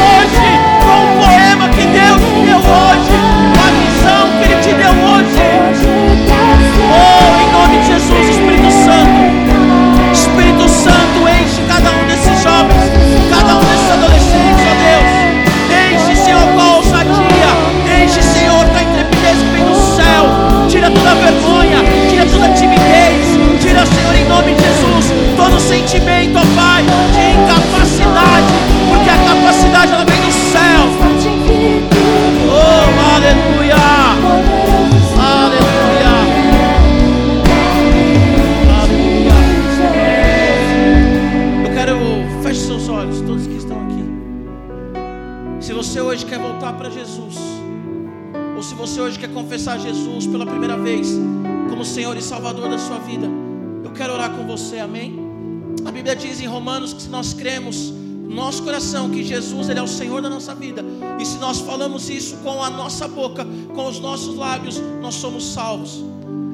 nossa 62.78 63.06
boca, 63.06 63.46
com 63.74 63.86
os 63.86 64.00
nossos 64.00 64.36
lábios, 64.36 64.80
nós 65.02 65.16
somos 65.16 65.52
salvos. 65.52 66.02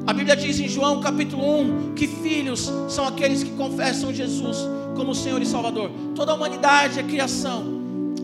A 0.05 0.11
Bíblia 0.11 0.35
diz 0.35 0.59
em 0.59 0.67
João 0.67 0.99
capítulo 0.99 1.61
1 1.61 1.93
que 1.93 2.07
filhos 2.07 2.69
são 2.89 3.07
aqueles 3.07 3.43
que 3.43 3.51
confessam 3.51 4.13
Jesus 4.13 4.57
como 4.95 5.15
Senhor 5.15 5.41
e 5.41 5.45
Salvador. 5.45 5.89
Toda 6.13 6.33
a 6.33 6.35
humanidade 6.35 6.99
é 6.99 7.03
criação 7.03 7.75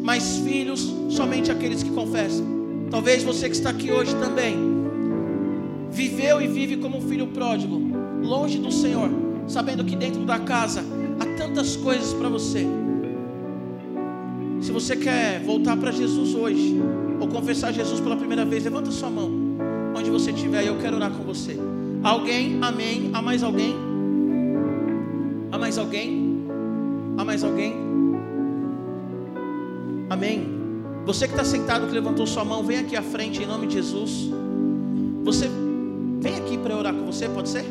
mas 0.01 0.37
filhos 0.37 0.93
somente 1.09 1.51
aqueles 1.51 1.83
que 1.83 1.91
confessam. 1.91 2.45
Talvez 2.89 3.23
você 3.23 3.47
que 3.47 3.55
está 3.55 3.69
aqui 3.69 3.91
hoje 3.91 4.13
também 4.15 4.57
viveu 5.91 6.41
e 6.41 6.47
vive 6.47 6.77
como 6.77 6.97
um 6.97 7.01
filho 7.01 7.27
pródigo, 7.27 7.79
longe 8.21 8.57
do 8.57 8.71
Senhor, 8.71 9.09
sabendo 9.47 9.83
que 9.83 9.95
dentro 9.95 10.25
da 10.25 10.39
casa 10.39 10.83
há 11.19 11.25
tantas 11.37 11.75
coisas 11.75 12.13
para 12.13 12.29
você. 12.29 12.65
Se 14.59 14.71
você 14.71 14.95
quer 14.95 15.41
voltar 15.43 15.77
para 15.77 15.91
Jesus 15.91 16.33
hoje, 16.33 16.81
ou 17.21 17.27
confessar 17.27 17.71
Jesus 17.71 17.99
pela 17.99 18.15
primeira 18.15 18.43
vez, 18.43 18.63
levanta 18.63 18.89
sua 18.89 19.09
mão, 19.09 19.29
onde 19.95 20.09
você 20.09 20.31
estiver, 20.31 20.65
eu 20.65 20.79
quero 20.79 20.95
orar 20.95 21.11
com 21.11 21.23
você. 21.23 21.55
Alguém? 22.03 22.57
Amém. 22.63 23.11
Há 23.13 23.21
mais 23.21 23.43
alguém? 23.43 23.75
Há 25.51 25.57
mais 25.59 25.77
alguém? 25.77 26.47
Há 27.15 27.23
mais 27.23 27.43
alguém? 27.43 27.75
Amém. 30.09 30.47
Você 31.05 31.27
que 31.27 31.33
está 31.33 31.45
sentado, 31.45 31.85
que 31.85 31.93
levantou 31.93 32.25
sua 32.25 32.43
mão, 32.43 32.63
vem 32.63 32.79
aqui 32.79 32.97
à 32.97 33.03
frente 33.03 33.43
em 33.43 33.45
nome 33.45 33.67
de 33.67 33.75
Jesus. 33.75 34.31
Você 35.23 35.47
vem 36.19 36.37
aqui 36.37 36.57
para 36.57 36.75
orar 36.75 36.93
com 36.93 37.05
você, 37.05 37.29
pode 37.29 37.49
ser? 37.49 37.65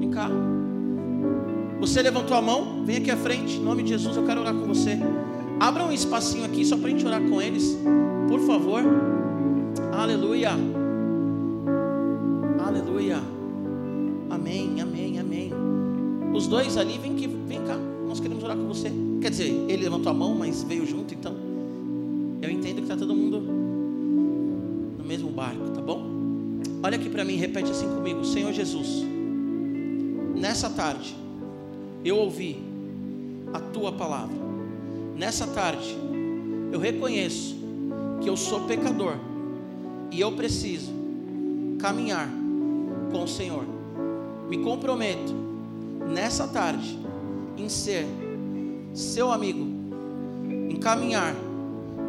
Vem 0.00 0.10
cá. 0.10 0.30
Você 1.80 2.00
levantou 2.00 2.34
a 2.34 2.40
mão, 2.40 2.82
vem 2.86 2.96
aqui 2.96 3.10
à 3.10 3.16
frente, 3.16 3.58
em 3.58 3.62
nome 3.62 3.82
de 3.82 3.90
Jesus, 3.90 4.16
eu 4.16 4.24
quero 4.24 4.40
orar 4.40 4.54
com 4.54 4.66
você. 4.66 4.98
Abra 5.62 5.84
um 5.84 5.92
espacinho 5.92 6.44
aqui 6.44 6.64
só 6.64 6.76
para 6.76 6.88
a 6.88 6.90
gente 6.90 7.06
orar 7.06 7.22
com 7.22 7.40
eles, 7.40 7.78
por 8.28 8.40
favor. 8.40 8.82
Aleluia. 9.92 10.50
Aleluia. 12.66 13.18
Amém, 14.28 14.80
amém, 14.80 15.20
amém. 15.20 15.52
Os 16.34 16.48
dois 16.48 16.76
ali, 16.76 16.98
vem, 16.98 17.12
aqui, 17.12 17.28
vem 17.28 17.62
cá, 17.62 17.76
nós 18.08 18.18
queremos 18.18 18.42
orar 18.42 18.56
com 18.56 18.66
você. 18.66 18.90
Quer 19.20 19.30
dizer, 19.30 19.50
ele 19.68 19.84
levantou 19.84 20.10
a 20.10 20.14
mão, 20.14 20.34
mas 20.34 20.64
veio 20.64 20.84
junto, 20.84 21.14
então 21.14 21.36
eu 22.42 22.50
entendo 22.50 22.78
que 22.78 22.82
está 22.82 22.96
todo 22.96 23.14
mundo 23.14 23.40
no 24.98 25.04
mesmo 25.04 25.30
barco, 25.30 25.70
tá 25.72 25.80
bom? 25.80 26.04
Olha 26.82 26.96
aqui 26.96 27.08
para 27.08 27.24
mim, 27.24 27.36
repete 27.36 27.70
assim 27.70 27.86
comigo: 27.86 28.24
Senhor 28.24 28.52
Jesus, 28.52 29.04
nessa 30.34 30.68
tarde 30.68 31.14
eu 32.04 32.16
ouvi 32.16 32.60
a 33.54 33.60
tua 33.60 33.92
palavra. 33.92 34.51
Nessa 35.16 35.46
tarde 35.46 35.96
eu 36.72 36.78
reconheço 36.78 37.56
que 38.20 38.28
eu 38.28 38.36
sou 38.36 38.60
pecador 38.60 39.14
e 40.10 40.20
eu 40.20 40.32
preciso 40.32 40.92
caminhar 41.78 42.28
com 43.10 43.24
o 43.24 43.28
Senhor. 43.28 43.64
Me 44.48 44.58
comprometo 44.58 45.34
nessa 46.12 46.46
tarde 46.48 46.98
em 47.56 47.68
ser 47.68 48.06
seu 48.94 49.30
amigo, 49.32 49.66
em 50.70 50.76
caminhar 50.76 51.34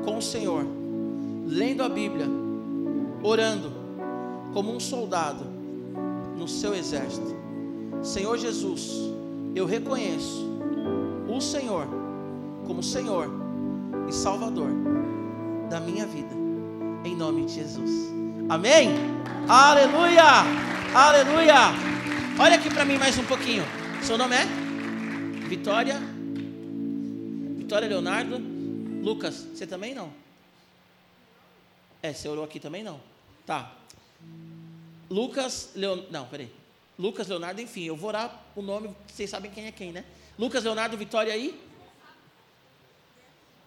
com 0.06 0.18
o 0.18 0.22
Senhor, 0.22 0.66
lendo 1.48 1.84
a 1.84 1.90
Bíblia, 1.90 2.28
orando, 3.22 3.72
como 4.54 4.74
um 4.74 4.80
soldado 4.80 5.46
no 6.38 6.48
seu 6.48 6.74
exército. 6.74 7.34
Senhor 8.02 8.38
Jesus, 8.38 8.92
eu 9.56 9.66
reconheço 9.66 10.46
o 11.28 11.40
Senhor 11.40 12.03
como 12.66 12.82
Senhor 12.82 13.30
e 14.08 14.14
Salvador 14.14 14.70
da 15.70 15.80
minha 15.80 16.06
vida, 16.06 16.34
em 17.04 17.16
nome 17.16 17.46
de 17.46 17.54
Jesus. 17.56 17.92
Amém? 18.50 18.90
Aleluia! 19.48 20.24
Aleluia! 20.94 21.56
Olha 22.40 22.56
aqui 22.56 22.70
para 22.70 22.86
mim 22.86 22.98
mais 22.98 23.18
um 23.18 23.26
pouquinho. 23.26 23.64
Seu 24.02 24.18
nome 24.18 24.36
é? 24.36 24.46
Vitória 25.48 26.14
Vitória 27.74 27.88
Leonardo. 27.88 28.38
Lucas, 29.02 29.48
você 29.54 29.66
também 29.66 29.96
não? 29.96 30.14
É, 32.02 32.14
você 32.14 32.28
orou 32.28 32.44
aqui 32.44 32.60
também 32.60 32.84
não? 32.84 33.00
Tá. 33.46 33.72
Lucas 35.10 35.72
Leon... 35.74 36.04
Não, 36.12 36.26
peraí. 36.26 36.52
Lucas, 37.00 37.28
Leonardo, 37.28 37.62
enfim, 37.62 37.86
eu 37.86 37.96
vou 37.96 38.10
orar 38.10 38.44
o 38.56 38.62
nome, 38.62 38.96
vocês 39.08 39.30
sabem 39.30 39.50
quem 39.50 39.66
é 39.66 39.72
quem, 39.72 39.92
né? 39.92 40.06
Lucas, 40.38 40.64
Leonardo, 40.64 40.96
Vitória 40.96 41.34
aí. 41.34 41.60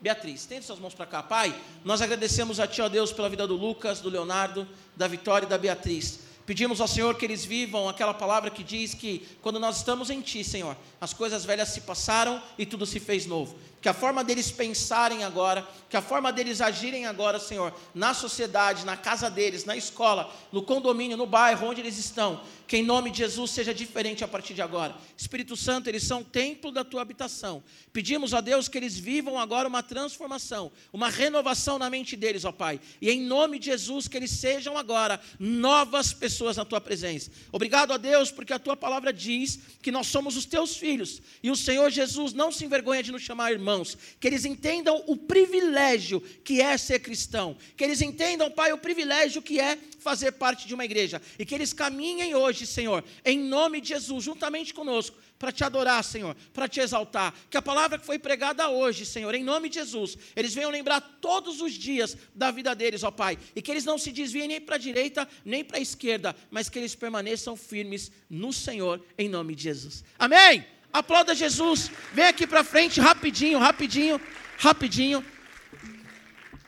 Beatriz, 0.00 0.44
tende 0.44 0.64
suas 0.64 0.78
mãos 0.78 0.94
para 0.94 1.06
cá. 1.06 1.22
Pai, 1.22 1.54
nós 1.84 2.02
agradecemos 2.02 2.60
a 2.60 2.66
Ti, 2.66 2.82
ó 2.82 2.88
Deus, 2.88 3.12
pela 3.12 3.28
vida 3.28 3.46
do 3.46 3.56
Lucas, 3.56 4.00
do 4.00 4.10
Leonardo, 4.10 4.68
da 4.94 5.08
Vitória 5.08 5.46
e 5.46 5.48
da 5.48 5.56
Beatriz. 5.56 6.20
Pedimos 6.44 6.80
ao 6.80 6.86
Senhor 6.86 7.16
que 7.16 7.24
eles 7.24 7.44
vivam 7.44 7.88
aquela 7.88 8.14
palavra 8.14 8.50
que 8.50 8.62
diz 8.62 8.94
que 8.94 9.26
quando 9.42 9.58
nós 9.58 9.78
estamos 9.78 10.10
em 10.10 10.20
Ti, 10.20 10.44
Senhor, 10.44 10.76
as 11.00 11.12
coisas 11.12 11.44
velhas 11.44 11.70
se 11.70 11.80
passaram 11.80 12.40
e 12.56 12.64
tudo 12.64 12.86
se 12.86 13.00
fez 13.00 13.26
novo 13.26 13.56
que 13.86 13.90
a 13.90 13.94
forma 13.94 14.24
deles 14.24 14.50
pensarem 14.50 15.22
agora, 15.22 15.64
que 15.88 15.96
a 15.96 16.02
forma 16.02 16.32
deles 16.32 16.60
agirem 16.60 17.06
agora, 17.06 17.38
Senhor, 17.38 17.72
na 17.94 18.12
sociedade, 18.14 18.84
na 18.84 18.96
casa 18.96 19.30
deles, 19.30 19.64
na 19.64 19.76
escola, 19.76 20.34
no 20.50 20.60
condomínio, 20.60 21.16
no 21.16 21.24
bairro, 21.24 21.68
onde 21.68 21.82
eles 21.82 21.96
estão, 21.96 22.42
que 22.66 22.78
em 22.78 22.82
nome 22.82 23.12
de 23.12 23.18
Jesus 23.18 23.52
seja 23.52 23.72
diferente 23.72 24.24
a 24.24 24.26
partir 24.26 24.54
de 24.54 24.60
agora. 24.60 24.96
Espírito 25.16 25.56
Santo, 25.56 25.88
eles 25.88 26.02
são 26.02 26.24
templo 26.24 26.72
da 26.72 26.82
tua 26.82 27.00
habitação. 27.00 27.62
Pedimos 27.92 28.34
a 28.34 28.40
Deus 28.40 28.66
que 28.66 28.76
eles 28.76 28.98
vivam 28.98 29.38
agora 29.38 29.68
uma 29.68 29.84
transformação, 29.84 30.72
uma 30.92 31.08
renovação 31.08 31.78
na 31.78 31.88
mente 31.88 32.16
deles, 32.16 32.44
ó 32.44 32.50
Pai. 32.50 32.80
E 33.00 33.08
em 33.08 33.20
nome 33.20 33.60
de 33.60 33.66
Jesus, 33.66 34.08
que 34.08 34.16
eles 34.16 34.32
sejam 34.32 34.76
agora 34.76 35.20
novas 35.38 36.12
pessoas 36.12 36.56
na 36.56 36.64
tua 36.64 36.80
presença. 36.80 37.30
Obrigado 37.52 37.92
a 37.92 37.96
Deus, 37.96 38.32
porque 38.32 38.52
a 38.52 38.58
tua 38.58 38.76
palavra 38.76 39.12
diz 39.12 39.60
que 39.80 39.92
nós 39.92 40.08
somos 40.08 40.36
os 40.36 40.44
teus 40.44 40.76
filhos. 40.76 41.22
E 41.40 41.52
o 41.52 41.56
Senhor 41.56 41.88
Jesus 41.88 42.32
não 42.32 42.50
se 42.50 42.64
envergonha 42.64 43.00
de 43.00 43.12
nos 43.12 43.22
chamar 43.22 43.52
irmãos 43.52 43.75
irmãos, 43.76 43.96
que 44.18 44.26
eles 44.26 44.44
entendam 44.44 45.02
o 45.06 45.16
privilégio 45.16 46.20
que 46.20 46.60
é 46.60 46.76
ser 46.78 47.00
cristão, 47.00 47.56
que 47.76 47.84
eles 47.84 48.00
entendam, 48.00 48.50
Pai, 48.50 48.72
o 48.72 48.78
privilégio 48.78 49.42
que 49.42 49.60
é 49.60 49.78
fazer 50.00 50.32
parte 50.32 50.66
de 50.66 50.74
uma 50.74 50.84
igreja, 50.84 51.20
e 51.38 51.44
que 51.44 51.54
eles 51.54 51.72
caminhem 51.72 52.34
hoje, 52.34 52.66
Senhor, 52.66 53.04
em 53.24 53.38
nome 53.38 53.80
de 53.80 53.88
Jesus, 53.88 54.24
juntamente 54.24 54.72
conosco, 54.72 55.16
para 55.38 55.52
te 55.52 55.62
adorar, 55.64 56.02
Senhor, 56.02 56.34
para 56.54 56.66
te 56.66 56.80
exaltar. 56.80 57.34
Que 57.50 57.58
a 57.58 57.62
palavra 57.62 57.98
que 57.98 58.06
foi 58.06 58.18
pregada 58.18 58.70
hoje, 58.70 59.04
Senhor, 59.04 59.34
em 59.34 59.44
nome 59.44 59.68
de 59.68 59.74
Jesus, 59.74 60.16
eles 60.34 60.54
venham 60.54 60.70
lembrar 60.70 61.00
todos 61.20 61.60
os 61.60 61.72
dias 61.72 62.16
da 62.34 62.50
vida 62.50 62.74
deles, 62.74 63.02
ó 63.02 63.10
Pai, 63.10 63.38
e 63.54 63.60
que 63.60 63.70
eles 63.70 63.84
não 63.84 63.98
se 63.98 64.12
desviem 64.12 64.48
nem 64.48 64.60
para 64.60 64.76
a 64.76 64.78
direita, 64.78 65.28
nem 65.44 65.62
para 65.62 65.76
a 65.76 65.80
esquerda, 65.80 66.34
mas 66.50 66.70
que 66.70 66.78
eles 66.78 66.94
permaneçam 66.94 67.54
firmes 67.54 68.10
no 68.30 68.52
Senhor, 68.52 69.04
em 69.18 69.28
nome 69.28 69.54
de 69.54 69.64
Jesus. 69.64 70.02
Amém? 70.18 70.75
Aplauda 70.96 71.34
Jesus. 71.34 71.90
Vem 72.14 72.24
aqui 72.24 72.46
para 72.46 72.64
frente, 72.64 72.98
rapidinho, 73.02 73.58
rapidinho, 73.58 74.18
rapidinho. 74.56 75.22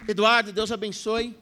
Eduardo, 0.07 0.53
Deus 0.53 0.71
abençoe. 0.71 1.35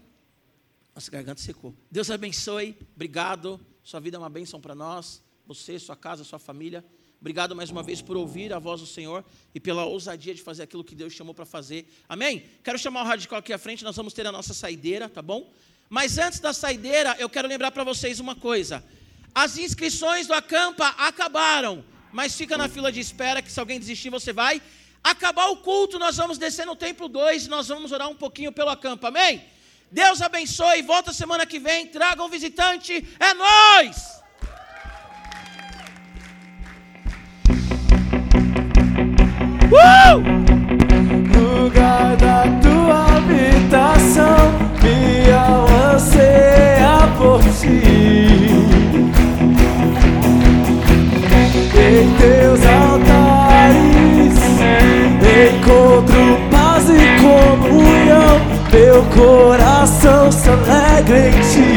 Nossa 0.95 1.11
garganta 1.11 1.43
secou. 1.43 1.75
Deus 1.91 2.09
abençoe. 2.13 2.79
Obrigado. 2.95 3.61
Sua 3.83 3.99
vida 3.99 4.17
é 4.17 4.21
uma 4.21 4.31
bênção 4.31 4.61
para 4.61 4.73
nós. 4.73 5.21
Você, 5.49 5.81
sua 5.81 5.97
casa, 5.97 6.23
sua 6.23 6.39
família. 6.39 6.85
Obrigado 7.21 7.57
mais 7.57 7.71
uma 7.71 7.83
vez 7.83 8.01
por 8.01 8.17
ouvir 8.17 8.53
a 8.53 8.61
voz 8.61 8.81
do 8.81 8.87
Senhor 8.87 9.25
e 9.53 9.59
pela 9.59 9.85
ousadia 9.85 10.33
de 10.33 10.41
fazer 10.41 10.63
aquilo 10.63 10.85
que 10.85 10.95
Deus 10.95 11.13
chamou 11.13 11.35
para 11.35 11.45
fazer. 11.45 11.93
Amém? 12.09 12.45
Quero 12.63 12.79
chamar 12.79 13.03
o 13.03 13.05
radical 13.05 13.41
aqui 13.41 13.53
à 13.53 13.59
frente, 13.59 13.83
nós 13.83 13.97
vamos 13.97 14.13
ter 14.13 14.25
a 14.29 14.31
nossa 14.31 14.55
saideira, 14.55 15.09
tá 15.09 15.21
bom? 15.21 15.53
Mas 15.91 16.19
antes 16.19 16.39
da 16.39 16.53
saideira, 16.53 17.17
eu 17.19 17.29
quero 17.29 17.49
lembrar 17.49 17.73
para 17.73 17.83
vocês 17.83 18.21
uma 18.21 18.37
coisa. 18.37 18.85
As 19.35 19.59
inscrições 19.59 20.29
do 20.29 20.35
Acampa 20.35 20.87
acabaram 20.99 21.85
mas 22.17 22.35
fica 22.35 22.57
na 22.57 22.67
fila 22.67 22.91
de 22.91 22.99
espera 22.99 23.43
que 23.43 23.53
se 23.53 23.61
alguém 23.61 23.79
desistir 23.79 24.09
você 24.09 24.33
vai. 24.33 24.55
Acabar 25.05 25.49
o 25.49 25.59
culto, 25.59 25.99
nós 25.99 26.17
vamos 26.17 26.39
descer 26.39 26.65
no 26.65 26.75
templo 26.75 27.09
2 27.09 27.45
e 27.45 27.51
nós 27.51 27.69
vamos 27.69 27.93
orar 27.93 28.09
um 28.09 28.15
pouquinho 28.15 28.51
pelo 28.51 28.71
acampo, 28.71 29.07
amém? 29.07 29.45
Deus 29.91 30.23
abençoe, 30.23 30.81
volta 30.81 31.13
semana 31.13 31.45
que 31.45 31.59
vem, 31.59 31.87
traga 31.87 32.25
um 32.25 32.31
visitante, 32.31 33.07
é 33.21 33.35
nós. 33.35 33.97
Uh! 39.71 40.17
Lugar 41.39 42.17
da 42.17 42.45
tua 42.65 42.99
habitação, 43.19 44.39
minha 44.83 45.95
anseia 45.95 46.97
por 47.19 47.41
ti. 47.61 48.36
Em 51.97 52.11
teus 52.17 52.61
altares 52.67 53.57
encontro 55.45 56.39
paz 56.51 56.89
e 56.91 57.21
comunhão. 57.21 58.41
Meu 58.73 59.03
coração 59.05 60.31
se 60.31 60.49
alegra 60.49 61.29
em 61.29 61.33
ti. 61.33 61.75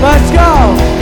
Let's 0.00 0.30
go! 0.30 0.95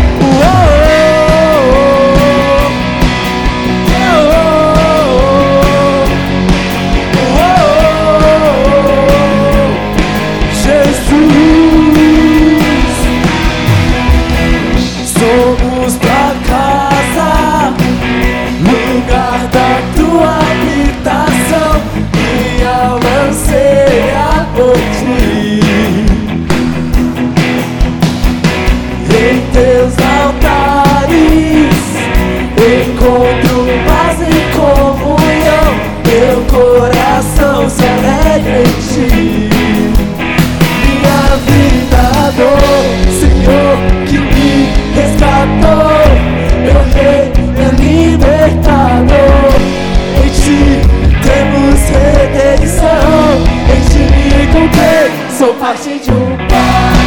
encontrei, 54.54 55.10
sou 55.36 55.52
parte 55.54 55.98
de 55.98 56.10
um 56.10 56.36
plano 56.36 57.04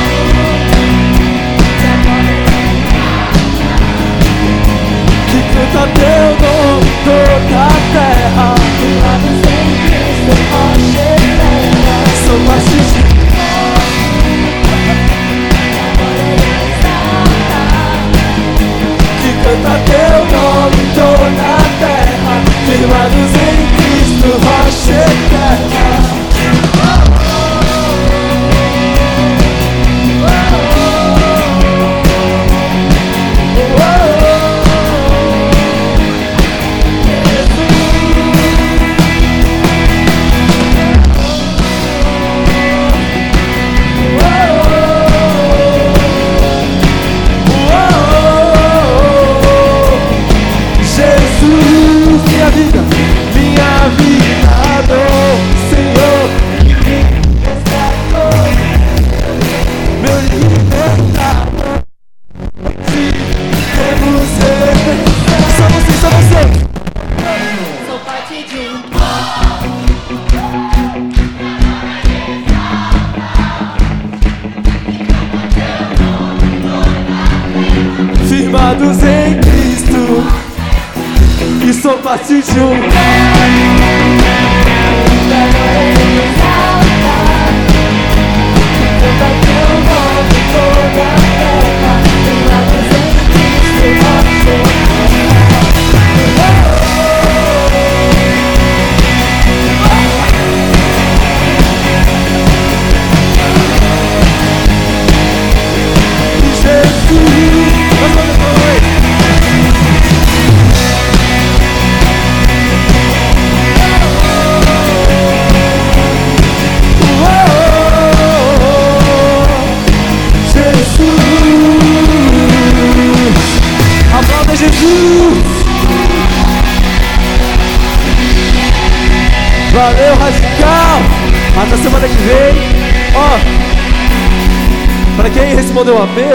Que 5.31 5.39
canta 5.53 5.83
teu 5.93 6.27
nome 6.43 6.91
toda 7.05 7.57
a 7.63 7.69
terra. 7.93 8.47
Lado 9.03 9.29
sem 9.43 9.67
Cristo, 9.87 10.33
a 10.53 10.65
Sou 12.25 12.39
parte 12.45 12.75
de 12.75 12.99
um 12.99 13.17
canta 19.43 19.75
teu 19.85 20.17
nome 20.35 20.83
toda 20.95 21.45
a 21.47 21.63
terra, 21.79 22.35
firmados 22.65 23.31
em 23.35 23.57
Cristo, 23.77 24.27
rocha 24.43 24.97
eterna. 24.97 26.06
to 82.53 82.96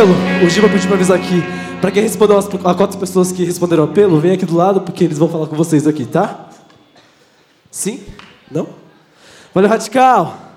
apelo, 0.02 0.14
o 0.44 0.50
Giba 0.50 0.68
pediu 0.68 0.88
pra 0.88 0.96
avisar 0.96 1.16
aqui. 1.16 1.42
Pra 1.80 1.90
quem 1.90 2.02
respondeu 2.02 2.36
as 2.36 2.46
a 2.46 2.74
quatro 2.74 2.98
pessoas 2.98 3.30
que 3.32 3.44
responderam 3.44 3.84
apelo, 3.84 4.18
vem 4.20 4.32
aqui 4.32 4.44
do 4.44 4.56
lado 4.56 4.80
porque 4.80 5.04
eles 5.04 5.18
vão 5.18 5.28
falar 5.28 5.46
com 5.46 5.56
vocês 5.56 5.86
aqui, 5.86 6.04
tá? 6.04 6.48
Sim? 7.70 8.00
Não? 8.50 8.68
Valeu, 9.54 9.70
Radical! 9.70 10.51